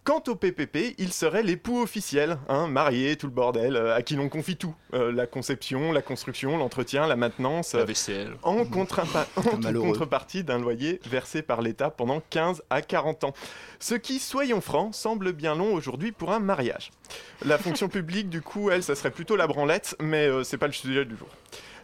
Quant 0.05 0.23
au 0.27 0.35
PPP, 0.35 0.97
il 0.99 1.13
serait 1.13 1.45
l'époux 1.45 1.81
officiel, 1.81 2.37
hein, 2.49 2.67
marié, 2.67 3.15
tout 3.15 3.29
le 3.29 3.33
bordel, 3.33 3.77
euh, 3.77 3.95
à 3.95 4.03
qui 4.03 4.17
l'on 4.17 4.29
confie 4.29 4.57
tout. 4.57 4.75
Euh, 4.95 5.13
la 5.13 5.29
conception, 5.29 5.93
la 5.93 6.03
construction, 6.03 6.57
l'entretien, 6.59 7.07
la 7.07 7.15
maintenance. 7.15 7.75
La 7.75 7.83
euh, 7.83 7.85
vaisselle. 7.85 8.33
en, 8.43 8.65
contre- 8.65 8.99
en 9.37 9.59
malheureux. 9.59 9.87
contrepartie 9.87 10.43
d'un 10.43 10.59
loyer 10.59 11.01
versé 11.07 11.41
par 11.41 11.63
l'État 11.63 11.89
pendant 11.91 12.21
15 12.31 12.65
à 12.69 12.83
40 12.83 13.23
ans. 13.23 13.33
Ce 13.79 13.95
qui, 13.95 14.19
soyons 14.19 14.61
francs, 14.61 14.93
semble 14.93 15.33
bien 15.33 15.55
long 15.55 15.73
aujourd'hui 15.73 16.11
pour 16.11 16.33
un 16.33 16.41
mariage. 16.41 16.91
La 17.45 17.57
fonction 17.57 17.89
publique, 17.89 18.29
du 18.29 18.43
coup, 18.43 18.71
elle, 18.71 18.83
ça 18.83 18.97
serait 18.97 19.13
plutôt 19.13 19.37
la 19.37 19.47
branlette, 19.47 19.95
mais 20.01 20.29
c'est 20.43 20.59
pas 20.59 20.67
le 20.67 20.73
sujet 20.73 21.05
du 21.05 21.17
jour. 21.17 21.29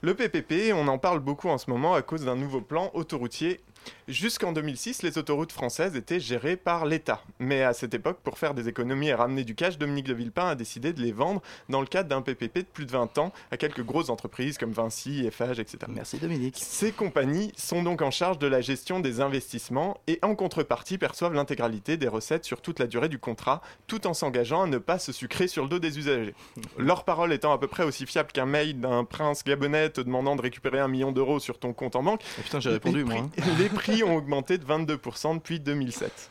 Le 0.00 0.14
PPP, 0.14 0.72
on 0.74 0.88
en 0.88 0.98
parle 0.98 1.20
beaucoup 1.20 1.48
en 1.50 1.58
ce 1.58 1.70
moment 1.70 1.94
à 1.94 2.02
cause 2.02 2.24
d'un 2.24 2.36
nouveau 2.36 2.60
plan 2.60 2.90
autoroutier. 2.94 3.60
Jusqu'en 4.06 4.52
2006, 4.52 5.02
les 5.02 5.18
autoroutes 5.18 5.52
françaises 5.52 5.96
étaient 5.96 6.20
gérées 6.20 6.56
par 6.56 6.86
l'État. 6.86 7.22
Mais 7.38 7.62
à 7.62 7.72
cette 7.74 7.94
époque, 7.94 8.18
pour 8.24 8.38
faire 8.38 8.54
des 8.54 8.68
économies 8.68 9.08
et 9.08 9.14
ramener 9.14 9.44
du 9.44 9.54
cash, 9.54 9.78
Dominique 9.78 10.06
de 10.06 10.14
Villepin 10.14 10.48
a 10.48 10.54
décidé 10.54 10.92
de 10.92 11.00
les 11.02 11.12
vendre 11.12 11.42
dans 11.68 11.80
le 11.80 11.86
cadre 11.86 12.08
d'un 12.08 12.22
PPP 12.22 12.58
de 12.58 12.66
plus 12.72 12.86
de 12.86 12.90
20 12.92 13.18
ans 13.18 13.32
à 13.50 13.56
quelques 13.56 13.82
grosses 13.84 14.08
entreprises 14.10 14.56
comme 14.58 14.72
Vinci, 14.72 15.26
Eiffage, 15.26 15.58
etc. 15.60 15.78
Merci 15.88 16.18
Dominique. 16.18 16.56
Ces 16.58 16.92
compagnies 16.92 17.52
sont 17.56 17.82
donc 17.82 18.02
en 18.02 18.10
charge 18.10 18.38
de 18.38 18.46
la 18.46 18.60
gestion 18.60 19.00
des 19.00 19.20
investissements 19.20 20.00
et 20.06 20.18
en 20.22 20.34
contrepartie 20.34 20.98
perçoivent 20.98 21.34
l'intégralité 21.34 21.96
des 21.96 22.08
recettes 22.08 22.44
sur 22.44 22.60
toute 22.60 22.78
la 22.78 22.86
durée 22.86 23.08
du 23.08 23.18
contrat, 23.18 23.60
tout 23.86 24.06
en 24.06 24.14
s'engageant 24.14 24.62
à 24.62 24.66
ne 24.66 24.78
pas 24.78 24.98
se 24.98 25.12
sucrer 25.12 25.48
sur 25.48 25.64
le 25.64 25.68
dos 25.68 25.78
des 25.78 25.98
usagers. 25.98 26.34
Leur 26.78 27.04
parole 27.04 27.32
étant 27.32 27.52
à 27.52 27.58
peu 27.58 27.66
près 27.68 27.84
aussi 27.84 28.06
fiable 28.06 28.30
qu'un 28.32 28.46
mail 28.46 28.80
d'un 28.80 29.04
prince 29.04 29.44
gabonais 29.44 29.90
te 29.90 30.00
demandant 30.00 30.36
de 30.36 30.42
récupérer 30.42 30.78
un 30.80 30.88
million 30.88 31.12
d'euros 31.12 31.40
sur 31.40 31.58
ton 31.58 31.72
compte 31.72 31.96
en 31.96 32.02
banque, 32.02 32.22
Oh, 32.38 32.42
putain, 32.42 32.60
j'ai 32.60 32.70
répondu 32.70 32.98
les 32.98 33.04
moi. 33.04 33.14
hein. 33.16 33.30
les 33.58 33.68
prix 33.78 34.02
ont 34.02 34.16
augmenté 34.16 34.58
de 34.58 34.64
22% 34.64 35.36
depuis 35.36 35.60
2007. 35.60 36.30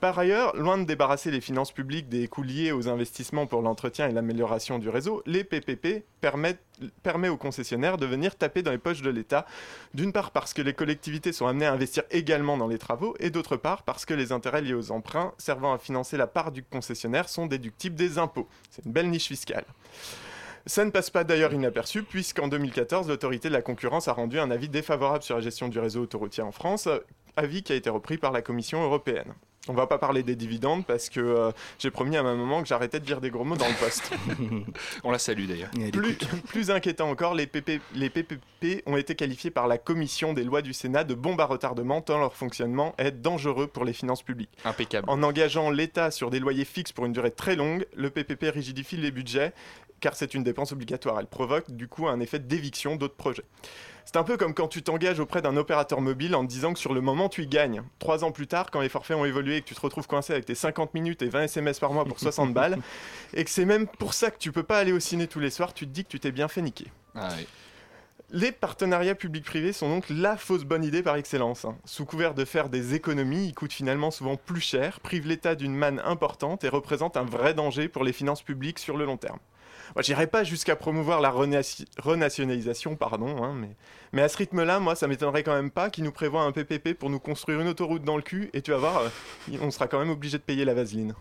Par 0.00 0.18
ailleurs, 0.18 0.56
loin 0.56 0.78
de 0.78 0.84
débarrasser 0.84 1.30
les 1.30 1.40
finances 1.40 1.72
publiques 1.72 2.08
des 2.08 2.28
coûts 2.28 2.44
liés 2.44 2.70
aux 2.70 2.88
investissements 2.88 3.46
pour 3.46 3.62
l'entretien 3.62 4.08
et 4.08 4.12
l'amélioration 4.12 4.78
du 4.78 4.88
réseau, 4.88 5.22
les 5.26 5.42
PPP 5.44 6.04
permettent 6.20 6.62
permet 7.02 7.28
aux 7.28 7.36
concessionnaires 7.36 7.96
de 7.96 8.06
venir 8.06 8.36
taper 8.36 8.62
dans 8.62 8.70
les 8.70 8.78
poches 8.78 9.02
de 9.02 9.10
l'État, 9.10 9.44
d'une 9.94 10.12
part 10.12 10.30
parce 10.30 10.54
que 10.54 10.62
les 10.62 10.72
collectivités 10.72 11.32
sont 11.32 11.48
amenées 11.48 11.66
à 11.66 11.72
investir 11.72 12.04
également 12.12 12.56
dans 12.56 12.68
les 12.68 12.78
travaux, 12.78 13.16
et 13.18 13.30
d'autre 13.30 13.56
part 13.56 13.82
parce 13.82 14.04
que 14.04 14.14
les 14.14 14.30
intérêts 14.30 14.62
liés 14.62 14.74
aux 14.74 14.92
emprunts 14.92 15.34
servant 15.36 15.72
à 15.72 15.78
financer 15.78 16.16
la 16.16 16.28
part 16.28 16.52
du 16.52 16.62
concessionnaire 16.62 17.28
sont 17.28 17.46
déductibles 17.46 17.96
des 17.96 18.18
impôts. 18.18 18.46
C'est 18.70 18.84
une 18.84 18.92
belle 18.92 19.10
niche 19.10 19.26
fiscale. 19.26 19.64
Ça 20.68 20.84
ne 20.84 20.90
passe 20.90 21.08
pas 21.08 21.24
d'ailleurs 21.24 21.54
inaperçu, 21.54 22.02
puisqu'en 22.02 22.46
2014, 22.46 23.08
l'autorité 23.08 23.48
de 23.48 23.54
la 23.54 23.62
concurrence 23.62 24.06
a 24.06 24.12
rendu 24.12 24.38
un 24.38 24.50
avis 24.50 24.68
défavorable 24.68 25.24
sur 25.24 25.34
la 25.34 25.40
gestion 25.40 25.68
du 25.68 25.78
réseau 25.78 26.02
autoroutier 26.02 26.42
en 26.42 26.52
France, 26.52 26.88
euh, 26.88 26.98
avis 27.36 27.62
qui 27.62 27.72
a 27.72 27.74
été 27.74 27.88
repris 27.88 28.18
par 28.18 28.32
la 28.32 28.42
Commission 28.42 28.82
européenne. 28.82 29.32
On 29.68 29.72
va 29.72 29.86
pas 29.86 29.96
parler 29.96 30.22
des 30.22 30.36
dividendes 30.36 30.84
parce 30.84 31.08
que 31.08 31.20
euh, 31.20 31.52
j'ai 31.78 31.90
promis 31.90 32.18
à 32.18 32.22
ma 32.22 32.34
maman 32.34 32.62
que 32.62 32.68
j'arrêtais 32.68 33.00
de 33.00 33.04
dire 33.06 33.22
des 33.22 33.30
gros 33.30 33.44
mots 33.44 33.56
dans 33.56 33.68
le 33.68 33.74
poste. 33.74 34.12
On 35.04 35.10
la 35.10 35.18
salue 35.18 35.46
d'ailleurs. 35.46 35.70
Plus, 36.48 36.70
inquiétant 36.70 37.08
encore, 37.08 37.34
les, 37.34 37.46
PP 37.46 37.80
les 37.94 38.10
PPP 38.10 38.82
ont 38.84 38.98
été 38.98 39.14
qualifiés 39.14 39.50
par 39.50 39.68
la 39.68 39.78
commission 39.78 40.34
des 40.34 40.44
lois 40.44 40.60
du 40.60 40.74
Sénat 40.74 41.04
de 41.04 41.14
bombes 41.14 41.40
à 41.40 41.46
retardement 41.46 42.02
tant 42.02 42.18
leur 42.18 42.34
fonctionnement 42.34 42.94
est 42.98 43.10
dangereux 43.10 43.68
pour 43.68 43.86
les 43.86 43.94
finances 43.94 44.22
publiques. 44.22 44.52
Impeccable. 44.66 45.08
En 45.08 45.22
engageant 45.22 45.70
l'État 45.70 46.10
sur 46.10 46.28
des 46.28 46.40
loyers 46.40 46.66
fixes 46.66 46.92
pour 46.92 47.06
une 47.06 47.12
durée 47.12 47.30
très 47.30 47.56
longue, 47.56 47.86
le 47.96 48.10
PPP 48.10 48.50
rigidifie 48.52 48.98
les 48.98 49.10
budgets 49.10 49.52
car 50.00 50.14
c'est 50.14 50.34
une 50.34 50.42
dépense 50.44 50.72
obligatoire. 50.72 51.18
Elle 51.20 51.26
provoque 51.26 51.70
du 51.70 51.88
coup 51.88 52.08
un 52.08 52.20
effet 52.20 52.38
d'éviction 52.38 52.96
d'autres 52.96 53.16
projets. 53.16 53.44
C'est 54.04 54.16
un 54.16 54.22
peu 54.24 54.38
comme 54.38 54.54
quand 54.54 54.68
tu 54.68 54.82
t'engages 54.82 55.20
auprès 55.20 55.42
d'un 55.42 55.56
opérateur 55.58 56.00
mobile 56.00 56.34
en 56.34 56.42
te 56.42 56.48
disant 56.50 56.72
que 56.72 56.78
sur 56.78 56.94
le 56.94 57.02
moment 57.02 57.28
tu 57.28 57.42
y 57.42 57.46
gagnes. 57.46 57.82
Trois 57.98 58.24
ans 58.24 58.32
plus 58.32 58.46
tard, 58.46 58.70
quand 58.70 58.80
les 58.80 58.88
forfaits 58.88 59.16
ont 59.16 59.26
évolué 59.26 59.56
et 59.56 59.60
que 59.60 59.66
tu 59.66 59.74
te 59.74 59.80
retrouves 59.80 60.06
coincé 60.06 60.32
avec 60.32 60.46
tes 60.46 60.54
50 60.54 60.94
minutes 60.94 61.20
et 61.20 61.28
20 61.28 61.42
SMS 61.42 61.78
par 61.78 61.92
mois 61.92 62.06
pour 62.06 62.18
60 62.18 62.54
balles, 62.54 62.78
et 63.34 63.44
que 63.44 63.50
c'est 63.50 63.66
même 63.66 63.86
pour 63.86 64.14
ça 64.14 64.30
que 64.30 64.38
tu 64.38 64.50
peux 64.50 64.62
pas 64.62 64.78
aller 64.78 64.92
au 64.92 65.00
ciné 65.00 65.26
tous 65.26 65.40
les 65.40 65.50
soirs, 65.50 65.74
tu 65.74 65.86
te 65.86 65.90
dis 65.92 66.04
que 66.04 66.08
tu 66.08 66.20
t'es 66.20 66.32
bien 66.32 66.48
fait 66.48 66.62
niquer. 66.62 66.86
Ah 67.14 67.28
oui. 67.36 67.46
Les 68.30 68.52
partenariats 68.52 69.14
publics-privés 69.14 69.72
sont 69.72 69.88
donc 69.88 70.04
la 70.10 70.36
fausse 70.36 70.64
bonne 70.64 70.84
idée 70.84 71.02
par 71.02 71.16
excellence. 71.16 71.64
hein. 71.64 71.76
Sous 71.86 72.04
couvert 72.04 72.34
de 72.34 72.44
faire 72.44 72.68
des 72.68 72.94
économies, 72.94 73.46
ils 73.46 73.54
coûtent 73.54 73.72
finalement 73.72 74.10
souvent 74.10 74.36
plus 74.36 74.60
cher, 74.60 75.00
privent 75.00 75.26
l'État 75.26 75.54
d'une 75.54 75.74
manne 75.74 76.00
importante 76.04 76.62
et 76.62 76.68
représentent 76.68 77.16
un 77.16 77.24
vrai 77.24 77.54
danger 77.54 77.88
pour 77.88 78.04
les 78.04 78.12
finances 78.12 78.42
publiques 78.42 78.78
sur 78.80 78.98
le 78.98 79.06
long 79.06 79.16
terme. 79.16 79.38
Moi, 79.94 80.02
j'irai 80.02 80.26
pas 80.26 80.44
jusqu'à 80.44 80.76
promouvoir 80.76 81.20
la 81.20 81.30
renationalisation, 81.30 82.96
pardon, 82.96 83.42
hein, 83.42 83.54
mais, 83.54 83.70
mais 84.12 84.22
à 84.22 84.28
ce 84.28 84.36
rythme-là, 84.36 84.80
moi, 84.80 84.94
ça 84.94 85.06
m'étonnerait 85.06 85.42
quand 85.42 85.54
même 85.54 85.70
pas 85.70 85.90
qu'ils 85.90 86.04
nous 86.04 86.12
prévoient 86.12 86.42
un 86.42 86.52
PPP 86.52 86.94
pour 86.94 87.10
nous 87.10 87.20
construire 87.20 87.60
une 87.60 87.68
autoroute 87.68 88.02
dans 88.02 88.16
le 88.16 88.22
cul, 88.22 88.50
et 88.52 88.62
tu 88.62 88.70
vas 88.70 88.78
voir, 88.78 88.98
euh, 88.98 89.58
on 89.62 89.70
sera 89.70 89.88
quand 89.88 89.98
même 89.98 90.10
obligé 90.10 90.38
de 90.38 90.42
payer 90.42 90.64
la 90.64 90.74
vaseline. 90.74 91.14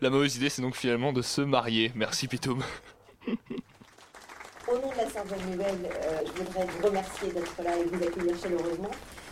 La 0.00 0.10
mauvaise 0.10 0.36
idée, 0.36 0.48
c'est 0.48 0.62
donc 0.62 0.76
finalement 0.76 1.12
de 1.12 1.22
se 1.22 1.40
marier. 1.40 1.92
Merci 1.94 2.28
Pitoum. 2.28 2.62
Au 3.26 4.74
nom 4.74 4.92
de 4.92 4.96
la 4.96 5.10
Sainte-Bonne 5.10 5.50
Nouvelle, 5.50 5.90
euh, 6.04 6.20
je 6.24 6.42
voudrais 6.42 6.66
vous 6.66 6.86
remercier 6.86 7.32
d'être 7.32 7.62
là 7.62 7.76
et 7.76 7.84
vous 7.84 8.02
accueillir 8.02 8.36
chaleureusement. 8.40 8.90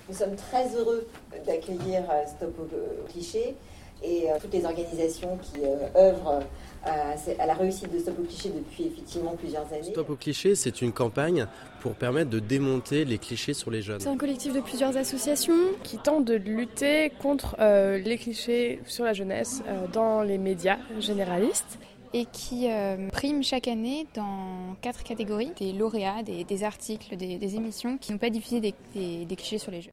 Nous 0.08 0.14
sommes 0.14 0.36
très 0.36 0.74
heureux 0.74 1.06
d'accueillir 1.46 2.02
euh, 2.10 2.26
Stop 2.26 2.58
au 2.58 3.08
cliché 3.10 3.54
et 4.02 4.30
euh, 4.30 4.38
toutes 4.40 4.54
les 4.54 4.64
organisations 4.64 5.36
qui 5.36 5.60
euh, 5.64 5.88
œuvrent 5.96 6.40
à, 6.88 7.42
à 7.42 7.46
la 7.46 7.54
réussite 7.54 7.92
de 7.92 7.98
Stop 7.98 8.18
au 8.20 8.22
cliché 8.24 8.50
depuis 8.50 8.84
effectivement 8.86 9.34
plusieurs 9.36 9.66
années. 9.72 9.82
Stop 9.92 10.10
au 10.10 10.16
cliché, 10.16 10.54
c'est 10.54 10.82
une 10.82 10.92
campagne 10.92 11.46
pour 11.80 11.94
permettre 11.94 12.30
de 12.30 12.38
démonter 12.40 13.04
les 13.04 13.18
clichés 13.18 13.54
sur 13.54 13.70
les 13.70 13.82
jeunes. 13.82 14.00
C'est 14.00 14.08
un 14.08 14.16
collectif 14.16 14.52
de 14.52 14.60
plusieurs 14.60 14.96
associations 14.96 15.54
qui 15.82 15.98
tentent 15.98 16.24
de 16.24 16.34
lutter 16.34 17.10
contre 17.20 17.56
euh, 17.60 17.98
les 17.98 18.16
clichés 18.16 18.80
sur 18.86 19.04
la 19.04 19.12
jeunesse 19.12 19.62
euh, 19.66 19.86
dans 19.92 20.22
les 20.22 20.38
médias 20.38 20.78
généralistes. 20.98 21.78
et 22.14 22.24
qui 22.24 22.70
euh, 22.70 23.08
prime 23.10 23.42
chaque 23.42 23.68
année 23.68 24.06
dans 24.14 24.74
quatre 24.80 25.02
catégories 25.02 25.52
des 25.58 25.72
lauréats, 25.72 26.22
des, 26.22 26.42
des 26.44 26.64
articles, 26.64 27.16
des, 27.16 27.36
des, 27.36 27.56
émissions 27.56 27.98
qui 27.98 28.12
n'ont 28.12 28.18
pas 28.18 28.30
diffusé 28.30 28.60
des, 28.60 28.74
des, 28.94 29.26
des 29.26 29.36
clichés 29.36 29.58
sur 29.58 29.70
les 29.70 29.82
jeux. 29.82 29.90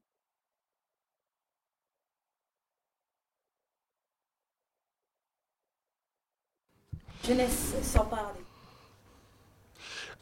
Jeunesse 7.28 7.74
sans 7.82 8.06
parler. 8.06 8.40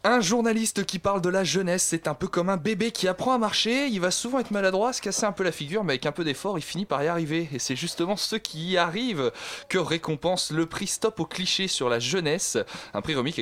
Un 0.05 0.21
journaliste 0.21 0.85
qui 0.85 0.99
parle 0.99 1.21
de 1.21 1.29
la 1.29 1.43
jeunesse, 1.43 1.83
c'est 1.83 2.07
un 2.07 2.13
peu 2.13 2.27
comme 2.27 2.49
un 2.49 2.57
bébé 2.57 2.91
qui 2.91 3.07
apprend 3.07 3.33
à 3.33 3.37
marcher. 3.37 3.87
Il 3.87 3.99
va 3.99 4.11
souvent 4.11 4.39
être 4.39 4.51
maladroit, 4.51 4.93
se 4.93 5.01
casser 5.01 5.25
un 5.25 5.31
peu 5.31 5.43
la 5.43 5.51
figure, 5.51 5.83
mais 5.83 5.93
avec 5.93 6.05
un 6.05 6.11
peu 6.11 6.23
d'effort, 6.23 6.57
il 6.57 6.61
finit 6.61 6.85
par 6.85 7.03
y 7.03 7.07
arriver. 7.07 7.49
Et 7.53 7.59
c'est 7.59 7.75
justement 7.75 8.15
ceux 8.15 8.37
qui 8.37 8.71
y 8.71 8.77
arrivent 8.77 9.31
que 9.69 9.77
récompense 9.77 10.51
le 10.51 10.65
prix 10.65 10.87
Stop 10.87 11.19
au 11.19 11.25
cliché 11.25 11.67
sur 11.67 11.89
la 11.89 11.99
jeunesse. 11.99 12.57
Un 12.93 13.01
prix 13.01 13.15
remis 13.15 13.33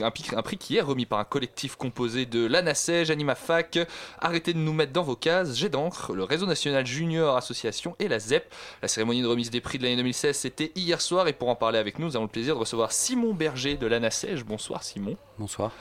un 0.00 0.10
prix, 0.10 0.24
un 0.34 0.42
prix, 0.42 0.58
qui 0.58 0.76
est 0.76 0.80
remis 0.80 1.06
par 1.06 1.18
un 1.18 1.24
collectif 1.24 1.76
composé 1.76 2.26
de 2.26 2.46
l'ANASEJ, 2.46 3.10
AnimaFac, 3.10 3.78
Arrêtez 4.18 4.52
de 4.52 4.58
nous 4.58 4.72
mettre 4.72 4.92
dans 4.92 5.02
vos 5.02 5.16
cases, 5.16 5.56
J'ai 5.56 5.68
d'encre, 5.68 6.14
le 6.14 6.24
Réseau 6.24 6.46
National 6.46 6.86
Junior 6.86 7.36
Association 7.36 7.96
et 7.98 8.08
la 8.08 8.18
ZEP. 8.18 8.52
La 8.82 8.88
cérémonie 8.88 9.22
de 9.22 9.26
remise 9.26 9.50
des 9.50 9.60
prix 9.60 9.78
de 9.78 9.84
l'année 9.84 9.96
2016, 9.96 10.36
c'était 10.36 10.72
hier 10.74 11.00
soir 11.00 11.28
et 11.28 11.32
pour 11.32 11.48
en 11.48 11.56
parler 11.56 11.78
avec 11.78 11.98
nous, 11.98 12.06
nous 12.06 12.16
avons 12.16 12.26
le 12.26 12.30
plaisir 12.30 12.54
de 12.54 12.60
recevoir 12.60 12.92
Simon 12.92 13.34
Berger 13.34 13.76
de 13.76 13.86
l'ANASEJ. 13.86 14.44
Bonsoir 14.44 14.82
Simon. 14.82 15.16
Bonsoir. 15.38 15.72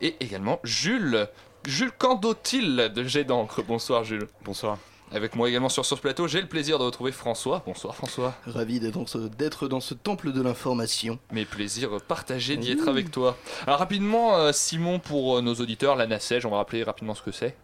Et 0.00 0.16
également 0.20 0.60
Jules, 0.64 1.28
Jules 1.66 1.92
Candotil 1.96 2.92
de 2.94 3.04
J'ai 3.04 3.24
d'encre. 3.24 3.62
Bonsoir 3.62 4.04
Jules. 4.04 4.28
Bonsoir. 4.44 4.78
Avec 5.14 5.36
moi 5.36 5.48
également 5.48 5.68
sur 5.68 5.86
ce 5.86 5.94
plateau, 5.94 6.26
j'ai 6.26 6.40
le 6.40 6.48
plaisir 6.48 6.76
de 6.80 6.82
retrouver 6.82 7.12
François. 7.12 7.62
Bonsoir 7.64 7.94
François. 7.94 8.34
Ravi 8.46 8.80
d'être 8.80 8.94
dans, 8.94 9.06
ce, 9.06 9.18
dans 9.66 9.80
ce 9.80 9.94
temple 9.94 10.32
de 10.32 10.42
l'information. 10.42 11.20
Mes 11.30 11.44
plaisirs 11.44 12.00
partagés 12.00 12.56
d'y 12.56 12.72
être 12.72 12.88
avec 12.88 13.12
toi. 13.12 13.36
Alors 13.64 13.78
rapidement, 13.78 14.36
euh, 14.36 14.50
Simon, 14.52 14.98
pour 14.98 15.38
euh, 15.38 15.40
nos 15.40 15.54
auditeurs, 15.54 15.94
l'ANASEJ, 15.94 16.46
on 16.46 16.50
va 16.50 16.56
rappeler 16.56 16.82
rapidement 16.82 17.14
ce 17.14 17.22
que 17.22 17.30
c'est. 17.30 17.54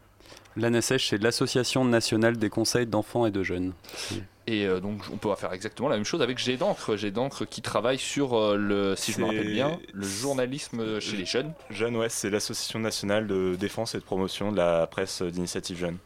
L'ANASEJ, 0.57 1.09
c'est 1.09 1.20
l'Association 1.20 1.84
nationale 1.84 2.36
des 2.36 2.51
conseils 2.51 2.86
d'enfants 2.86 3.26
et 3.26 3.32
de 3.32 3.42
jeunes. 3.42 3.72
Et 4.46 4.66
euh, 4.66 4.78
donc 4.78 5.03
on 5.12 5.16
peut 5.16 5.34
faire 5.34 5.53
exactement 5.53 5.88
la 5.88 5.96
même 5.96 6.05
chose 6.05 6.22
avec 6.22 6.38
G 6.38 6.57
d'encre, 6.57 6.94
G 6.94 7.11
d'encre 7.11 7.44
qui 7.46 7.62
travaille 7.62 7.98
sur 7.98 8.34
euh, 8.34 8.57
le, 8.57 8.94
si 8.94 9.11
je 9.11 9.18
me 9.18 9.24
rappelle 9.26 9.53
bien, 9.53 9.80
le 9.92 10.07
journalisme 10.07 11.01
chez 11.01 11.16
les 11.16 11.26
jeunes. 11.26 11.53
Jeunes, 11.70 11.96
ouais, 11.96 12.11
c'est 12.11 12.30
l'association 12.30 12.78
nationale 12.78 13.26
de 13.26 13.57
défense 13.59 13.96
et 13.96 13.98
de 13.98 14.05
promotion 14.05 14.53
de 14.53 14.57
la 14.57 14.86
presse 14.86 15.22
d'initiative 15.22 15.78
jeune. 15.78 15.98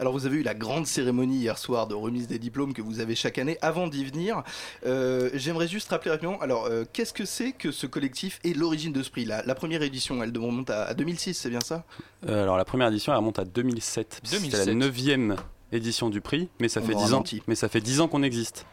Alors 0.00 0.12
vous 0.12 0.26
avez 0.26 0.38
eu 0.38 0.42
la 0.42 0.54
grande 0.54 0.86
cérémonie 0.86 1.38
hier 1.38 1.58
soir 1.58 1.86
de 1.86 1.94
remise 1.94 2.28
des 2.28 2.38
diplômes 2.38 2.72
que 2.72 2.82
vous 2.82 3.00
avez 3.00 3.14
chaque 3.14 3.38
année. 3.38 3.58
Avant 3.62 3.88
d'y 3.88 4.04
venir, 4.04 4.42
euh, 4.86 5.30
j'aimerais 5.34 5.68
juste 5.68 5.88
rappeler 5.88 6.10
rapidement, 6.10 6.40
alors 6.40 6.66
euh, 6.66 6.84
qu'est-ce 6.92 7.12
que 7.12 7.24
c'est 7.24 7.52
que 7.52 7.72
ce 7.72 7.86
collectif 7.86 8.38
et 8.44 8.54
l'origine 8.54 8.92
de 8.92 9.02
ce 9.02 9.10
prix? 9.10 9.24
La, 9.24 9.42
la 9.44 9.54
première 9.54 9.82
édition, 9.82 10.22
elle 10.22 10.36
remonte 10.36 10.70
à, 10.70 10.84
à 10.84 10.94
2006, 10.94 11.34
c'est 11.34 11.50
bien 11.50 11.60
ça? 11.60 11.84
Euh, 12.28 12.42
Alors 12.42 12.56
la 12.56 12.64
première 12.64 12.88
édition, 12.88 13.12
elle 13.12 13.18
remonte 13.18 13.38
à 13.38 13.44
2007. 13.44 14.20
2007. 14.30 14.60
C'est 14.60 14.66
la 14.66 14.74
neuvième 14.74 15.36
édition 15.72 16.10
du 16.10 16.20
prix, 16.20 16.48
mais 16.60 16.68
ça, 16.68 16.80
fait 16.80 16.94
10 16.94 17.12
ans, 17.14 17.24
mais 17.46 17.54
ça 17.54 17.68
fait 17.68 17.80
10 17.80 18.00
ans 18.00 18.08
qu'on 18.08 18.22
existe 18.22 18.66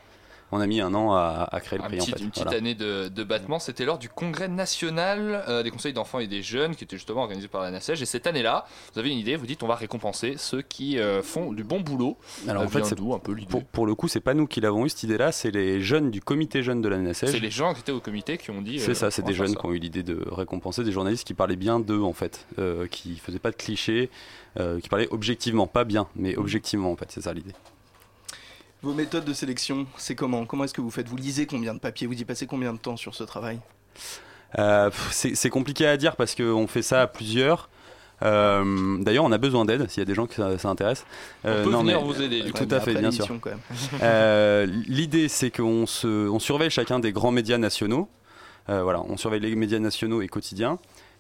on 0.52 0.60
a 0.60 0.68
mis 0.68 0.82
un 0.82 0.94
an 0.94 1.14
à, 1.14 1.48
à 1.52 1.60
créer 1.60 1.80
le 1.80 1.86
un 1.86 1.88
prix. 1.88 1.98
Petit, 1.98 2.14
en 2.14 2.18
fait. 2.18 2.24
Une 2.24 2.30
petite 2.30 2.44
voilà. 2.44 2.58
année 2.58 2.76
de, 2.76 3.10
de 3.10 3.24
battement. 3.24 3.60
C'était 3.60 3.86
lors 3.86 3.98
du 3.98 4.10
congrès 4.10 4.48
national 4.48 5.44
euh, 5.48 5.64
des 5.64 5.72
conseils 5.72 5.94
d'enfants 5.94 6.20
et 6.20 6.28
des 6.28 6.42
jeunes 6.42 6.76
qui 6.76 6.84
était 6.84 6.98
justement 6.98 7.22
organisé 7.22 7.48
par 7.48 7.62
la 7.62 7.72
NACEJ. 7.72 8.02
Et 8.02 8.06
cette 8.06 8.28
année-là, 8.28 8.66
vous 8.94 9.00
avez 9.00 9.12
une 9.12 9.18
idée, 9.18 9.36
vous 9.36 9.48
dites 9.48 9.64
on 9.64 9.68
va 9.68 9.76
récompenser 9.76 10.36
ceux 10.38 10.62
qui 10.62 11.00
euh, 11.00 11.22
font 11.22 11.52
du 11.52 11.64
bon 11.64 11.80
boulot. 11.80 12.18
Alors 12.48 12.64
en 12.64 12.68
fait, 12.68 12.86
c'est 12.86 13.00
un 13.00 13.20
peu 13.20 13.34
l'idée 13.34 13.50
pour, 13.50 13.64
pour, 13.64 13.86
le 13.86 13.96
coup, 13.96 14.08
c'est 14.08 14.20
pas 14.20 14.34
nous 14.34 14.48
qui 14.48 14.62
l'avons 14.62 14.86
eu 14.86 14.90
cette 14.90 15.04
idée-là, 15.04 15.32
c'est 15.32 15.52
les 15.52 15.82
jeunes 15.82 16.12
du 16.12 16.22
comité 16.22 16.64
jeune 16.64 16.82
de 16.82 16.90
la 16.90 16.98
NACEJ. 16.98 17.32
C'est 17.32 17.40
les 17.40 17.52
gens 17.52 17.74
qui 17.74 17.82
étaient 17.82 17.92
au 17.92 18.00
comité 18.00 18.38
qui 18.38 18.52
ont 18.52 18.62
dit. 18.62 18.80
C'est 18.80 18.92
euh, 18.92 18.96
ça, 18.96 19.12
c'est 19.12 19.24
des 19.24 19.34
jeunes 19.34 19.50
ça. 19.50 19.56
qui 19.56 19.66
ont 19.66 19.72
eu 19.72 19.80
l'idée 19.80 20.04
de 20.04 20.22
récompenser 20.32 20.84
des 20.84 20.92
journalistes 20.92 21.26
qui 21.26 21.34
parlaient 21.34 21.56
bien 21.56 21.80
d'eux 21.80 22.02
en 22.02 22.14
fait, 22.14 22.46
euh, 22.60 22.88
qui 22.88 23.18
faisaient 23.18 23.40
pas 23.40 23.52
de 23.52 23.56
clichés, 23.56 24.10
euh, 24.60 24.80
qui 24.80 24.90
parlaient 24.90 25.08
objectivement, 25.12 25.68
pas 25.68 25.84
bien, 25.84 26.08
mais 26.16 26.36
objectivement 26.38 26.92
en 26.92 26.96
fait, 26.96 27.12
c'est 27.12 27.22
ça 27.22 27.34
l'idée. 27.34 27.54
Vos 28.86 28.94
méthodes 28.94 29.26
de 29.26 29.34
sélection, 29.34 29.88
c'est 29.98 30.14
comment? 30.14 30.46
Comment 30.46 30.66
est-ce 30.66 30.74
que 30.76 30.80
vous 30.80 30.92
faites? 30.92 31.10
Vous 31.10 31.16
lisez 31.16 31.48
combien 31.48 31.74
de 31.74 31.80
papiers? 31.80 32.06
Vous 32.06 32.14
y 32.14 32.24
passez 32.24 32.46
combien 32.46 32.72
de 32.72 32.78
temps 32.78 32.98
sur 32.98 33.16
ce 33.16 33.24
travail? 33.24 33.60
Euh, 34.60 34.92
c'est 35.10 35.50
compliqué 35.50 35.88
à 35.88 35.98
dire 35.98 36.16
parce 36.16 36.36
qu'on 36.36 36.68
fait 36.68 36.84
ça 36.84 37.02
à 37.02 37.08
plusieurs. 37.08 37.68
Euh, 38.22 39.00
D'ailleurs, 39.00 39.24
on 39.24 39.32
a 39.32 39.40
besoin 39.40 39.66
d'aide 39.66 39.90
s'il 39.90 40.02
y 40.02 40.04
a 40.04 40.06
des 40.06 40.14
gens 40.14 40.28
qui 40.28 40.36
ça, 40.36 40.56
ça 40.60 40.70
intéresse. 40.70 41.04
On 41.44 41.64
peut 41.64 41.72
venir 41.72 42.00
vous 42.00 42.22
aider, 42.22 42.44
du 42.44 42.52
Tout 42.52 42.68
coup. 42.68 42.76
à 42.76 42.80
fait, 42.80 42.94
bien 42.94 43.10
sûr. 43.10 43.28
Euh, 44.04 44.68
L'idée, 44.86 45.30
c'est 45.30 45.50
qu'on 45.50 45.86
on 46.04 46.40
surveille 46.40 46.70
chacun 46.70 47.00
des 47.00 47.12
grands 47.12 47.32
médias 47.32 47.58
nationaux. 47.58 48.08
Euh, 48.70 48.84
voilà, 48.84 49.02
on 49.02 49.18
surveille 49.18 49.40
les 49.40 49.56
médias 49.56 49.80
nationaux 49.80 50.22
et 50.22 50.28
quotidiens. 50.28 50.78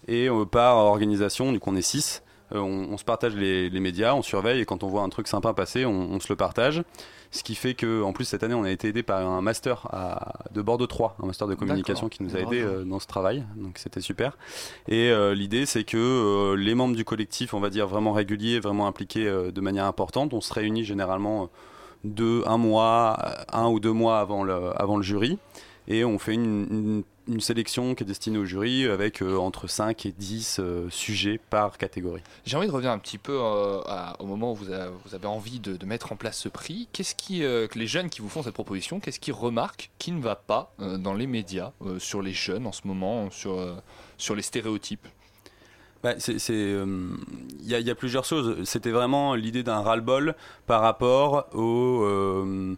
Et 0.07 0.30
euh, 0.30 0.45
par 0.45 0.78
organisation, 0.78 1.51
du 1.51 1.59
coup, 1.59 1.72
on 1.72 1.76
est 1.76 1.82
six. 1.82 2.22
Euh, 2.53 2.59
on, 2.59 2.93
on 2.93 2.97
se 2.99 3.03
partage 3.03 3.34
les, 3.34 3.72
les 3.72 3.80
médias, 3.80 4.13
on 4.13 4.22
surveille 4.22 4.61
et 4.61 4.66
quand 4.66 4.84
on 4.84 4.88
voit 4.88 5.01
un 5.01 5.09
truc 5.09 5.28
sympa 5.28 5.51
passer, 5.55 5.84
on, 5.84 6.11
on 6.11 6.20
se 6.20 6.28
le 6.30 6.36
partage. 6.36 6.84
Ce 7.36 7.43
qui 7.43 7.55
fait 7.55 7.73
que, 7.73 8.01
en 8.01 8.13
plus, 8.13 8.23
cette 8.25 8.43
année, 8.43 8.53
on 8.53 8.63
a 8.63 8.71
été 8.71 8.88
aidé 8.88 9.03
par 9.03 9.19
un 9.27 9.41
master 9.41 9.88
à, 9.91 10.36
de 10.53 10.61
Bordeaux 10.61 10.88
3, 10.88 11.17
un 11.21 11.25
master 11.27 11.47
de 11.47 11.53
communication 11.55 12.07
qui 12.09 12.23
nous 12.23 12.36
a 12.36 12.39
aidé 12.39 12.61
euh, 12.61 12.83
dans 12.86 12.99
ce 12.99 13.07
travail. 13.07 13.43
Donc, 13.57 13.77
c'était 13.77 13.99
super. 14.01 14.38
Et 14.88 15.09
euh, 15.11 15.36
l'idée, 15.36 15.65
c'est 15.65 15.83
que 15.83 15.97
euh, 15.97 16.55
les 16.55 16.75
membres 16.75 16.95
du 16.95 17.03
collectif, 17.03 17.53
on 17.53 17.59
va 17.59 17.69
dire 17.69 17.88
vraiment 17.88 18.13
réguliers, 18.13 18.59
vraiment 18.59 18.88
impliqués 18.88 19.25
de 19.25 19.61
manière 19.61 19.86
importante, 19.86 20.33
on 20.33 20.39
se 20.41 20.53
réunit 20.53 20.86
généralement 20.86 21.49
deux, 22.05 22.43
un 22.45 22.57
mois, 22.57 23.17
un 23.51 23.67
ou 23.67 23.79
deux 23.79 23.91
mois 23.91 24.19
avant 24.19 24.43
le, 24.43 24.71
avant 24.81 24.95
le 24.97 25.03
jury. 25.03 25.38
Et 25.88 26.05
on 26.05 26.17
fait 26.19 26.33
une, 26.33 26.67
une- 26.71 27.03
une 27.28 27.41
sélection 27.41 27.95
qui 27.95 28.03
est 28.03 28.05
destinée 28.05 28.38
au 28.38 28.45
jury 28.45 28.86
avec 28.86 29.21
euh, 29.21 29.38
entre 29.38 29.67
5 29.67 30.05
et 30.05 30.11
10 30.11 30.57
euh, 30.59 30.88
sujets 30.89 31.39
par 31.49 31.78
catégorie. 31.78 32.21
J'ai 32.45 32.55
envie 32.57 32.67
de 32.67 32.71
revenir 32.71 32.91
un 32.91 32.99
petit 32.99 33.17
peu 33.17 33.34
euh, 33.39 33.82
à- 33.88 34.15
au 34.21 34.26
moment 34.26 34.51
où 34.51 34.55
vous, 34.55 34.71
a- 34.71 34.89
vous 35.05 35.15
avez 35.15 35.28
envie 35.28 35.59
de, 35.59 35.76
de 35.76 35.86
mettre 35.86 36.11
en 36.11 36.15
place 36.15 36.38
ce 36.38 36.49
prix. 36.49 36.88
Qu'est-ce 36.93 37.15
qui, 37.15 37.43
euh, 37.43 37.67
que 37.67 37.80
les 37.80 37.88
jeunes 37.88 38.09
qui 38.09 38.21
vous 38.21 38.30
font 38.30 38.43
cette 38.43 38.53
proposition, 38.53 38.99
qu'est-ce 38.99 39.19
qu'ils 39.19 39.34
remarquent 39.34 39.89
qui 39.97 40.11
ne 40.11 40.21
va 40.21 40.36
pas 40.36 40.73
euh, 40.80 40.97
dans 40.97 41.13
les 41.13 41.28
médias 41.28 41.71
euh, 41.84 41.97
sur 41.99 42.21
les 42.21 42.34
jeunes 42.34 42.67
en 42.67 42.71
ce 42.71 42.82
moment, 42.86 43.30
sur, 43.32 43.53
euh, 43.59 43.73
sur 44.17 44.36
les 44.36 44.41
stéréotypes? 44.43 45.07
Bah, 46.03 46.13
euh, 46.49 46.86
Il 47.61 47.67
y, 47.67 47.73
a- 47.73 47.80
il 47.80 47.88
y 47.88 47.89
a 47.89 47.95
plusieurs 47.95 48.26
choses. 48.26 48.63
C'était 48.65 48.91
vraiment 48.91 49.34
l'idée 49.34 49.63
d'un 49.63 49.80
ras-le-bol 49.82 50.36
par 50.67 50.82
rapport 50.82 51.47
au. 51.55 52.03
euh, 52.03 52.76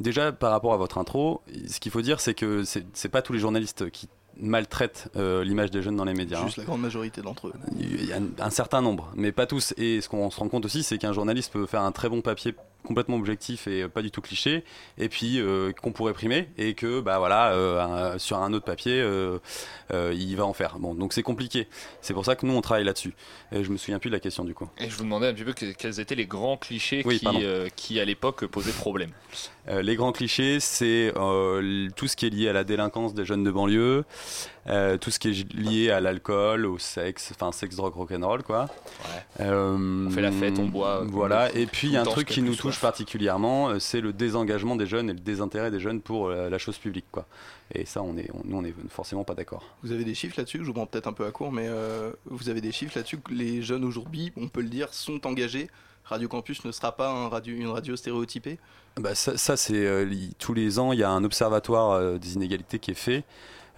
Déjà, 0.00 0.32
par 0.32 0.50
rapport 0.50 0.72
à 0.72 0.78
votre 0.78 0.96
intro, 0.96 1.42
ce 1.68 1.78
qu'il 1.78 1.92
faut 1.92 2.00
dire, 2.00 2.20
c'est 2.20 2.34
que 2.34 2.64
c'est, 2.64 3.08
pas 3.10 3.20
tous 3.20 3.34
les 3.34 3.38
journalistes 3.38 3.90
qui 3.90 4.08
maltraitent 4.36 5.10
euh, 5.16 5.44
l'image 5.44 5.70
des 5.70 5.82
jeunes 5.82 5.96
dans 5.96 6.06
les 6.06 6.14
médias. 6.14 6.42
Juste 6.42 6.56
la 6.56 6.64
grande 6.64 6.80
majorité 6.80 7.20
d'entre 7.20 7.48
eux. 7.48 7.52
Il 7.78 8.06
y 8.06 8.12
a 8.12 8.16
un, 8.16 8.28
un 8.38 8.50
certain 8.50 8.80
nombre, 8.80 9.12
mais 9.14 9.30
pas 9.30 9.46
tous. 9.46 9.74
Et 9.76 10.00
ce 10.00 10.08
qu'on 10.08 10.30
se 10.30 10.40
rend 10.40 10.48
compte 10.48 10.64
aussi, 10.64 10.82
c'est 10.82 10.96
qu'un 10.96 11.12
journaliste 11.12 11.52
peut 11.52 11.66
faire 11.66 11.82
un 11.82 11.92
très 11.92 12.08
bon 12.08 12.22
papier 12.22 12.54
complètement 12.86 13.16
objectif 13.16 13.66
et 13.68 13.88
pas 13.88 14.02
du 14.02 14.10
tout 14.10 14.20
cliché, 14.20 14.64
et 14.98 15.08
puis 15.08 15.40
euh, 15.40 15.72
qu'on 15.72 15.92
pourrait 15.92 16.12
primer, 16.12 16.48
et 16.58 16.74
que 16.74 17.00
bah 17.00 17.18
voilà, 17.18 17.52
euh, 17.52 18.14
un- 18.14 18.18
sur 18.18 18.38
un 18.38 18.52
autre 18.52 18.64
papier, 18.64 19.00
euh, 19.00 19.38
il 19.92 20.34
va 20.36 20.44
en 20.46 20.52
faire. 20.52 20.78
Bon, 20.78 20.94
donc 20.94 21.12
c'est 21.12 21.22
compliqué. 21.22 21.68
C'est 22.00 22.14
pour 22.14 22.24
ça 22.24 22.36
que 22.36 22.46
nous 22.46 22.54
on 22.54 22.60
travaille 22.60 22.84
là-dessus. 22.84 23.14
Et 23.52 23.64
je 23.64 23.70
me 23.70 23.76
souviens 23.76 23.98
plus 23.98 24.10
de 24.10 24.14
la 24.14 24.20
question 24.20 24.44
du 24.44 24.54
coup. 24.54 24.68
Et 24.78 24.88
je 24.88 24.96
vous 24.96 25.04
demandais 25.04 25.28
un 25.28 25.34
petit 25.34 25.44
peu 25.44 25.52
que- 25.52 25.72
quels 25.72 26.00
étaient 26.00 26.14
les 26.14 26.26
grands 26.26 26.56
clichés 26.56 27.02
Oui, 27.04 27.18
qui, 27.20 27.26
qui, 27.76 28.00
à 28.00 28.04
l'époque, 28.04 28.46
posaient 28.46 28.72
problème. 28.72 29.10
Les 29.82 29.94
grands 29.96 30.12
clichés, 30.12 30.58
c'est 30.60 31.12
tout 31.96 32.08
ce 32.08 32.16
qui 32.16 32.26
est 32.26 32.30
lié 32.30 32.48
à 32.48 32.52
la 32.52 32.64
délinquance 32.64 33.14
des 33.14 33.24
jeunes 33.24 33.44
de 33.44 33.50
banlieue, 33.50 34.04
tout 35.00 35.10
ce 35.10 35.18
qui 35.18 35.28
est 35.28 35.52
lié 35.54 35.90
à 35.90 36.00
l'alcool, 36.00 36.66
au 36.66 36.78
sexe, 36.78 37.32
enfin 37.34 37.52
sexe, 37.52 37.76
drogue, 37.76 37.94
rock'n'roll, 37.94 38.42
quoi. 38.42 38.66
On 39.38 40.08
fait 40.10 40.22
la 40.22 40.32
fête, 40.32 40.58
on 40.58 40.66
boit, 40.66 41.02
Voilà. 41.06 41.54
Et 41.54 41.66
puis 41.66 41.88
il 41.88 41.92
y 41.94 41.96
a 41.96 42.02
un 42.02 42.04
truc 42.04 42.28
qui 42.28 42.42
nous 42.42 42.54
soit. 42.54 42.69
Touche 42.70 42.80
particulièrement, 42.80 43.68
euh, 43.70 43.78
c'est 43.78 44.00
le 44.00 44.12
désengagement 44.12 44.76
des 44.76 44.86
jeunes 44.86 45.10
et 45.10 45.12
le 45.12 45.20
désintérêt 45.20 45.70
des 45.70 45.80
jeunes 45.80 46.00
pour 46.00 46.28
euh, 46.28 46.48
la 46.48 46.58
chose 46.58 46.78
publique, 46.78 47.06
quoi. 47.10 47.26
Et 47.74 47.84
ça, 47.84 48.02
on 48.02 48.16
est, 48.16 48.30
on- 48.34 48.42
nous, 48.44 48.56
on 48.56 48.64
est 48.64 48.74
forcément 48.88 49.24
pas 49.24 49.34
d'accord. 49.34 49.64
Vous 49.82 49.92
avez 49.92 50.04
des 50.04 50.14
chiffres 50.14 50.34
là-dessus? 50.38 50.58
Je 50.58 50.64
vous 50.64 50.72
prends 50.72 50.86
peut-être 50.86 51.06
un 51.06 51.12
peu 51.12 51.26
à 51.26 51.30
court, 51.30 51.52
mais 51.52 51.66
euh, 51.68 52.12
vous 52.26 52.48
avez 52.48 52.60
des 52.60 52.72
chiffres 52.72 52.92
là-dessus 52.96 53.18
que 53.18 53.32
les 53.32 53.62
jeunes 53.62 53.84
aujourd'hui, 53.84 54.32
on 54.36 54.48
peut 54.48 54.62
le 54.62 54.68
dire, 54.68 54.92
sont 54.92 55.26
engagés? 55.26 55.68
Radio 56.04 56.28
Campus 56.28 56.64
ne 56.64 56.72
sera 56.72 56.96
pas 56.96 57.08
un 57.10 57.28
radio, 57.28 57.54
une 57.54 57.68
radio 57.68 57.94
stéréotypée? 57.94 58.58
Bah 58.98 59.14
ça, 59.14 59.36
ça, 59.36 59.56
c'est 59.56 59.86
euh, 59.86 60.12
tous 60.38 60.54
les 60.54 60.78
ans, 60.80 60.92
il 60.92 60.98
y 60.98 61.04
a 61.04 61.10
un 61.10 61.22
observatoire 61.22 61.92
euh, 61.92 62.18
des 62.18 62.34
inégalités 62.34 62.78
qui 62.80 62.90
est 62.90 62.94
fait. 62.94 63.22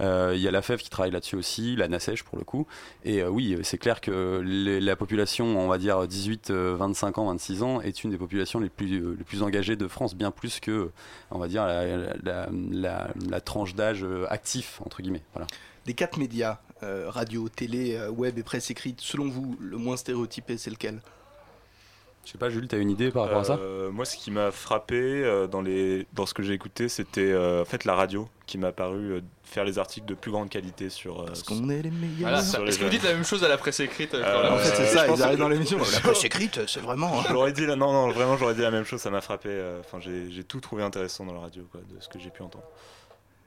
Euh, 0.03 0.33
Il 0.35 0.41
y 0.41 0.49
a 0.49 0.51
la 0.51 0.63
FEV 0.63 0.83
qui 0.83 0.91
travaille 0.91 1.11
là-dessus 1.13 1.37
aussi, 1.37 1.77
la 1.77 1.89
NACEJ 1.89 2.23
pour 2.23 2.39
le 2.39 2.45
coup. 2.45 2.67
Et 3.05 3.23
euh, 3.23 3.29
oui, 3.29 3.57
c'est 3.63 3.79
clair 3.79 4.01
que 4.01 4.43
la 4.45 4.97
population, 4.97 5.59
on 5.59 5.69
va 5.69 5.79
dire 5.79 6.07
18, 6.07 6.51
euh, 6.51 6.77
25 6.77 7.19
ans, 7.19 7.27
26 7.27 7.63
ans, 7.63 7.81
est 7.81 8.05
une 8.05 8.11
des 8.11 8.19
populations 8.19 8.61
les 8.61 8.69
plus, 8.69 9.03
euh, 9.03 9.43
engagées 9.43 9.77
de 9.77 9.89
France, 9.89 10.15
bien 10.15 10.31
plus 10.31 10.61
que, 10.61 10.91
on 11.31 11.39
va 11.39 11.49
dire, 11.49 11.67
la, 11.67 13.41
tranche 13.41 13.75
d'âge 13.75 14.05
euh, 14.05 14.27
actif, 14.31 14.81
entre 14.85 15.03
guillemets. 15.03 15.23
Voilà. 15.33 15.47
Des 15.85 15.95
quatre 15.95 16.17
médias, 16.17 16.59
euh, 16.83 17.07
radio, 17.09 17.49
télé, 17.49 17.97
euh, 17.97 18.09
web 18.11 18.39
et 18.39 18.43
presse 18.43 18.71
écrite, 18.71 19.01
selon 19.01 19.29
vous, 19.29 19.57
le 19.61 19.77
moins 19.77 19.97
stéréotypé, 19.97 20.57
c'est 20.57 20.71
lequel? 20.71 21.01
Je 22.25 22.31
sais 22.31 22.39
pas, 22.39 22.51
Jules, 22.51 22.69
tu 22.69 22.77
as 22.77 22.79
une 22.79 22.91
idée 22.91 23.11
par 23.11 23.25
rapport 23.25 23.41
à 23.41 23.45
ça 23.45 23.59
Euh, 23.61 23.91
Moi, 23.91 24.05
ce 24.05 24.17
qui 24.17 24.31
m'a 24.31 24.53
frappé 24.53 24.95
euh, 24.97 25.49
dans, 25.49 25.61
les... 25.61 26.07
dans 26.13 26.25
ce 26.25 26.35
que 26.35 26.45
j'ai 26.45 26.53
écouté, 26.53 26.89
c'était 26.89 27.21
euh, 27.33 27.63
en 27.63 27.65
fait 27.65 27.85
la 27.85 27.97
radio 27.97 28.29
qui 28.47 28.59
m'a 28.59 28.71
paru 28.71 29.11
euh, 29.11 29.21
faire 29.43 29.65
les 29.65 29.79
articles 29.81 30.07
de 30.07 30.15
plus 30.15 30.31
grande 30.31 30.49
qualité 30.49 30.89
sur. 30.89 31.25
Parce 31.25 31.43
qu'on 31.43 31.69
est 31.69 31.83
les 31.83 31.91
meilleurs. 31.91 32.31
Voilà, 32.31 32.39
Est-ce 32.39 32.79
que 32.79 32.85
vous 32.85 32.91
dites 32.91 33.03
la 33.03 33.15
même 33.15 33.25
chose 33.25 33.43
à 33.43 33.49
la 33.49 33.59
presse 33.59 33.81
écrite 33.81 34.15
euh, 34.15 34.23
Euh, 34.25 34.53
En 34.53 34.57
fait, 34.59 34.73
c'est 34.77 34.87
ça, 34.87 35.09
ils 35.09 35.21
arrivent 35.23 35.39
dans 35.41 35.49
l'émission. 35.49 35.79
La 35.93 35.99
presse 36.01 36.25
écrite, 36.25 36.61
c'est 36.69 36.81
vraiment. 36.81 37.21
hein. 37.21 37.25
J'aurais 37.29 37.53
dit, 37.53 37.67
non, 37.67 37.77
non, 37.77 38.11
vraiment, 38.13 38.37
j'aurais 38.37 38.55
dit 38.55 38.63
la 38.63 38.71
même 38.71 38.85
chose, 38.85 39.01
ça 39.01 39.11
m'a 39.11 39.21
frappé. 39.21 39.51
Enfin, 39.81 39.99
j'ai 40.01 40.31
j'ai 40.31 40.45
tout 40.45 40.61
trouvé 40.61 40.85
intéressant 40.85 41.27
dans 41.27 41.35
la 41.35 41.41
radio, 41.41 41.65
quoi, 41.73 41.81
de 41.81 42.01
ce 42.01 42.09
que 42.09 42.21
j'ai 42.21 42.31
pu 42.31 42.43
entendre. 42.43 42.65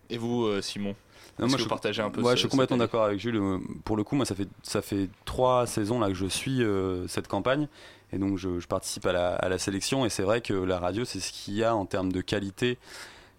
Et 0.09 0.17
vous, 0.17 0.43
euh, 0.45 0.61
Simon 0.61 0.95
Non, 1.39 1.47
moi, 1.47 1.55
que 1.57 1.63
je 1.63 1.67
partagez 1.69 2.01
un 2.01 2.09
peu 2.09 2.21
Ouais, 2.21 2.31
ce- 2.31 2.35
je 2.35 2.39
suis 2.41 2.49
complètement 2.49 2.77
d'accord 2.77 3.05
avec 3.05 3.19
Jules. 3.19 3.41
Pour 3.85 3.95
le 3.97 4.03
coup, 4.03 4.15
moi, 4.17 4.25
ça 4.25 4.35
fait, 4.35 4.47
ça 4.63 4.81
fait 4.81 5.07
trois 5.23 5.65
saisons 5.65 5.99
là 5.99 6.09
que 6.09 6.13
je 6.13 6.25
suis 6.27 6.61
euh, 6.61 7.07
cette 7.07 7.27
campagne. 7.29 7.67
Et 8.13 8.17
donc, 8.17 8.37
je, 8.37 8.65
participe 8.67 9.05
à 9.05 9.47
la, 9.49 9.57
sélection. 9.57 10.05
Et 10.05 10.09
c'est 10.09 10.23
vrai 10.23 10.41
que 10.41 10.53
la 10.53 10.79
radio, 10.79 11.05
c'est 11.05 11.19
ce 11.19 11.31
qu'il 11.31 11.55
y 11.55 11.63
a 11.63 11.75
en 11.75 11.85
termes 11.85 12.11
de 12.11 12.21
qualité 12.21 12.77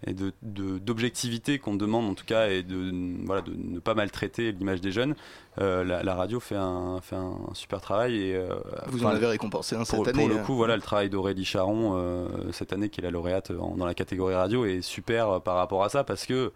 et 0.05 0.13
d'objectivité 0.13 1.57
qu'on 1.57 1.75
demande, 1.75 2.05
en 2.05 2.13
tout 2.13 2.25
cas, 2.25 2.49
et 2.49 2.61
de 2.61 2.91
ne 2.91 3.79
pas 3.79 3.95
maltraiter 3.95 4.51
l'image 4.51 4.81
des 4.81 4.91
jeunes. 4.91 5.15
Euh, 5.59 5.83
la, 5.83 6.03
la 6.03 6.15
radio 6.15 6.39
fait 6.39 6.55
un, 6.55 6.99
fait 7.01 7.15
un 7.15 7.35
super 7.53 7.81
travail. 7.81 8.15
Et, 8.21 8.35
euh, 8.35 8.47
Vous 8.87 9.05
en 9.05 9.09
avez 9.09 9.25
récompensé 9.27 9.75
un 9.75 9.79
pour, 9.79 9.87
cette 9.87 9.97
pour 9.97 10.07
année, 10.09 10.27
le 10.27 10.37
hein. 10.39 10.43
coup, 10.43 10.55
voilà, 10.55 10.75
le 10.75 10.81
travail 10.81 11.09
d'Aurélie 11.09 11.45
Charon 11.45 11.93
euh, 11.95 12.27
cette 12.51 12.73
année, 12.73 12.89
qui 12.89 13.01
est 13.01 13.03
la 13.03 13.11
lauréate 13.11 13.51
en- 13.51 13.75
dans 13.75 13.85
la 13.85 13.93
catégorie 13.95 14.35
radio, 14.35 14.65
est 14.65 14.81
super 14.81 15.41
par 15.41 15.55
rapport 15.55 15.83
à 15.83 15.89
ça 15.89 16.03
parce 16.03 16.25
que 16.25 16.51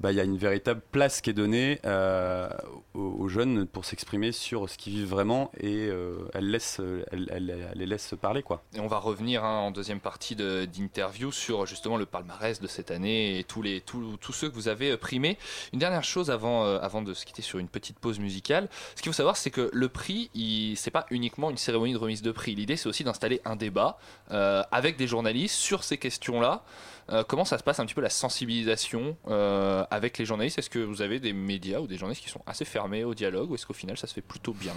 bah, 0.00 0.12
il 0.12 0.16
y 0.16 0.20
a 0.20 0.24
une 0.24 0.38
véritable 0.38 0.80
place 0.92 1.20
qui 1.20 1.30
est 1.30 1.32
donnée 1.32 1.80
euh, 1.84 2.48
aux, 2.94 3.00
aux 3.18 3.28
jeunes 3.28 3.66
pour 3.66 3.84
s'exprimer 3.84 4.30
sur 4.30 4.70
ce 4.70 4.78
qu'ils 4.78 4.92
vivent 4.92 5.08
vraiment 5.08 5.50
et 5.58 5.88
euh, 5.88 6.18
elle, 6.34 6.48
laisse, 6.50 6.80
elle, 7.10 7.28
elle- 7.32 7.50
elle 7.72 7.78
les 7.78 7.86
laisse 7.86 8.14
parler. 8.20 8.44
quoi. 8.44 8.62
Et 8.76 8.80
on 8.80 8.86
va 8.86 8.98
revenir 8.98 9.44
hein, 9.44 9.58
en 9.58 9.72
deuxième 9.72 9.98
partie 9.98 10.36
de- 10.36 10.66
d'interview 10.66 11.32
sur 11.32 11.66
justement 11.66 11.96
le 11.96 12.06
palmarès 12.06 12.60
de 12.60 12.66
cette 12.68 12.92
année 12.92 13.40
et 13.40 13.44
tous, 13.44 13.60
les, 13.60 13.80
tous, 13.80 14.16
tous 14.20 14.32
ceux 14.32 14.48
que 14.48 14.54
vous 14.54 14.68
avez 14.68 14.96
primés. 14.96 15.36
Une 15.72 15.80
dernière 15.80 16.04
chose 16.04 16.30
avant, 16.30 16.64
euh, 16.64 16.78
avant 16.80 17.02
de 17.02 17.12
se 17.12 17.26
quitter 17.26 17.42
sur 17.42 17.58
une 17.58 17.61
petite 17.68 17.98
pause 17.98 18.18
musicale. 18.18 18.68
Ce 18.94 19.02
qu'il 19.02 19.10
faut 19.10 19.16
savoir, 19.16 19.36
c'est 19.36 19.50
que 19.50 19.70
le 19.72 19.88
prix, 19.88 20.30
c'est 20.76 20.90
pas 20.90 21.06
uniquement 21.10 21.50
une 21.50 21.56
cérémonie 21.56 21.92
de 21.92 21.98
remise 21.98 22.22
de 22.22 22.32
prix. 22.32 22.54
L'idée, 22.54 22.76
c'est 22.76 22.88
aussi 22.88 23.04
d'installer 23.04 23.40
un 23.44 23.56
débat 23.56 23.98
euh, 24.30 24.62
avec 24.70 24.96
des 24.96 25.06
journalistes 25.06 25.56
sur 25.56 25.84
ces 25.84 25.98
questions-là. 25.98 26.64
Euh, 27.10 27.24
comment 27.24 27.44
ça 27.44 27.58
se 27.58 27.64
passe 27.64 27.80
un 27.80 27.86
petit 27.86 27.94
peu 27.94 28.00
la 28.00 28.10
sensibilisation 28.10 29.16
euh, 29.28 29.84
avec 29.90 30.18
les 30.18 30.24
journalistes? 30.24 30.58
Est-ce 30.58 30.70
que 30.70 30.78
vous 30.78 31.02
avez 31.02 31.20
des 31.20 31.32
médias 31.32 31.80
ou 31.80 31.86
des 31.86 31.96
journalistes 31.96 32.22
qui 32.22 32.30
sont 32.30 32.42
assez 32.46 32.64
fermés 32.64 33.04
au 33.04 33.14
dialogue 33.14 33.50
ou 33.50 33.54
est-ce 33.54 33.66
qu'au 33.66 33.72
final 33.72 33.96
ça 33.96 34.06
se 34.06 34.14
fait 34.14 34.20
plutôt 34.20 34.52
bien? 34.52 34.74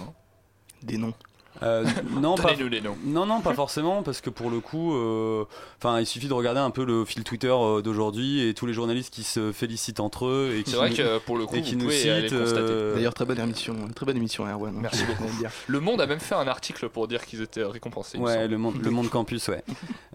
Des 0.82 0.98
noms. 0.98 1.14
Euh, 1.62 1.84
non, 2.20 2.34
pas, 2.34 2.50
Donnez-nous 2.52 2.68
les 2.68 2.80
noms. 2.80 2.96
non, 3.04 3.26
non, 3.26 3.40
pas 3.40 3.54
forcément, 3.54 4.02
parce 4.02 4.20
que 4.20 4.30
pour 4.30 4.50
le 4.50 4.60
coup, 4.60 4.94
euh, 4.94 5.44
enfin, 5.78 6.00
il 6.00 6.06
suffit 6.06 6.28
de 6.28 6.34
regarder 6.34 6.60
un 6.60 6.70
peu 6.70 6.84
le 6.84 7.04
fil 7.04 7.24
Twitter 7.24 7.48
euh, 7.52 7.80
d'aujourd'hui 7.82 8.46
et 8.46 8.54
tous 8.54 8.66
les 8.66 8.72
journalistes 8.72 9.12
qui 9.12 9.22
se 9.22 9.52
félicitent 9.52 10.00
entre 10.00 10.26
eux 10.26 10.54
et 10.58 10.62
qui 10.62 10.70
C'est 10.72 10.76
vrai 10.76 10.90
nous- 10.90 10.96
que 10.96 11.18
pour 11.18 11.36
le 11.38 11.46
coup, 11.46 11.56
et 11.56 11.62
qui 11.62 11.76
nous 11.76 11.90
citent, 11.90 12.32
euh, 12.32 12.94
D'ailleurs, 12.94 13.14
très 13.14 13.24
bonne 13.24 13.40
émission, 13.40 13.74
très 13.94 14.04
bonne 14.06 14.16
émission, 14.16 14.46
Erwan. 14.46 14.74
Merci 14.80 15.00
Je 15.00 15.06
beaucoup. 15.06 15.24
le 15.24 15.38
dire. 15.38 15.50
Le 15.66 15.80
Monde 15.80 16.00
a 16.00 16.06
même 16.06 16.20
fait 16.20 16.34
un 16.34 16.46
article 16.46 16.88
pour 16.88 17.08
dire 17.08 17.24
qu'ils 17.24 17.40
étaient 17.42 17.64
récompensés. 17.64 18.18
Ouais, 18.18 18.46
le 18.48 18.58
monde, 18.58 18.76
le 18.82 18.90
monde 18.90 19.08
campus, 19.08 19.48
ouais. 19.48 19.62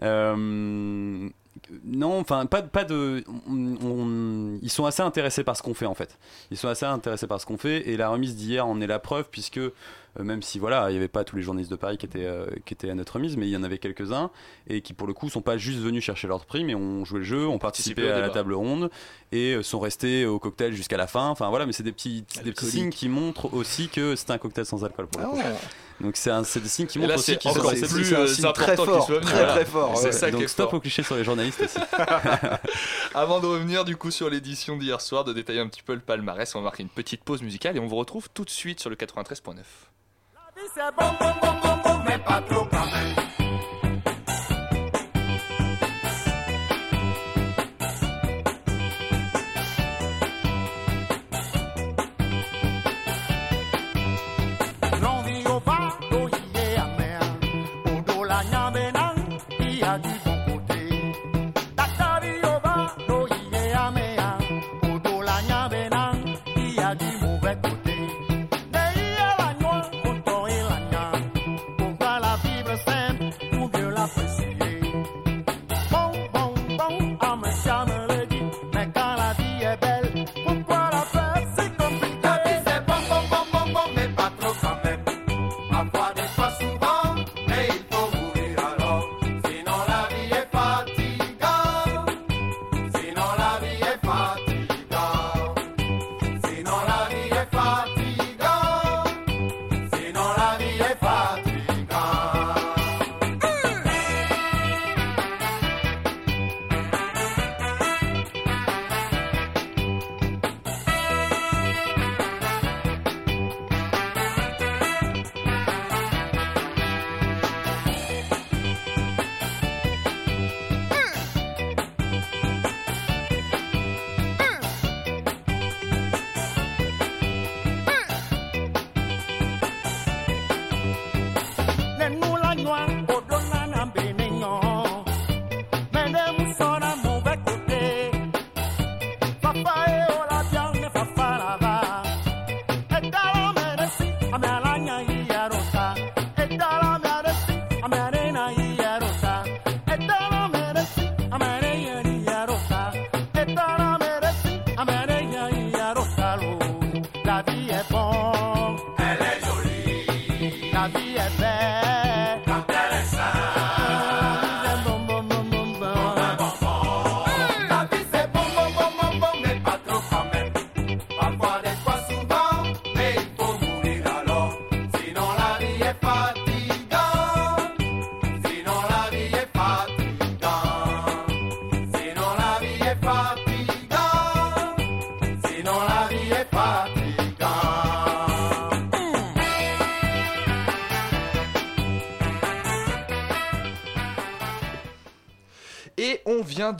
Non, 1.84 2.18
enfin, 2.20 2.46
pas, 2.46 2.62
pas 2.62 2.84
de. 2.84 3.24
on- 3.48 3.76
on- 3.86 4.58
ils 4.62 4.70
sont 4.70 4.86
assez 4.86 5.02
intéressés 5.02 5.44
par 5.44 5.56
ce 5.56 5.62
qu'on 5.62 5.74
fait 5.74 5.86
en 5.86 5.94
fait. 5.94 6.18
Ils 6.50 6.56
sont 6.56 6.68
assez 6.68 6.86
intéressés 6.86 7.26
par 7.26 7.40
ce 7.40 7.46
qu'on 7.46 7.58
fait 7.58 7.88
et 7.90 7.96
la 7.96 8.08
remise 8.08 8.36
d'hier 8.36 8.66
en 8.66 8.80
est 8.80 8.86
la 8.86 8.98
preuve 8.98 9.28
puisque 9.30 9.58
euh, 9.58 9.70
même 10.18 10.42
si 10.42 10.58
voilà, 10.58 10.88
il 10.90 10.92
n'y 10.92 10.98
avait 10.98 11.08
pas 11.08 11.24
tous 11.24 11.36
les 11.36 11.42
journalistes 11.42 11.70
de 11.70 11.76
Paris 11.76 11.96
qui 11.98 12.06
étaient, 12.06 12.24
euh, 12.26 12.46
qui 12.66 12.74
étaient 12.74 12.90
à 12.90 12.94
notre 12.94 13.14
remise, 13.14 13.36
mais 13.36 13.46
il 13.46 13.50
y 13.50 13.56
en 13.56 13.62
avait 13.64 13.78
quelques-uns 13.78 14.30
et 14.68 14.80
qui 14.82 14.92
pour 14.92 15.06
le 15.06 15.14
coup 15.14 15.28
sont 15.30 15.40
pas 15.42 15.56
juste 15.58 15.78
venus 15.80 16.02
chercher 16.04 16.26
leur 16.28 16.44
prix, 16.46 16.64
mais 16.64 16.74
ont 16.74 17.04
joué 17.04 17.18
le 17.20 17.24
jeu, 17.24 17.46
ont 17.46 17.58
participé 17.58 18.02
à 18.10 18.20
la 18.20 18.28
table 18.30 18.54
ronde 18.54 18.90
et 19.30 19.54
euh, 19.54 19.62
sont 19.62 19.80
restés 19.80 20.24
au 20.26 20.38
cocktail 20.38 20.72
jusqu'à 20.74 20.96
la 20.96 21.06
fin. 21.06 21.28
Enfin 21.28 21.48
voilà, 21.50 21.66
mais 21.66 21.72
c'est 21.72 21.82
des 21.82 21.92
petits, 21.92 22.24
des 22.44 22.52
petits 22.52 22.66
signes 22.70 22.90
qui 22.90 23.08
montrent 23.08 23.52
aussi 23.54 23.88
que 23.88 24.16
c'est 24.16 24.30
un 24.30 24.38
cocktail 24.38 24.66
sans 24.66 24.84
alcool 24.84 25.06
pour 25.06 25.20
le 25.20 25.26
coup. 25.28 25.38
Ah. 25.42 25.52
Donc 26.02 26.16
c'est 26.16 26.30
un- 26.30 26.44
c'est 26.44 26.60
des 26.60 26.68
signes 26.68 26.86
qui 26.86 26.98
montrent 26.98 27.14
aussi 27.14 27.24
c'est 27.32 27.36
qu'ils 27.38 27.52
sont 27.52 27.60
plus 27.60 28.04
c'est 28.04 28.14
un 28.14 28.18
euh, 28.18 28.50
important 28.50 28.52
très 28.52 28.76
fort, 28.76 29.06
soient 29.06 29.14
venus. 29.16 29.28
très, 29.30 29.36
Voilà. 29.38 29.52
très 29.54 29.64
fort, 29.64 29.96
C'est 29.96 30.04
ouais. 30.06 30.12
ça 30.12 30.26
qui 30.26 30.32
Donc 30.32 30.42
est 30.42 30.48
stop 30.48 30.70
fort. 30.70 30.78
aux 30.78 30.80
clichés 30.80 31.02
sur 31.02 31.14
les 31.16 31.24
journalistes 31.24 31.60
aussi. 31.62 31.78
Avant 33.14 33.40
de 33.40 33.46
revenir 33.46 33.84
du 33.84 33.96
coup 33.96 34.10
sur 34.10 34.28
l'édition 34.28 34.76
d'hier 34.76 35.00
soir, 35.00 35.24
de 35.24 35.32
détailler 35.32 35.60
un 35.60 35.68
petit 35.68 35.82
peu 35.82 35.94
le 35.94 36.00
palmarès, 36.00 36.54
on 36.54 36.58
va 36.58 36.64
marquer 36.64 36.82
une 36.82 36.88
petite 36.88 37.22
pause 37.24 37.40
musicale 37.42 37.76
et 37.76 37.80
on 37.80 37.86
vous 37.86 37.96
retrouve 37.96 38.28
tout 38.34 38.44
de 38.44 38.50
suite 38.50 38.80
sur 38.80 38.90
le 38.90 38.96
93.9. 38.96 39.56
C'est 40.74 40.80
bon, 40.98 41.06
bon, 41.20 41.26
bon, 41.40 41.52
bon, 41.62 41.76
bon, 41.82 41.98
mais 42.06 42.18
pas 42.18 42.42
trop 42.42 42.64
quand 42.66 42.86
même. 42.86 43.16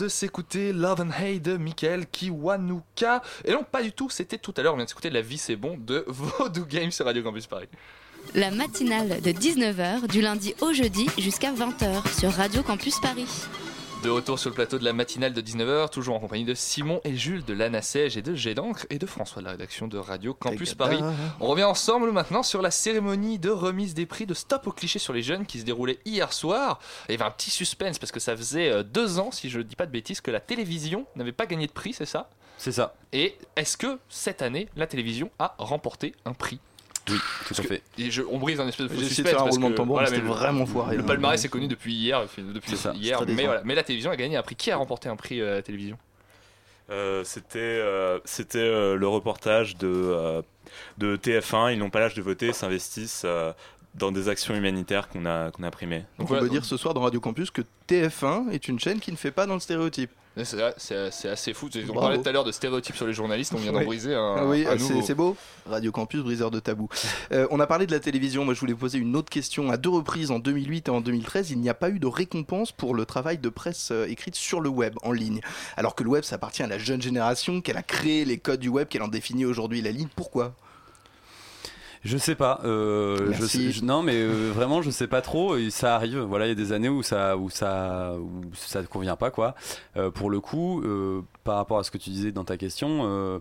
De 0.03 0.09
s'écouter 0.09 0.72
Love 0.72 1.00
and 1.00 1.11
Hate 1.11 1.42
de 1.42 1.57
Michael 1.57 2.07
Kiwanuka. 2.07 3.22
Et 3.44 3.53
non, 3.53 3.62
pas 3.62 3.82
du 3.82 3.92
tout, 3.92 4.11
c'était 4.11 4.36
tout 4.36 4.53
à 4.57 4.62
l'heure, 4.62 4.74
on 4.74 4.76
vient 4.76 4.84
de 4.84 4.88
s'écouter 4.88 5.11
La 5.11 5.22
vie 5.22 5.38
c'est 5.38 5.55
bon 5.55 5.76
de 5.78 6.05
Vodou 6.09 6.66
Games 6.66 6.90
sur 6.90 7.05
Radio 7.05 7.22
Campus 7.22 7.46
Paris. 7.46 7.68
La 8.34 8.50
matinale 8.50 9.20
de 9.20 9.30
19h 9.30 10.09
du 10.09 10.20
lundi 10.20 10.55
au 10.61 10.72
jeudi 10.72 11.07
jusqu'à 11.18 11.53
20h 11.53 12.18
sur 12.18 12.32
Radio 12.32 12.62
Campus 12.62 12.98
Paris. 13.00 13.28
De 14.03 14.11
retour 14.11 14.36
sur 14.36 14.50
le 14.50 14.55
plateau 14.57 14.80
de 14.80 14.84
la 14.84 14.92
matinale 14.92 15.32
de 15.32 15.40
19h, 15.40 15.88
toujours 15.90 16.16
en 16.16 16.18
compagnie 16.18 16.44
de 16.44 16.55
Simon 16.55 17.00
et 17.05 17.14
Jules 17.14 17.44
de 17.44 17.53
l'Anna 17.53 17.82
Sège 17.82 18.16
et 18.16 18.22
de 18.22 18.34
G 18.34 18.53
d'encre 18.53 18.84
et 18.90 18.98
de 18.98 19.07
François 19.07 19.42
de 19.42 19.46
la 19.46 19.53
rédaction 19.53 19.86
de 19.86 19.96
Radio 19.96 20.34
Campus 20.34 20.74
Paris. 20.74 20.98
On 21.38 21.46
revient 21.46 21.62
ensemble 21.62 22.11
maintenant 22.11 22.42
sur 22.42 22.62
la 22.62 22.72
cérémonie 22.72 23.38
de 23.38 23.50
remise 23.50 23.94
des 23.94 24.05
prix 24.05 24.26
de 24.26 24.34
Stop 24.34 24.66
au 24.66 24.72
cliché 24.72 24.98
sur 24.98 25.12
les 25.12 25.22
jeunes 25.22 25.46
qui 25.46 25.61
se 25.61 25.64
déroulait 25.64 26.00
hier 26.05 26.32
soir. 26.32 26.80
Il 27.09 27.12
y 27.12 27.14
avait 27.14 27.24
un 27.24 27.30
petit 27.30 27.50
suspense 27.50 28.00
parce 28.00 28.11
que 28.11 28.18
ça 28.18 28.36
faisait 28.36 28.72
euh, 28.72 28.82
deux 28.82 29.20
ans, 29.20 29.30
si 29.30 29.48
je 29.48 29.59
ne 29.59 29.62
dis 29.62 29.76
pas 29.76 29.86
de 29.86 29.92
bêtises, 29.92 30.20
que 30.20 30.32
la 30.32 30.40
télévision 30.40 31.07
n'avait 31.14 31.30
pas 31.30 31.46
gagné 31.46 31.68
de 31.68 31.72
prix, 31.72 31.92
c'est 31.92 32.05
ça? 32.05 32.28
C'est 32.59 32.72
ça. 32.72 32.96
Et 33.12 33.36
est-ce 33.55 33.76
que 33.76 34.00
cette 34.09 34.42
année, 34.42 34.68
la 34.74 34.88
télévision 34.88 35.30
a 35.38 35.55
remporté 35.59 36.12
un 36.24 36.32
prix? 36.32 36.59
Oui, 37.11 37.18
tout 37.46 37.55
à 37.59 37.62
fait. 37.62 37.82
Et 37.98 38.11
je, 38.11 38.22
on 38.22 38.38
brise 38.38 38.61
un 38.61 38.68
espèce 38.68 38.86
de 38.86 38.92
faux 38.92 39.00
J'ai 39.00 39.07
essayé 39.07 39.22
de 39.24 39.28
suspense 39.28 39.32
faire 39.32 39.42
un 39.46 39.50
roulement 39.50 39.70
de 39.70 39.74
tambour, 39.74 40.00
mais 40.00 40.07
c'était 40.07 40.20
le- 40.20 40.26
vraiment 40.28 40.66
foiré, 40.66 40.96
Le 40.96 41.03
palmarès 41.05 41.44
est 41.44 41.48
connu 41.48 41.66
depuis 41.68 41.92
hier, 41.92 42.24
depuis 42.38 42.76
ça, 42.76 42.92
hier 42.94 43.20
mais, 43.20 43.26
décevant. 43.26 43.46
voilà. 43.46 43.62
mais 43.64 43.74
la 43.74 43.82
télévision 43.82 44.11
a 44.11 44.16
gagné 44.16 44.36
un 44.36 44.42
prix. 44.42 44.55
Qui 44.57 44.70
a 44.70 44.76
remporté 44.76 45.09
un 45.09 45.16
prix 45.16 45.40
euh, 45.40 45.53
à 45.53 45.55
la 45.57 45.62
télévision? 45.62 45.98
Euh, 46.90 47.22
c'était 47.24 47.59
euh, 47.61 48.18
c'était 48.24 48.59
euh, 48.59 48.96
le 48.96 49.09
reportage 49.09 49.76
de, 49.76 49.86
euh, 49.88 50.42
de 50.98 51.16
TF1. 51.16 51.72
Ils 51.72 51.78
n'ont 51.78 51.90
pas 51.90 52.00
l'âge 52.00 52.14
de 52.14 52.22
voter, 52.22 52.53
s'investissent 52.53 53.22
euh, 53.24 53.53
dans 53.95 54.12
des 54.12 54.28
actions 54.28 54.55
humanitaires 54.55 55.09
qu'on 55.09 55.26
a, 55.26 55.51
qu'on 55.51 55.62
a 55.62 55.70
primées. 55.70 56.05
Donc 56.18 56.30
on 56.30 56.38
peut 56.38 56.49
dire 56.49 56.64
ce 56.64 56.76
soir 56.76 56.95
dans 56.95 57.03
Radio 57.03 57.20
Campus 57.20 57.51
que 57.51 57.62
TF1 57.88 58.51
est 58.51 58.68
une 58.68 58.78
chaîne 58.78 59.01
qui 59.01 59.12
ne 59.12 59.16
fait 59.16 59.30
pas 59.30 59.47
dans 59.47 59.55
le 59.55 59.61
stéréotype. 59.61 60.11
C'est 60.36 61.28
assez 61.28 61.53
fou. 61.53 61.68
On 61.90 61.93
parlait 61.93 62.18
tout 62.18 62.28
à 62.28 62.32
l'heure 62.32 62.45
de 62.45 62.53
stéréotypes 62.53 62.97
sur 62.97 63.07
les 63.07 63.12
journalistes, 63.12 63.53
on 63.55 63.59
vient 63.59 63.72
d'en 63.72 63.84
briser 63.84 64.14
un, 64.14 64.36
Ah 64.38 64.47
oui, 64.47 64.64
ah, 64.66 64.76
c'est 64.78 65.14
beau. 65.14 65.36
Radio 65.66 65.93
Campus, 65.93 66.22
briseur 66.22 66.51
de 66.51 66.59
tabou. 66.59 66.88
Euh, 67.32 67.47
on 67.51 67.61
a 67.61 67.66
parlé 67.66 67.86
de 67.86 67.93
la 67.93 68.01
télévision. 68.01 68.45
Moi, 68.45 68.55
je 68.55 68.61
voulais 68.61 68.74
poser 68.74 68.99
une 68.99 69.14
autre 69.14 69.28
question. 69.28 69.70
À 69.70 69.76
deux 69.76 69.90
reprises, 69.90 70.30
en 70.30 70.38
2008 70.38 70.88
et 70.88 70.90
en 70.90 71.01
2013, 71.03 71.51
il 71.51 71.59
n'y 71.61 71.68
a 71.68 71.74
pas 71.74 71.90
eu 71.90 71.99
de 71.99 72.07
récompense 72.07 72.72
pour 72.72 72.95
le 72.95 73.05
travail 73.05 73.38
de 73.38 73.49
presse 73.51 73.90
euh, 73.93 74.07
écrite 74.07 74.34
sur 74.34 74.61
le 74.61 74.70
web, 74.70 74.95
en 75.03 75.12
ligne. 75.12 75.40
Alors 75.76 75.95
que 75.95 76.03
le 76.03 76.09
web, 76.09 76.24
ça 76.24 76.36
appartient 76.36 76.62
à 76.62 76.66
la 76.66 76.78
jeune 76.78 77.03
génération, 77.03 77.61
qu'elle 77.61 77.76
a 77.76 77.82
créé 77.82 78.24
les 78.24 78.38
codes 78.38 78.61
du 78.61 78.68
web, 78.68 78.88
qu'elle 78.88 79.03
en 79.03 79.09
définit 79.09 79.45
aujourd'hui 79.45 79.82
la 79.82 79.90
ligne. 79.90 80.09
Pourquoi? 80.16 80.55
Je 82.05 82.18
sais 82.18 82.34
pas. 82.34 82.61
euh, 82.64 83.32
je 83.32 83.44
sais- 83.46 83.70
je- 83.72 83.84
non, 83.84 84.03
mais 84.03 84.16
euh, 84.16 84.50
vraiment, 84.53 84.82
je 84.82 84.90
sais 84.90 85.07
pas 85.07 85.20
trop. 85.22 85.57
et 85.57 85.70
ça 85.70 85.94
arrive. 85.94 86.18
Voilà, 86.18 86.46
il 86.46 86.48
y 86.48 86.53
a 86.53 86.57
des 86.57 86.72
années 86.72 86.88
où 86.88 87.03
ça, 87.03 87.36
où 87.36 87.48
ça, 87.48 88.14
où 88.18 88.42
ça 88.55 88.82
ne 88.82 88.86
convient 88.86 89.14
pas, 89.16 89.30
quoi. 89.30 89.55
Euh, 89.96 90.11
pour 90.11 90.28
le 90.30 90.40
coup, 90.40 90.82
euh, 90.82 91.22
par 91.44 91.57
rapport 91.57 91.78
à 91.78 91.84
ce 91.84 91.90
que 91.92 91.98
tu 91.98 92.11
disais 92.11 92.32
dans 92.32 92.44
ta 92.44 92.57
question, 92.57 93.40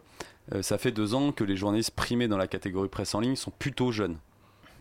ça 0.61 0.77
fait 0.77 0.91
deux 0.91 1.13
ans 1.15 1.31
que 1.31 1.43
les 1.43 1.55
journalistes 1.55 1.91
primés 1.91 2.27
dans 2.27 2.37
la 2.37 2.47
catégorie 2.47 2.89
presse 2.89 3.15
en 3.15 3.19
ligne 3.19 3.35
sont 3.35 3.51
plutôt 3.57 3.91
jeunes. 3.91 4.17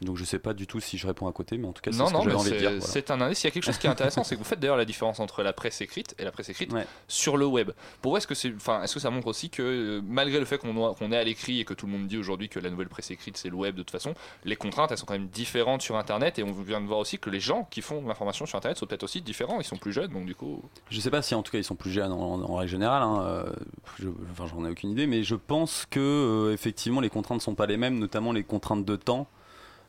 Donc 0.01 0.17
je 0.17 0.25
sais 0.25 0.39
pas 0.39 0.55
du 0.55 0.67
tout 0.67 0.81
si 0.81 0.97
je 0.97 1.07
réponds 1.07 1.29
à 1.29 1.33
côté, 1.33 1.59
mais 1.59 1.69
en 1.69 1.73
tout 1.73 1.83
cas, 1.83 1.93
c'est 1.93 1.99
Non, 1.99 2.07
ce 2.07 2.13
que 2.13 2.17
non, 2.17 2.23
j'avais 2.23 2.35
mais 2.35 2.41
envie 2.41 2.51
de 2.53 2.57
dire. 2.57 2.71
voilà. 2.71 2.81
c'est 2.81 3.11
un 3.11 3.21
indice. 3.21 3.43
Il 3.43 3.47
y 3.47 3.49
a 3.49 3.51
quelque 3.51 3.65
chose 3.65 3.77
qui 3.77 3.87
est 3.87 3.91
intéressant, 3.91 4.25
c'est 4.25 4.35
que 4.35 4.39
vous 4.41 4.47
faites 4.47 4.59
d'ailleurs 4.61 4.79
la 4.79 4.85
différence 4.87 5.21
entre 5.21 5.43
la 5.43 5.53
presse 5.53 5.81
écrite 5.83 6.15
et 6.19 6.25
la 6.25 6.33
presse 6.33 6.49
écrite 6.49 6.73
sur 7.07 7.37
le 7.37 7.45
web. 7.47 7.71
Pour 8.01 8.13
vous, 8.13 8.17
est-ce 8.17 8.27
que, 8.27 8.35
c'est, 8.35 8.51
enfin, 8.57 8.83
est-ce 8.83 8.95
que 8.95 9.01
ça 9.01 9.11
montre 9.11 9.27
aussi 9.27 9.51
que 9.51 9.63
euh, 9.63 10.01
malgré 10.03 10.39
le 10.39 10.47
fait 10.47 10.57
qu'on, 10.59 10.95
qu'on 10.95 11.13
est 11.13 11.17
à 11.19 11.25
l'écrit 11.25 11.61
et 11.61 11.65
que 11.65 11.75
tout 11.75 11.85
le 11.87 11.93
monde 11.93 12.07
dit 12.07 12.17
aujourd'hui 12.17 12.49
que 12.49 12.59
la 12.59 12.71
nouvelle 12.71 12.89
presse 12.89 13.11
écrite 13.11 13.37
c'est 13.37 13.51
le 13.51 13.57
web 13.57 13.75
de 13.75 13.83
toute 13.83 13.91
façon, 13.91 14.15
les 14.45 14.57
contraintes 14.57 14.91
elles 14.91 14.99
sont 14.99 15.07
quand 15.07 15.13
même 15.15 15.29
différentes 15.29 15.83
sur 15.83 15.97
Internet 15.97 16.39
et 16.39 16.43
on 16.45 16.53
vient 16.53 16.81
de 16.81 16.87
voir 16.87 16.99
aussi 16.99 17.19
que 17.19 17.29
les 17.29 17.41
gens 17.41 17.69
qui 17.71 17.83
font 17.83 18.03
l'information 18.07 18.47
sur 18.47 18.57
Internet 18.57 18.79
sont 18.79 18.87
peut-être 18.87 19.03
aussi 19.03 19.21
différents. 19.21 19.61
Ils 19.61 19.65
sont 19.65 19.77
plus 19.77 19.93
jeunes, 19.93 20.13
donc 20.13 20.25
du 20.25 20.35
coup. 20.35 20.63
Je 20.91 20.99
sais 21.01 21.11
pas 21.11 21.21
si 21.21 21.35
en 21.35 21.43
tout 21.43 21.53
cas 21.53 21.59
ils 21.59 21.65
sont 21.65 21.77
plus 21.77 21.91
jeunes 21.91 22.13
en, 22.13 22.19
en- 22.35 22.43
en 22.43 22.55
règle 22.57 22.71
générale, 22.71 23.03
hein, 23.03 23.23
euh, 23.27 23.53
je- 24.01 24.09
enfin 24.33 24.47
j'en 24.47 24.65
ai 24.65 24.71
aucune 24.71 24.91
idée, 24.91 25.07
mais 25.07 25.25
je 25.25 25.35
pense 25.35 25.87
que 25.91 26.01
euh, 26.01 26.53
effectivement 26.55 27.01
les 27.03 27.11
contraintes 27.11 27.43
sont 27.43 27.55
pas 27.55 27.67
les 27.67 27.77
mêmes, 27.77 27.99
notamment 27.99 28.33
les 28.33 28.45
contraintes 28.45 28.85
de 28.87 28.97
temps. 28.97 29.27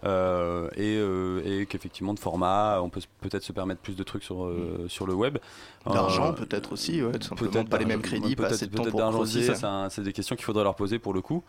Euh, 0.04 0.68
et, 0.76 0.97
euh, 0.97 1.41
et 1.62 1.66
qu'effectivement 1.66 2.14
de 2.14 2.20
format, 2.20 2.80
on 2.82 2.89
peut 2.89 3.02
peut-être 3.22 3.43
se 3.43 3.52
permettre 3.54 3.82
plus 3.82 3.95
de 3.95 4.04
trucs 4.04 4.24
sur, 4.24 4.45
euh, 4.45 4.86
sur 4.88 5.06
le 5.08 5.14
web. 5.14 5.38
D'argent, 5.86 6.34
peut-être 6.34 6.74
aussi, 6.74 7.02
ouais, 7.04 7.12
tout 7.14 7.28
simplement. 7.28 7.52
peut-être 7.52 7.70
Pas 7.70 7.78
les 7.78 7.86
mêmes 7.86 8.02
crédits, 8.02 8.36
pas 8.36 8.43
peut-être- 8.43 8.54
assez 8.56 8.68
de 8.68 8.72
temps 8.76 8.84
peut-être 8.84 8.91
pour 8.91 8.99
d'argent 8.99 9.20
aussi, 9.20 9.43
ça, 9.56 9.88
c'est 9.89 10.04
des 10.04 10.14
questions 10.14 10.36
qu'il 10.36 10.45
faudrait 10.45 10.64
leur 10.64 10.76
poser 10.76 10.99
pour 10.99 11.14
le 11.14 11.22
coup. 11.22 11.43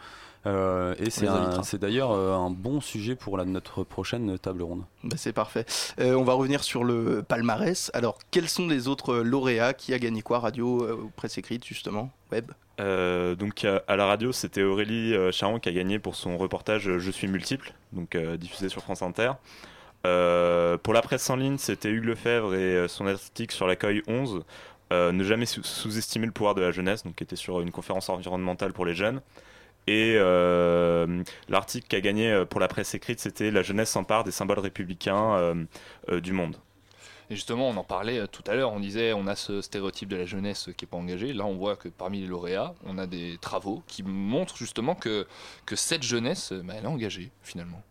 Euh, 0.45 0.95
et 0.99 1.11
c'est 1.11 1.29
un- 1.29 1.63
c'est 1.63 1.79
d'ailleurs 1.79 2.11
un 2.13 2.51
bon 2.51 2.81
sujet 2.81 3.15
pour 3.15 3.37
la, 3.39 3.45
notre 3.45 3.85
prochaine 3.85 4.39
table 4.39 4.63
ronde. 4.63 4.83
Bah, 5.05 5.17
c'est 5.17 5.33
parfait. 5.33 5.65
Euh, 6.01 6.15
on 6.15 6.25
va 6.25 6.33
revenir 6.33 6.65
sur 6.65 6.83
le 6.83 7.23
palmarès. 7.23 7.91
Alors, 7.95 8.19
quels 8.31 8.49
sont 8.49 8.67
les 8.67 8.89
autres 8.89 9.17
lauréats? 9.19 9.73
Qui 9.75 9.95
a 9.95 9.99
gagné 9.99 10.23
quoi? 10.23 10.41
Radio, 10.41 10.83
euh, 10.83 10.99
presse 11.15 11.39
écrite, 11.39 11.65
justement? 11.65 12.11
Web? 12.33 12.51
Euh, 12.81 13.35
donc 13.35 13.65
à, 13.65 13.97
la 13.97 14.07
radio, 14.07 14.33
c'était 14.33 14.63
Aurélie 14.63 15.15
euh, 15.15 15.31
Charon 15.31 15.59
qui 15.61 15.69
a 15.69 15.73
gagné 15.73 15.99
pour 15.99 16.15
son 16.15 16.39
reportage 16.39 16.89
euh, 16.89 16.99
Je 16.99 17.11
suis 17.11 17.29
multiple, 17.29 17.73
donc 17.93 18.17
diffusé 18.17 18.69
sur 18.69 18.83
France 18.83 19.03
Inter. 19.03 19.33
Pour 20.03 20.95
la 20.95 21.03
presse 21.03 21.29
en 21.31 21.37
ligne, 21.37 21.59
c'était 21.59 21.91
Hugues 21.91 22.05
Lefebvre 22.07 22.55
et 22.55 22.89
son 22.89 23.07
article 23.07 23.55
sur 23.55 23.67
l'accueil 23.67 24.03
11, 24.09 24.43
euh, 24.93 25.13
ne 25.13 25.23
jamais 25.25 25.47
sous- 25.47 25.63
sous-estimer 25.63 26.27
le 26.27 26.33
pouvoir 26.33 26.55
de 26.55 26.63
la 26.63 26.73
jeunesse, 26.73 27.05
donc 27.05 27.15
qui 27.17 27.25
était 27.25 27.37
sur 27.37 27.61
une 27.61 27.71
conférence 27.71 28.09
environnementale 28.09 28.73
pour 28.73 28.85
les 28.87 28.95
jeunes. 28.95 29.21
Et 29.87 30.15
l'article 31.49 31.89
qui 31.89 31.97
a 31.97 32.01
gagné 32.01 32.45
pour 32.49 32.61
la 32.61 32.69
presse 32.69 32.95
écrite, 32.95 33.21
c'était 33.21 33.51
La 33.51 33.63
jeunesse 33.63 33.91
s'empare 33.91 34.23
des 34.25 34.31
symboles 34.31 34.61
républicains 34.61 35.67
du 36.09 36.33
monde. 36.33 36.57
Et 37.31 37.35
justement, 37.35 37.69
on 37.69 37.77
en 37.77 37.85
parlait 37.85 38.19
euh, 38.19 38.27
tout 38.27 38.43
à 38.47 38.55
l'heure, 38.55 38.73
on 38.73 38.81
disait 38.81 39.13
on 39.13 39.27
a 39.27 39.37
ce 39.37 39.61
stéréotype 39.61 40.09
de 40.09 40.17
la 40.17 40.27
jeunesse 40.27 40.71
qui 40.77 40.85
n'est 40.85 40.89
pas 40.89 40.97
engagée. 40.97 41.33
Là, 41.33 41.47
on 41.47 41.57
voit 41.57 41.77
que 41.77 41.89
parmi 41.89 42.21
les 42.21 42.27
lauréats, 42.27 42.75
on 42.85 42.99
a 42.99 43.07
des 43.07 43.39
travaux 43.41 43.83
qui 43.87 44.03
montrent 44.03 44.57
justement 44.57 44.95
que, 44.95 45.27
cette 45.75 46.03
jeunesse, 46.03 46.53
euh, 46.53 46.63
bah, 46.63 46.75
elle 46.77 46.85
est 46.85 46.89
engagée 46.89 47.31
finalement. 47.43 47.83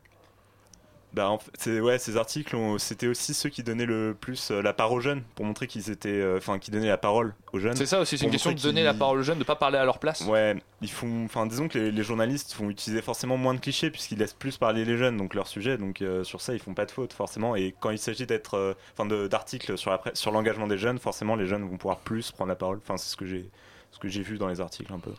Bah, 1.14 1.30
en 1.30 1.40
fait, 1.40 1.82
ouais, 1.82 2.00
ces 2.00 2.16
articles, 2.16 2.56
c'était 2.78 3.08
aussi 3.08 3.34
ceux 3.34 3.50
qui 3.50 3.64
donnaient 3.64 3.86
le 3.86 4.16
plus 4.20 4.50
euh, 4.52 4.62
la 4.62 4.72
parole 4.72 5.00
aux 5.00 5.02
jeunes, 5.02 5.24
pour 5.36 5.44
montrer 5.46 5.68
qu'ils 5.68 5.90
étaient, 5.90 6.08
euh, 6.10 6.38
enfin, 6.38 6.58
qui 6.58 6.72
donnaient 6.72 6.88
la 6.88 6.98
parole 6.98 7.36
aux 7.52 7.60
jeunes. 7.60 7.76
C'est 7.76 7.86
ça 7.86 8.00
aussi, 8.00 8.18
c'est 8.18 8.24
une 8.26 8.32
question 8.32 8.54
de 8.54 8.60
donner 8.62 8.82
la 8.84 8.94
parole 8.94 9.20
aux 9.20 9.24
jeunes, 9.24 9.36
de 9.36 9.40
ne 9.44 9.46
pas 9.46 9.58
parler 9.58 9.78
à 9.78 9.84
leur 9.84 10.00
place. 10.00 10.22
Ouais, 10.22 10.56
ils 10.82 10.90
font, 10.90 11.26
enfin, 11.26 11.46
disons 11.48 11.68
que 11.68 11.78
les, 11.78 11.92
les 11.92 12.04
journalistes 12.04 12.56
vont 12.56 12.70
utiliser 12.70 13.02
forcément 13.02 13.36
moins 13.36 13.54
de 13.54 13.60
clichés 13.60 13.92
puisqu'ils 13.92 14.20
laissent 14.20 14.34
plus 14.34 14.58
parler 14.58 14.86
les 14.86 14.96
jeunes, 14.98 15.18
donc 15.18 15.34
leur 15.34 15.48
sujet, 15.48 15.78
donc 15.78 16.02
euh, 16.02 16.24
sur 16.24 16.40
ça 16.40 16.54
ils 16.54 16.60
font 16.60 16.74
pas 16.74 16.86
de 16.86 16.92
faute 16.92 17.12
forcément. 17.12 17.58
Et 17.58 17.76
quand 17.82 17.90
il 17.90 18.00
s'agit 18.00 18.26
d'être, 18.26 18.76
enfin, 18.94 19.06
de- 19.06 19.28
d'articles 19.28 19.78
sur 19.78 19.92
la 19.92 20.00
sur 20.14 20.32
l'engagement 20.32 20.68
des 20.68 20.78
jeunes, 20.78 20.98
forcément 20.98 21.36
les 21.36 21.46
jeunes 21.46 21.68
vont 21.70 21.76
pouvoir 21.78 21.98
plus 21.98 22.32
prendre 22.32 22.50
la 22.50 22.56
parole. 22.56 22.80
Enfin, 22.82 22.96
c'est 22.96 23.10
ce 23.10 23.18
que 23.18 23.26
j'ai, 23.26 23.50
ce 23.92 24.00
que 24.00 24.08
j'ai 24.08 24.22
vu 24.22 24.38
dans 24.38 24.48
les 24.48 24.62
articles 24.62 24.94
un 24.94 25.00
peu. 25.00 25.12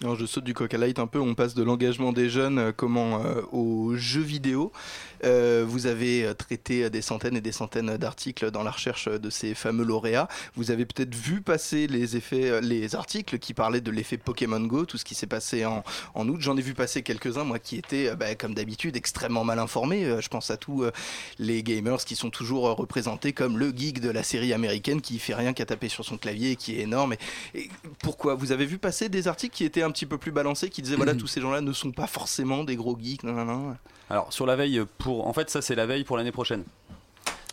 Alors, 0.00 0.14
je 0.14 0.26
saute 0.26 0.44
du 0.44 0.54
coq 0.54 0.72
à 0.72 0.78
light 0.78 1.00
un 1.00 1.08
peu, 1.08 1.18
on 1.18 1.34
passe 1.34 1.54
de 1.54 1.62
l'engagement 1.64 2.12
des 2.12 2.30
jeunes 2.30 2.58
euh, 2.60 2.72
comment, 2.74 3.20
euh, 3.24 3.42
aux 3.50 3.96
jeux 3.96 4.20
vidéo. 4.22 4.70
Euh, 5.24 5.64
vous 5.66 5.86
avez 5.86 6.24
euh, 6.24 6.34
traité 6.34 6.88
des 6.88 7.02
centaines 7.02 7.36
et 7.36 7.40
des 7.40 7.50
centaines 7.50 7.96
d'articles 7.96 8.52
dans 8.52 8.62
la 8.62 8.70
recherche 8.70 9.08
de 9.08 9.28
ces 9.28 9.54
fameux 9.54 9.82
lauréats. 9.82 10.28
Vous 10.54 10.70
avez 10.70 10.86
peut-être 10.86 11.12
vu 11.16 11.40
passer 11.40 11.88
les 11.88 12.16
effets, 12.16 12.60
les 12.60 12.94
articles 12.94 13.40
qui 13.40 13.54
parlaient 13.54 13.80
de 13.80 13.90
l'effet 13.90 14.18
Pokémon 14.18 14.60
Go, 14.60 14.84
tout 14.84 14.98
ce 14.98 15.04
qui 15.04 15.16
s'est 15.16 15.26
passé 15.26 15.66
en, 15.66 15.82
en 16.14 16.28
août. 16.28 16.36
J'en 16.38 16.56
ai 16.56 16.62
vu 16.62 16.74
passer 16.74 17.02
quelques-uns, 17.02 17.42
moi, 17.42 17.58
qui 17.58 17.74
étaient, 17.76 18.14
bah, 18.14 18.36
comme 18.36 18.54
d'habitude, 18.54 18.96
extrêmement 18.96 19.42
mal 19.42 19.58
informés. 19.58 20.20
Je 20.20 20.28
pense 20.28 20.52
à 20.52 20.56
tous 20.56 20.84
les 21.40 21.64
gamers 21.64 22.04
qui 22.04 22.14
sont 22.14 22.30
toujours 22.30 22.76
représentés 22.76 23.32
comme 23.32 23.58
le 23.58 23.72
geek 23.76 24.00
de 24.00 24.10
la 24.10 24.22
série 24.22 24.52
américaine 24.52 25.00
qui 25.00 25.18
fait 25.18 25.34
rien 25.34 25.54
qu'à 25.54 25.66
taper 25.66 25.88
sur 25.88 26.04
son 26.04 26.18
clavier 26.18 26.52
et 26.52 26.56
qui 26.56 26.76
est 26.76 26.82
énorme. 26.82 27.14
Et 27.56 27.68
pourquoi? 27.98 28.36
Vous 28.36 28.52
avez 28.52 28.64
vu 28.64 28.78
passer 28.78 29.08
des 29.08 29.26
articles 29.26 29.56
qui 29.56 29.64
étaient 29.64 29.87
un 29.88 29.92
petit 29.92 30.06
peu 30.06 30.18
plus 30.18 30.30
balancés, 30.32 30.70
qui 30.70 30.82
disaient 30.82 30.96
voilà, 30.96 31.14
tous 31.14 31.26
ces 31.26 31.40
gens-là 31.40 31.60
ne 31.60 31.72
sont 31.72 31.92
pas 31.92 32.06
forcément 32.06 32.64
des 32.64 32.76
gros 32.76 32.96
geeks. 32.98 33.24
nan, 33.24 33.34
nan, 33.34 33.46
nan. 33.46 33.76
Alors 34.10 34.32
sur 34.32 34.46
la 34.46 34.56
veille 34.56 34.82
pour, 34.98 35.26
en 35.26 35.32
fait 35.32 35.50
ça 35.50 35.60
c'est 35.62 35.74
la 35.74 35.86
veille 35.86 36.04
pour 36.04 36.16
l'année 36.16 36.32
prochaine. 36.32 36.64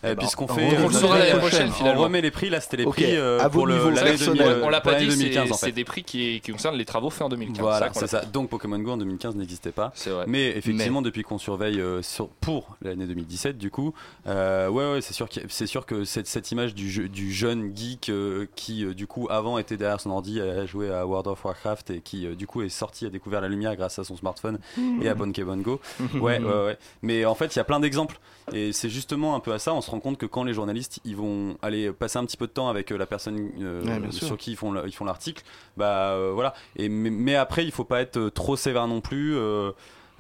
Euh, 0.05 0.11
Eh 0.11 0.15
ben, 0.15 0.19
Puisqu'on 0.19 0.45
on 0.45 0.47
fait, 0.47 0.69
le 0.69 0.77
euh, 0.85 0.89
saura 0.91 1.17
l'année 1.19 1.39
prochaine, 1.39 1.69
on 1.69 1.71
finalement. 1.73 2.01
remet 2.03 2.21
les 2.21 2.31
prix. 2.31 2.49
Là, 2.49 2.61
c'était 2.61 2.77
les 2.77 2.85
prix 2.85 3.15
euh, 3.15 3.39
à 3.39 3.47
vos 3.47 3.59
pour 3.59 3.67
le- 3.67 3.89
l'année 3.89 4.11
personnels. 4.11 4.47
2000, 4.47 4.63
on 4.63 4.69
l'a 4.69 4.81
pas 4.81 4.95
dit, 4.95 5.07
2015 5.07 5.33
c'est 5.33 5.39
en 5.39 5.57
fait. 5.57 5.65
c'est 5.67 5.71
des 5.71 5.83
prix 5.83 6.03
qui, 6.03 6.41
qui 6.41 6.51
concernent 6.51 6.75
les 6.77 6.85
travaux 6.85 7.09
faits 7.09 7.23
en 7.23 7.29
2015. 7.29 7.59
Voilà, 7.59 7.89
c'est 7.93 8.07
ça. 8.07 8.21
Donc 8.25 8.49
Pokémon 8.49 8.77
Go 8.79 8.91
en 8.91 8.97
2015 8.97 9.35
n'existait 9.35 9.71
pas. 9.71 9.91
C'est 9.95 10.09
vrai. 10.11 10.25
Mais 10.27 10.49
effectivement, 10.57 11.01
depuis 11.01 11.23
qu'on 11.23 11.37
surveille 11.37 11.81
euh, 11.81 12.01
sur- 12.01 12.27
pour 12.29 12.77
l'année 12.81 13.05
2017, 13.07 13.57
du 13.57 13.71
coup, 13.71 13.93
euh, 14.27 14.69
ouais, 14.69 14.91
ouais, 14.93 15.01
c'est 15.01 15.13
sûr, 15.13 15.27
c'est 15.49 15.67
sûr 15.67 15.85
que 15.85 16.03
cette, 16.05 16.27
cette 16.27 16.51
image 16.51 16.75
du, 16.75 16.89
jeu- 16.89 17.07
du 17.07 17.33
jeune 17.33 17.75
geek 17.75 18.09
euh, 18.09 18.45
qui, 18.55 18.85
euh, 18.85 18.93
du 18.93 19.07
coup, 19.07 19.27
avant 19.29 19.57
était 19.57 19.77
derrière 19.77 19.99
son 19.99 20.11
ordi 20.11 20.39
à 20.41 20.65
jouer 20.65 20.91
à 20.91 21.05
World 21.05 21.27
of 21.27 21.43
Warcraft 21.43 21.89
et 21.91 22.01
qui, 22.01 22.25
euh, 22.27 22.35
du 22.35 22.45
coup, 22.47 22.61
est 22.61 22.69
sorti, 22.69 23.05
a 23.05 23.09
découvert 23.09 23.41
la 23.41 23.47
lumière 23.47 23.75
grâce 23.75 23.97
à 23.99 24.03
son 24.03 24.15
smartphone 24.15 24.59
et 25.01 25.09
à 25.09 25.15
Pokémon 25.15 25.57
Go. 25.57 25.79
ouais, 26.15 26.39
ouais, 26.39 26.65
ouais. 26.65 26.77
Mais 27.01 27.25
en 27.25 27.35
fait, 27.35 27.55
il 27.55 27.57
y 27.57 27.61
a 27.61 27.63
plein 27.63 27.79
d'exemples. 27.79 28.19
Et 28.53 28.73
c'est 28.73 28.89
justement 28.89 29.35
un 29.35 29.39
peu 29.39 29.53
à 29.53 29.59
ça, 29.59 29.73
on 29.73 29.81
se 29.81 29.89
rend 29.95 30.01
compte 30.01 30.17
que 30.17 30.25
quand 30.25 30.43
les 30.43 30.53
journalistes 30.53 30.99
ils 31.05 31.15
vont 31.15 31.57
aller 31.61 31.91
passer 31.91 32.17
un 32.17 32.25
petit 32.25 32.37
peu 32.37 32.47
de 32.47 32.51
temps 32.51 32.69
avec 32.69 32.91
euh, 32.91 32.97
la 32.97 33.05
personne 33.05 33.51
euh, 33.61 33.83
Ouais, 33.83 34.11
sur 34.11 34.37
qui 34.37 34.51
ils 34.51 34.57
font 34.57 34.73
ils 34.85 34.93
font 34.93 35.05
l'article, 35.05 35.43
bah 35.77 36.11
euh, 36.11 36.31
voilà. 36.33 36.53
Et 36.75 36.89
mais, 36.89 37.09
mais 37.09 37.35
après, 37.35 37.65
il 37.65 37.71
faut 37.71 37.83
pas 37.83 38.01
être 38.01 38.29
trop 38.29 38.55
sévère 38.55 38.87
non 38.87 39.01
plus. 39.01 39.37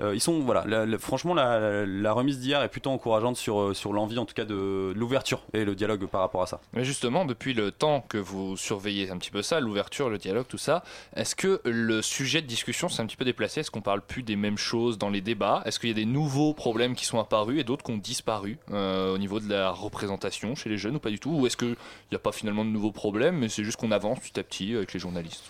Euh, 0.01 0.13
ils 0.13 0.19
sont 0.19 0.39
voilà, 0.39 0.63
la- 0.65 0.97
franchement 0.97 1.33
la, 1.33 1.85
la 1.85 2.13
remise 2.13 2.39
d'hier 2.39 2.61
est 2.61 2.69
plutôt 2.69 2.89
encourageante 2.89 3.37
sur, 3.37 3.59
euh, 3.59 3.73
sur 3.73 3.93
l'envie 3.93 4.17
en 4.17 4.25
tout 4.25 4.33
cas 4.33 4.45
de, 4.45 4.55
de 4.55 4.93
l'ouverture 4.95 5.43
et 5.53 5.65
le 5.65 5.75
dialogue 5.75 6.05
par 6.07 6.21
rapport 6.21 6.41
à 6.41 6.47
ça. 6.47 6.59
Mais 6.73 6.83
justement, 6.83 7.25
depuis 7.25 7.53
le 7.53 7.71
temps 7.71 8.01
que 8.07 8.17
vous 8.17 8.57
surveillez 8.57 9.09
un 9.09 9.17
petit 9.17 9.31
peu 9.31 9.41
ça, 9.41 9.59
l'ouverture, 9.59 10.09
le 10.09 10.17
dialogue, 10.17 10.45
tout 10.47 10.57
ça, 10.57 10.83
est-ce 11.15 11.35
que 11.35 11.61
le 11.65 12.01
sujet 12.01 12.41
de 12.41 12.47
discussion 12.47 12.89
s'est 12.89 13.01
un 13.01 13.05
petit 13.05 13.17
peu 13.17 13.25
déplacé? 13.25 13.61
Est-ce 13.61 13.71
qu'on 13.71 13.81
parle 13.81 14.01
plus 14.01 14.23
des 14.23 14.35
mêmes 14.35 14.57
choses 14.57 14.97
dans 14.97 15.09
les 15.09 15.21
débats? 15.21 15.61
Est-ce 15.65 15.79
qu'il 15.79 15.89
y 15.89 15.93
a 15.93 15.95
des 15.95 16.05
nouveaux 16.05 16.53
problèmes 16.53 16.95
qui 16.95 17.05
sont 17.05 17.19
apparus 17.19 17.59
et 17.59 17.63
d'autres 17.63 17.83
qui 17.83 17.91
ont 17.91 17.97
disparu 17.97 18.57
euh, 18.71 19.13
au 19.13 19.17
niveau 19.17 19.39
de 19.39 19.49
la 19.49 19.69
représentation 19.71 20.55
chez 20.55 20.69
les 20.69 20.77
jeunes 20.77 20.95
ou 20.95 20.99
pas 20.99 21.09
du 21.09 21.19
tout? 21.19 21.31
Ou 21.31 21.47
est-ce 21.47 21.57
qu'il 21.57 21.75
n'y 22.11 22.15
a 22.15 22.19
pas 22.19 22.31
finalement 22.31 22.65
de 22.65 22.69
nouveaux 22.69 22.91
problèmes, 22.91 23.37
mais 23.37 23.49
c'est 23.49 23.63
juste 23.63 23.77
qu'on 23.77 23.91
avance 23.91 24.19
petit 24.19 24.39
à 24.39 24.43
petit 24.43 24.75
avec 24.75 24.93
les 24.93 24.99
journalistes? 24.99 25.43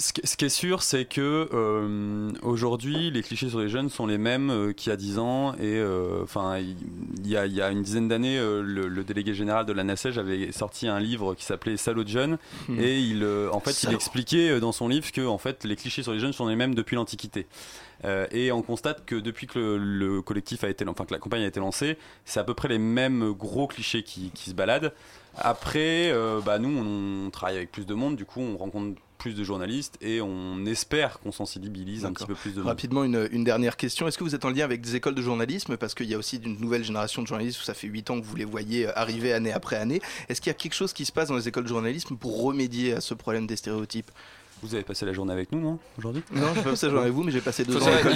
Ce 0.00 0.12
qui, 0.12 0.44
est 0.44 0.48
sûr, 0.48 0.84
c'est 0.84 1.06
que 1.06 1.48
euh, 1.52 2.30
aujourd'hui, 2.42 3.10
les 3.10 3.20
clichés 3.22 3.48
sur 3.48 3.58
les 3.58 3.68
jeunes 3.68 3.90
sont 3.90 4.06
les 4.06 4.16
mêmes 4.16 4.48
euh, 4.48 4.72
qu'il 4.72 4.90
y 4.90 4.92
a 4.92 4.96
10 4.96 5.18
ans. 5.18 5.54
Et 5.54 5.58
euh, 5.62 6.22
enfin, 6.22 6.58
il 6.58 6.76
il 7.24 7.28
y, 7.28 7.36
a, 7.36 7.46
il 7.46 7.52
y 7.52 7.60
a 7.60 7.70
une 7.70 7.82
dizaine 7.82 8.06
d'années, 8.06 8.38
euh, 8.38 8.62
le, 8.62 8.86
le 8.86 9.04
délégué 9.04 9.34
général 9.34 9.66
de 9.66 9.72
la 9.72 9.82
NACEJ 9.82 10.18
avait 10.18 10.52
sorti 10.52 10.86
un 10.86 11.00
livre 11.00 11.34
qui 11.34 11.44
s'appelait 11.44 11.76
Salaud 11.76 12.04
de 12.04 12.08
jeunes. 12.08 12.38
Hmm. 12.68 12.78
Et 12.78 13.00
il, 13.00 13.26
en 13.52 13.58
fait, 13.60 13.82
il 13.82 13.92
expliquait 13.92 14.60
dans 14.60 14.72
son 14.72 14.86
livre 14.86 15.10
que 15.10 15.26
en 15.26 15.36
fait, 15.36 15.64
les 15.64 15.74
clichés 15.74 16.04
sur 16.04 16.12
les 16.12 16.20
jeunes 16.20 16.32
sont 16.32 16.46
les 16.46 16.56
mêmes 16.56 16.76
depuis 16.76 16.94
l'Antiquité. 16.94 17.46
Euh, 18.04 18.26
et 18.30 18.52
on 18.52 18.62
constate 18.62 19.04
que 19.04 19.16
depuis 19.16 19.46
que 19.46 19.58
le, 19.58 19.78
le 19.78 20.22
collectif 20.22 20.64
a 20.64 20.68
été, 20.68 20.86
enfin 20.86 21.04
que 21.04 21.12
la 21.12 21.18
campagne 21.18 21.42
a 21.42 21.46
été 21.46 21.60
lancée, 21.60 21.98
c'est 22.24 22.40
à 22.40 22.44
peu 22.44 22.54
près 22.54 22.68
les 22.68 22.78
mêmes 22.78 23.32
gros 23.32 23.66
clichés 23.66 24.02
qui, 24.02 24.30
qui 24.30 24.50
se 24.50 24.54
baladent. 24.54 24.92
Après, 25.36 26.10
euh, 26.10 26.40
bah 26.40 26.58
nous, 26.58 26.68
on, 26.68 27.26
on 27.26 27.30
travaille 27.30 27.56
avec 27.56 27.72
plus 27.72 27.86
de 27.86 27.94
monde, 27.94 28.16
du 28.16 28.24
coup, 28.24 28.40
on 28.40 28.56
rencontre 28.56 29.00
plus 29.18 29.34
de 29.34 29.44
journalistes 29.44 29.98
et 30.00 30.20
on 30.20 30.64
espère 30.64 31.18
qu'on 31.18 31.32
sensibilise 31.32 32.04
un 32.04 32.12
petit 32.12 32.24
peu 32.24 32.34
plus 32.34 32.52
de 32.52 32.58
monde. 32.58 32.68
Rapidement, 32.68 33.04
une, 33.04 33.28
une 33.32 33.44
dernière 33.44 33.76
question. 33.76 34.06
Est-ce 34.08 34.16
que 34.16 34.24
vous 34.24 34.34
êtes 34.34 34.44
en 34.44 34.50
lien 34.50 34.64
avec 34.64 34.80
des 34.80 34.96
écoles 34.96 35.14
de 35.14 35.22
journalisme? 35.22 35.76
Parce 35.76 35.94
qu'il 35.94 36.06
y 36.06 36.14
a 36.14 36.18
aussi 36.18 36.36
une 36.42 36.58
nouvelle 36.58 36.84
génération 36.84 37.20
de 37.22 37.26
journalistes 37.26 37.60
où 37.60 37.64
ça 37.64 37.74
fait 37.74 37.88
8 37.88 38.10
ans 38.10 38.20
que 38.20 38.24
vous 38.24 38.36
les 38.36 38.44
voyez 38.44 38.86
euh, 38.86 38.92
arriver 38.98 39.32
année 39.32 39.52
après 39.52 39.76
année. 39.76 40.00
Est-ce 40.28 40.40
qu'il 40.40 40.50
y 40.50 40.54
a 40.54 40.54
quelque 40.54 40.74
chose 40.74 40.92
qui 40.92 41.04
se 41.04 41.12
passe 41.12 41.28
dans 41.28 41.36
les 41.36 41.48
écoles 41.48 41.64
de 41.64 41.68
journalisme 41.68 42.16
pour 42.16 42.42
remédier 42.42 42.94
à 42.94 43.00
ce 43.00 43.14
problème 43.14 43.46
des 43.46 43.56
stéréotypes? 43.56 44.10
Vous 44.62 44.74
avez 44.74 44.82
passé 44.82 45.06
la 45.06 45.12
journée 45.12 45.32
avec 45.32 45.52
nous, 45.52 45.60
non 45.60 45.78
Aujourd'hui? 45.98 46.22
Non, 46.32 46.48
j'ai 46.54 46.62
pas 46.62 46.70
passé 46.70 46.86
la 46.86 46.90
journée 46.92 47.04
avec 47.04 47.14
vous, 47.14 47.22
mais 47.22 47.30
j'ai 47.32 47.40
passé 47.40 47.64
deux 47.64 47.80
ans 47.80 47.86
à 47.86 47.96
l'école 47.96 48.12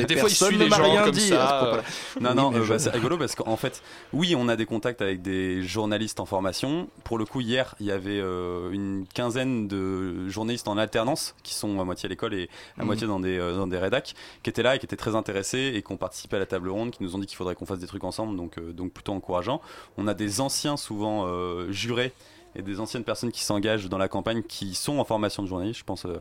et 0.00 0.04
des 0.04 0.16
fois, 0.16 0.28
il 0.28 0.34
suit 0.34 0.56
les 0.56 0.68
gens 0.70 0.82
rien 0.82 1.02
comme 1.02 1.10
dit 1.12 1.28
ça. 1.28 1.82
Non, 2.20 2.34
non, 2.34 2.54
euh, 2.54 2.62
je- 2.64 2.68
bah, 2.70 2.78
c'est 2.78 2.90
rigolo 2.90 3.18
parce 3.18 3.34
qu'en 3.34 3.56
fait, 3.56 3.82
oui, 4.12 4.34
on 4.36 4.48
a 4.48 4.54
des 4.56 4.66
contacts 4.66 5.02
avec 5.02 5.20
des 5.22 5.62
journalistes 5.62 6.20
en 6.20 6.26
formation. 6.26 6.88
Pour 7.04 7.18
le 7.18 7.24
coup, 7.24 7.40
hier, 7.40 7.74
il 7.80 7.86
y 7.86 7.90
avait 7.90 8.20
euh, 8.20 8.70
une 8.70 9.04
quinzaine 9.12 9.66
de 9.66 10.28
journalistes 10.28 10.68
en 10.68 10.78
alternance 10.78 11.34
qui 11.42 11.54
sont 11.54 11.80
à 11.80 11.84
moitié 11.84 12.06
à 12.06 12.10
l'école 12.10 12.34
et 12.34 12.48
à 12.78 12.82
Mhm. 12.82 12.86
moitié 12.86 13.06
dans 13.08 13.18
des, 13.20 13.38
euh, 13.38 13.56
dans 13.56 13.66
des 13.66 13.78
rédacs, 13.78 14.14
qui 14.44 14.50
étaient 14.50 14.62
là 14.62 14.76
et 14.76 14.78
qui 14.78 14.86
étaient 14.86 14.96
très 14.96 15.16
intéressés 15.16 15.72
et 15.74 15.82
qui 15.82 15.92
ont 15.92 15.96
participé 15.96 16.36
à 16.36 16.38
la 16.38 16.46
table 16.46 16.68
ronde, 16.68 16.92
qui 16.92 17.02
nous 17.02 17.16
ont 17.16 17.18
dit 17.18 17.26
qu'il 17.26 17.36
faudrait 17.36 17.54
qu'on 17.56 17.66
fasse 17.66 17.80
des 17.80 17.86
trucs 17.88 18.04
ensemble, 18.04 18.36
donc, 18.36 18.60
donc 18.72 18.92
plutôt 18.92 19.12
encourageant. 19.12 19.60
On 19.98 20.06
a 20.06 20.14
des 20.14 20.40
anciens, 20.40 20.76
souvent 20.76 21.26
jurés 21.70 22.12
et 22.54 22.62
des 22.62 22.80
anciennes 22.80 23.04
personnes 23.04 23.32
qui 23.32 23.42
s'engagent 23.42 23.88
dans 23.88 23.98
la 23.98 24.08
campagne 24.08 24.42
qui 24.42 24.74
sont 24.74 24.98
en 24.98 25.04
formation 25.04 25.42
de 25.42 25.48
journaliste. 25.48 25.80
Je 25.80 25.84
pense 25.84 26.04
euh, 26.06 26.20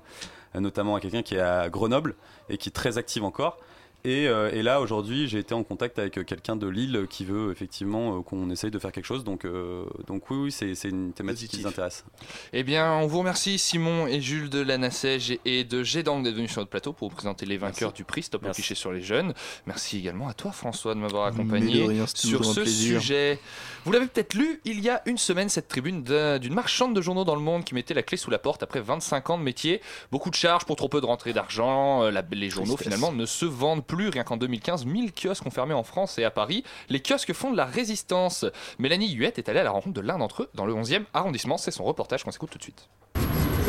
notamment 0.55 0.95
à 0.95 0.99
quelqu'un 0.99 1.23
qui 1.23 1.35
est 1.35 1.39
à 1.39 1.69
Grenoble 1.69 2.15
et 2.49 2.57
qui 2.57 2.69
est 2.69 2.73
très 2.73 2.97
active 2.97 3.23
encore. 3.23 3.57
Et, 4.05 4.27
euh, 4.27 4.49
et 4.53 4.61
là, 4.63 4.79
aujourd'hui, 4.79 5.27
j'ai 5.27 5.39
été 5.39 5.53
en 5.53 5.63
contact 5.63 5.99
avec 5.99 6.17
euh, 6.17 6.23
quelqu'un 6.23 6.55
de 6.55 6.67
Lille 6.67 7.05
qui 7.09 7.25
veut 7.25 7.51
effectivement 7.51 8.17
euh, 8.17 8.21
qu'on 8.21 8.49
essaye 8.49 8.71
de 8.71 8.79
faire 8.79 8.91
quelque 8.93 9.05
chose. 9.05 9.23
Donc, 9.23 9.43
euh, 9.45 9.83
donc 10.07 10.29
oui, 10.29 10.37
oui, 10.37 10.51
c'est 10.51 10.73
c'est 10.75 10.89
une 10.89 11.11
thématique 11.11 11.51
qui 11.51 11.59
nous 11.61 11.67
intéresse. 11.67 12.05
Eh 12.53 12.63
bien, 12.63 12.93
on 12.93 13.07
vous 13.07 13.19
remercie 13.19 13.57
Simon 13.59 14.07
et 14.07 14.21
Jules 14.21 14.49
de 14.49 14.59
l'ANACEJ 14.61 15.39
et 15.43 15.63
de 15.65 15.83
Gédang 15.83 16.21
d'être 16.21 16.35
venus 16.35 16.51
sur 16.51 16.61
notre 16.61 16.69
plateau 16.71 16.93
pour 16.93 17.09
vous 17.09 17.15
présenter 17.15 17.45
les 17.45 17.57
vainqueurs 17.57 17.91
du 17.91 18.03
prix 18.05 18.23
Stop 18.23 18.45
au 18.47 18.51
cliché 18.51 18.73
sur 18.75 18.91
les 18.91 19.01
jeunes. 19.01 19.33
Merci 19.65 19.97
également 19.97 20.27
à 20.29 20.33
toi 20.33 20.51
François 20.51 20.95
de 20.95 20.99
m'avoir 20.99 21.25
accompagné 21.27 21.85
rien, 21.85 22.05
sur 22.07 22.45
ce 22.45 22.61
plaisir. 22.61 23.01
sujet. 23.01 23.39
Vous 23.85 23.91
l'avez 23.91 24.07
peut-être 24.07 24.33
lu, 24.33 24.61
il 24.65 24.79
y 24.79 24.89
a 24.89 25.01
une 25.07 25.17
semaine, 25.17 25.49
cette 25.49 25.67
tribune 25.67 26.03
d'un- 26.03 26.39
d'une 26.39 26.53
marchande 26.53 26.95
de 26.95 27.01
journaux 27.01 27.25
dans 27.25 27.35
le 27.35 27.41
monde 27.41 27.63
qui 27.65 27.73
mettait 27.75 27.93
la 27.93 28.03
clé 28.03 28.17
sous 28.17 28.29
la 28.31 28.39
porte 28.39 28.63
après 28.63 28.79
25 28.81 29.29
ans 29.29 29.37
de 29.37 29.43
métier. 29.43 29.81
Beaucoup 30.11 30.29
de 30.29 30.35
charges 30.35 30.65
pour 30.65 30.75
trop 30.77 30.87
peu 30.89 31.01
de 31.01 31.05
rentrée 31.05 31.33
d'argent. 31.33 32.09
La- 32.09 32.23
Les 32.31 32.49
journaux 32.49 32.75
Tristesse. 32.75 32.93
finalement 32.93 33.11
ne 33.11 33.25
se 33.25 33.45
vendent 33.45 33.85
plus. 33.89 34.07
Rien 34.07 34.23
qu'en 34.23 34.37
2015, 34.37 34.85
1000 34.85 35.11
kiosques 35.11 35.45
ont 35.45 35.51
fermé 35.51 35.73
en 35.73 35.83
France 35.83 36.17
et 36.17 36.23
à 36.23 36.31
Paris. 36.31 36.63
Les 36.87 37.01
kiosques 37.01 37.33
font 37.33 37.51
de 37.51 37.57
la 37.57 37.65
résistance. 37.65 38.45
Mélanie 38.77 39.11
Huette 39.11 39.37
est 39.37 39.49
allée 39.49 39.59
à 39.59 39.63
la 39.63 39.71
rencontre 39.71 39.95
de 39.95 40.01
l'un 40.01 40.17
d'entre 40.17 40.43
eux 40.43 40.49
dans 40.53 40.65
le 40.65 40.73
11e 40.73 41.03
arrondissement. 41.13 41.57
C'est 41.57 41.71
son 41.71 41.83
reportage 41.83 42.23
qu'on 42.23 42.31
s'écoute 42.31 42.51
tout 42.51 42.57
de 42.57 42.63
suite. 42.63 42.87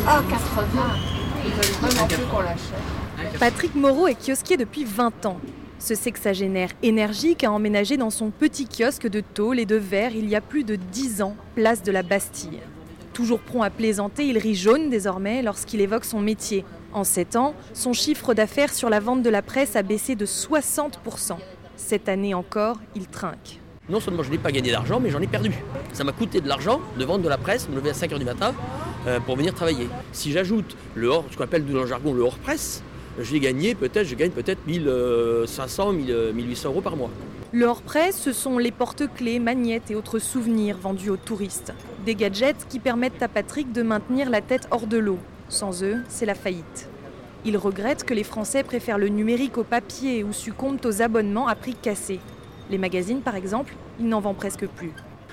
Ah, 0.07 0.23
80 0.31 0.83
Ils 1.45 1.51
veulent 1.51 1.91
vraiment 1.91 2.07
plus 2.07 2.25
qu'on 2.27 2.41
l'achète. 2.41 3.39
Patrick 3.41 3.75
Moreau 3.75 4.07
est 4.07 4.15
kiosquier 4.15 4.57
depuis 4.57 4.85
20 4.85 5.27
ans. 5.27 5.41
Ce 5.79 5.95
sexagénaire 5.95 6.71
énergique 6.83 7.43
a 7.43 7.51
emménagé 7.51 7.97
dans 7.97 8.11
son 8.11 8.31
petit 8.31 8.67
kiosque 8.67 9.09
de 9.09 9.21
tôle 9.21 9.59
et 9.59 9.67
de 9.67 9.77
verre 9.77 10.15
il 10.15 10.29
y 10.29 10.37
a 10.37 10.43
plus 10.43 10.63
de 10.63 10.77
10 10.77 11.23
ans, 11.23 11.35
place 11.55 11.83
de 11.83 11.91
la 11.91 12.03
Bastille. 12.03 12.61
Toujours 13.21 13.41
prompt 13.41 13.61
à 13.61 13.69
plaisanter, 13.69 14.25
il 14.25 14.39
rit 14.39 14.55
jaune 14.55 14.89
désormais 14.89 15.43
lorsqu'il 15.43 15.83
évoque 15.83 16.07
son 16.07 16.21
métier. 16.21 16.65
En 16.95 17.05
7 17.05 17.37
ans, 17.37 17.55
son 17.75 17.93
chiffre 17.93 18.33
d'affaires 18.33 18.73
sur 18.73 18.89
la 18.89 18.99
vente 18.99 19.23
de 19.23 19.29
la 19.29 19.43
presse 19.43 19.77
a 19.77 19.83
baissé 19.83 20.15
de 20.15 20.25
60%. 20.25 21.37
Cette 21.77 22.09
année 22.09 22.33
encore, 22.33 22.79
il 22.97 23.07
trinque. 23.09 23.61
Non 23.91 24.01
seulement 24.01 24.23
je 24.23 24.31
n'ai 24.31 24.39
pas 24.39 24.51
gagné 24.53 24.71
d'argent, 24.71 25.01
mais 25.01 25.11
j'en 25.11 25.21
ai 25.21 25.27
perdu. 25.27 25.53
Ça 25.93 26.03
m'a 26.03 26.13
coûté 26.13 26.41
de 26.41 26.49
l'argent 26.49 26.81
de 26.99 27.05
vendre 27.05 27.23
de 27.23 27.29
la 27.29 27.37
presse, 27.37 27.69
me 27.69 27.75
lever 27.75 27.91
à 27.91 27.93
5h 27.93 28.19
du 28.19 28.25
matin 28.25 28.55
euh, 29.07 29.21
pour 29.21 29.37
venir 29.37 29.53
travailler. 29.53 29.87
Si 30.13 30.33
j'ajoute 30.33 30.75
le 30.95 31.09
hors, 31.09 31.27
ce 31.31 31.37
qu'on 31.37 31.45
appelle 31.45 31.67
dans 31.67 31.81
le 31.83 31.87
jargon 31.87 32.15
le 32.15 32.23
hors-presse, 32.23 32.83
je 33.19 33.31
vais 33.31 33.41
gagner 33.41 33.75
peut-être, 33.75 34.07
je 34.07 34.15
gagne 34.15 34.31
peut-être 34.31 34.67
1500, 34.67 35.93
1000, 35.93 36.33
1800 36.33 36.71
euros 36.71 36.81
par 36.81 36.97
mois. 36.97 37.11
Le 37.53 37.67
hors-presse, 37.67 38.17
ce 38.17 38.33
sont 38.33 38.59
les 38.59 38.71
porte-clés, 38.71 39.41
magnettes 39.41 39.91
et 39.91 39.97
autres 39.97 40.21
souvenirs 40.21 40.79
vendus 40.79 41.11
aux 41.11 41.17
touristes. 41.17 41.73
Des 42.07 42.15
gadgets 42.15 42.69
qui 42.69 42.79
permettent 42.79 43.21
à 43.25 43.27
Patrick 43.27 43.73
de 43.73 43.83
maintenir 43.83 44.31
la 44.31 44.41
tête 44.41 44.69
hors 44.71 44.87
de 44.87 44.99
l'eau. 44.99 45.19
Sans 45.49 45.83
eux, 45.83 45.97
c'est 46.09 46.27
la 46.27 46.37
faillite. 46.37 46.89
Il 47.45 47.57
regrette 47.57 48.05
que 48.05 48.15
les 48.15 48.23
Français 48.23 48.63
préfèrent 48.63 48.99
le 48.99 49.09
numérique 49.09 49.59
au 49.59 49.65
papier 49.65 50.23
ou 50.23 50.33
succombent 50.33 50.85
aux 50.85 51.03
abonnements 51.03 51.49
à 51.49 51.57
prix 51.57 51.75
cassés. 51.75 52.21
Les 52.71 52.79
magazines, 52.79 53.21
par 53.21 53.35
exemple, 53.35 53.75
il 53.99 54.07
n'en 54.07 54.21
vend 54.21 54.35
presque 54.35 54.69
plus. 54.69 54.93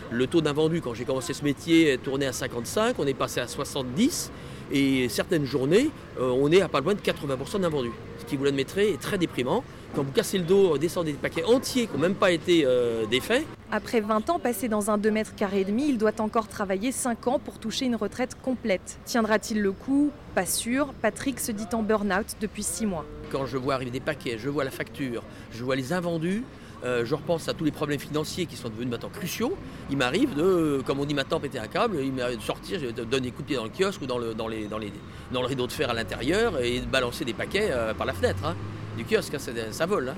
Le 0.09 0.25
taux 0.25 0.41
d'invendu, 0.41 0.81
quand 0.81 0.95
j'ai 0.95 1.05
commencé 1.05 1.33
ce 1.33 1.43
métier, 1.43 1.99
tournait 1.99 2.25
à 2.25 2.33
55, 2.33 2.95
on 2.97 3.05
est 3.05 3.13
passé 3.13 3.41
à 3.41 3.47
70, 3.47 4.31
et 4.71 5.09
certaines 5.09 5.45
journées, 5.45 5.89
euh, 6.19 6.29
on 6.29 6.51
est 6.51 6.61
à 6.61 6.67
pas 6.67 6.81
loin 6.81 6.93
de 6.93 6.99
80% 6.99 7.61
d'invendu. 7.61 7.91
Ce 8.19 8.25
qui, 8.25 8.35
vous 8.35 8.43
l'admettrez, 8.43 8.91
est 8.91 9.01
très 9.01 9.17
déprimant. 9.17 9.63
Quand 9.95 10.03
vous 10.03 10.11
cassez 10.11 10.37
le 10.37 10.43
dos, 10.43 10.77
descendez 10.77 11.13
des 11.13 11.17
paquets 11.17 11.43
entiers 11.43 11.87
qui 11.87 11.93
n'ont 11.93 12.01
même 12.01 12.15
pas 12.15 12.31
été 12.31 12.63
euh, 12.65 13.05
défaits, 13.05 13.45
Après 13.71 14.01
20 14.01 14.29
ans 14.29 14.39
passés 14.39 14.67
dans 14.67 14.91
un 14.91 14.97
2 14.97 15.11
mètres 15.11 15.35
carrés 15.35 15.61
et 15.61 15.65
demi, 15.65 15.87
il 15.89 15.97
doit 15.97 16.19
encore 16.19 16.47
travailler 16.47 16.91
5 16.91 17.27
ans 17.27 17.39
pour 17.39 17.59
toucher 17.59 17.85
une 17.85 17.95
retraite 17.95 18.35
complète. 18.41 18.99
Tiendra-t-il 19.05 19.61
le 19.61 19.71
coup? 19.71 20.11
Pas 20.35 20.45
sûr. 20.45 20.93
Patrick 21.01 21.39
se 21.39 21.51
dit 21.51 21.67
en 21.73 21.83
burn-out 21.83 22.35
depuis 22.41 22.63
6 22.63 22.85
mois. 22.85 23.05
quand 23.31 23.45
je 23.45 23.57
vois 23.57 23.75
arriver 23.75 23.91
des 23.91 23.99
paquets, 23.99 24.37
je 24.37 24.49
vois 24.49 24.63
la 24.63 24.71
facture, 24.71 25.23
je 25.51 25.63
vois 25.63 25.75
les 25.75 25.91
invendus, 25.93 26.43
euh, 26.83 27.05
je 27.05 27.15
repense 27.15 27.47
à 27.47 27.53
tous 27.53 27.63
les 27.63 27.71
problèmes 27.71 27.99
financiers 27.99 28.45
qui 28.45 28.55
sont 28.55 28.69
devenus 28.69 28.89
maintenant 28.89 29.09
cruciaux. 29.09 29.57
Il 29.89 29.97
m'arrive 29.97 30.35
de, 30.35 30.81
comme 30.85 30.99
on 30.99 31.05
dit 31.05 31.13
maintenant, 31.13 31.39
péter 31.39 31.59
un 31.59 31.67
câble, 31.67 31.97
il 32.01 32.13
m'arrive 32.13 32.37
de 32.37 32.43
sortir, 32.43 32.79
de 32.81 33.03
donner 33.03 33.27
des 33.27 33.31
coups 33.31 33.43
de 33.43 33.47
pied 33.47 33.55
dans 33.55 33.63
le 33.63 33.69
kiosque 33.69 34.01
ou 34.01 34.05
dans 34.05 34.17
le, 34.17 35.47
rideau 35.47 35.67
de 35.67 35.71
fer 35.71 35.89
à 35.89 35.93
l'intérieur 35.93 36.59
et 36.61 36.79
de 36.79 36.85
balancer 36.85 37.25
des 37.25 37.33
paquets 37.33 37.69
euh, 37.71 37.93
par 37.93 38.05
la 38.05 38.13
fenêtre 38.13 38.45
hein, 38.45 38.55
du 38.97 39.05
kiosque. 39.05 39.33
hein, 39.33 39.39
ça 39.71 39.85
vole. 39.85 40.09
hein. 40.09 40.15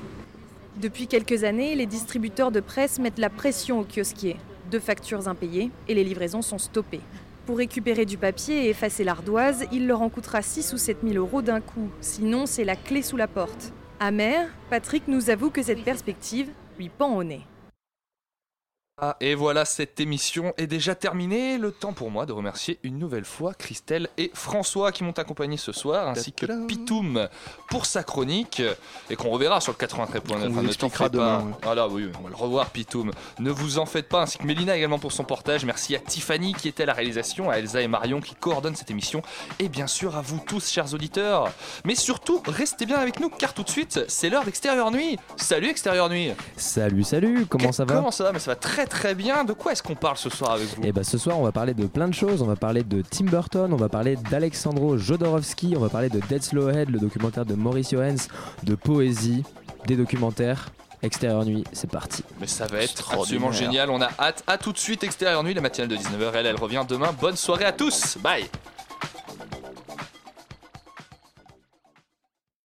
Depuis 0.82 1.08
quelques 1.08 1.44
années, 1.44 1.76
les 1.76 1.86
distributeurs 1.86 2.52
de 2.52 2.60
presse 2.60 3.00
mettent 3.00 3.20
la 3.20 3.30
pression 3.30 3.80
aux 3.80 3.86
kiosquiers. 3.86 4.38
Deux 4.72 4.80
factures 4.80 5.28
impayées 5.28 5.72
et 5.88 5.94
les 5.94 6.04
livraisons 6.04 6.42
sont 6.42 6.58
stoppées. 6.58 7.02
Pour 7.46 7.58
récupérer 7.58 8.06
du 8.06 8.18
papier 8.18 8.66
et 8.66 8.70
effacer 8.70 9.04
l'ardoise, 9.04 9.66
il 9.72 9.88
leur 9.88 10.02
en 10.04 10.10
coûtera 10.10 10.42
6 10.42 10.74
ou 10.74 10.78
7 10.78 11.00
000 11.04 11.16
euros 11.16 11.42
d'un 11.42 11.62
coup. 11.62 11.90
Sinon, 12.00 12.46
c'est 12.46 12.64
la 12.64 12.76
clé 12.76 13.02
sous 13.02 13.18
la 13.18 13.28
porte. 13.28 13.74
Amer, 14.02 14.48
Patrick 14.70 15.10
nous 15.10 15.30
avoue 15.30 15.50
que 15.50 15.62
cette 15.62 15.84
perspective 15.84 16.50
lui 16.78 16.88
pend 16.88 17.18
au 17.18 17.24
nez. 17.26 17.42
Ah, 19.02 19.16
et 19.22 19.34
voilà, 19.34 19.64
cette 19.64 20.02
émission 20.02 20.54
est 20.58 20.68
déjà 20.68 20.94
terminée. 20.94 21.58
Le 21.58 21.72
temps 21.72 21.94
pour 21.94 22.12
moi 22.12 22.26
de 22.26 22.34
remercier 22.34 22.80
une 22.84 23.00
nouvelle 23.00 23.24
fois 23.24 23.54
Christelle 23.54 24.10
et 24.18 24.30
François 24.34 24.92
qui 24.92 25.06
m'ont 25.06 25.14
accompagné 25.14 25.56
ce 25.56 25.72
soir, 25.72 26.10
ainsi 26.10 26.34
que 26.34 26.68
Pitoum 26.68 27.30
pour 27.70 27.86
sa 27.86 28.04
chronique, 28.04 28.62
et 29.10 29.16
qu'on 29.16 29.30
reverra 29.30 29.62
sur 29.62 29.72
le 29.72 29.78
93.9. 29.78 30.20
On 30.32 30.50
vous 30.50 30.50
ne 30.50 30.54
t'en 30.56 30.68
expliquera 30.68 30.90
fais 30.90 31.04
pas. 31.04 31.10
demain, 31.10 31.40
ouais. 31.40 31.54
Voilà, 31.64 31.88
oui, 31.88 32.12
on 32.20 32.24
va 32.24 32.30
le 32.30 32.36
revoir, 32.36 32.72
Pitoum. 32.72 33.12
Ne 33.40 33.52
vous 33.52 33.80
en 33.80 33.86
faites 33.86 34.10
pas, 34.10 34.24
ainsi 34.24 34.38
que 34.38 34.44
Mélina 34.44 34.76
également 34.76 35.00
pour 35.00 35.14
son 35.14 35.24
portage. 35.24 35.64
Merci 35.64 35.96
à 35.96 36.00
Tiffany 36.00 36.54
qui 36.54 36.68
était 36.68 36.84
à 36.84 36.88
la 36.88 36.94
réalisation, 36.94 37.50
à 37.50 37.58
Elsa 37.58 37.82
et 37.82 37.88
Marion 37.88 38.20
qui 38.20 38.36
coordonnent 38.36 38.76
cette 38.76 38.92
émission, 38.92 39.22
et 39.60 39.70
bien 39.70 39.88
sûr 39.88 40.18
à 40.18 40.22
vous 40.22 40.42
tous, 40.46 40.70
chers 40.70 40.94
auditeurs. 40.94 41.54
Mais 41.86 41.96
surtout, 41.96 42.44
restez 42.46 42.86
bien 42.86 42.98
avec 42.98 43.22
nous, 43.22 43.30
car 43.30 43.54
tout 43.54 43.64
de 43.64 43.70
suite, 43.70 44.02
c'est 44.10 44.30
l'heure 44.30 44.44
d'Extérieur 44.44 44.92
Nuit. 44.92 45.18
Salut 45.38 45.70
Extérieur 45.70 46.10
Nuit 46.10 46.32
Salut, 46.58 47.06
salut, 47.06 47.46
comment 47.46 47.72
ça 47.72 47.86
va? 47.86 47.96
Comment 47.96 48.12
ça 48.12 48.26
va? 48.26 48.34
Mais 48.34 48.40
ça 48.40 48.52
va 48.52 48.56
très 48.58 48.89
très 48.90 49.16
bien. 49.16 49.44
De 49.46 49.54
quoi 49.54 49.72
est-ce 49.72 49.84
qu'on 49.84 49.96
parle 49.96 50.18
ce 50.18 50.30
soir 50.30 50.52
avec 50.52 50.68
vous 50.76 50.84
Et 50.84 50.92
bah 50.92 51.04
ce 51.04 51.18
soir 51.18 51.40
on 51.40 51.44
va 51.44 51.52
parler 51.52 51.74
de 51.74 51.86
plein 51.86 52.08
de 52.08 52.14
choses, 52.14 52.42
on 52.42 52.48
va 52.48 52.56
parler 52.56 52.84
de 52.84 53.02
Tim 53.02 53.26
Burton, 53.26 53.72
on 53.72 53.78
va 53.78 53.90
parler 53.90 54.18
d'Alexandro 54.30 54.98
Jodorowsky, 54.98 55.76
on 55.78 55.80
va 55.80 55.90
parler 55.90 56.10
de 56.10 56.20
Dead 56.28 56.44
Slowhead, 56.44 56.90
le 56.90 57.00
documentaire 57.00 57.46
de 57.46 57.56
Maurice 57.56 57.92
Joens, 57.92 58.28
de 58.64 58.76
poésie, 58.76 59.44
des 59.88 59.96
documentaires. 59.96 60.70
Extérieur 61.02 61.46
nuit, 61.46 61.64
c'est 61.72 61.90
parti. 61.90 62.26
Mais 62.42 62.48
ça 62.48 62.66
va 62.68 62.80
être 62.80 63.14
absolument 63.14 63.54
génial. 63.54 63.90
On 63.90 64.02
a 64.02 64.10
hâte. 64.20 64.44
À 64.48 64.58
tout 64.58 64.74
de 64.74 64.78
suite, 64.78 65.02
extérieur 65.06 65.42
nuit, 65.44 65.54
la 65.54 65.62
matinale 65.62 65.88
de 65.88 65.96
19h. 65.96 66.32
Elle, 66.34 66.46
elle 66.46 66.58
revient 66.58 66.84
demain. 66.86 67.14
Bonne 67.22 67.38
soirée 67.38 67.64
à 67.64 67.72
tous. 67.72 68.18
Bye. 68.18 68.50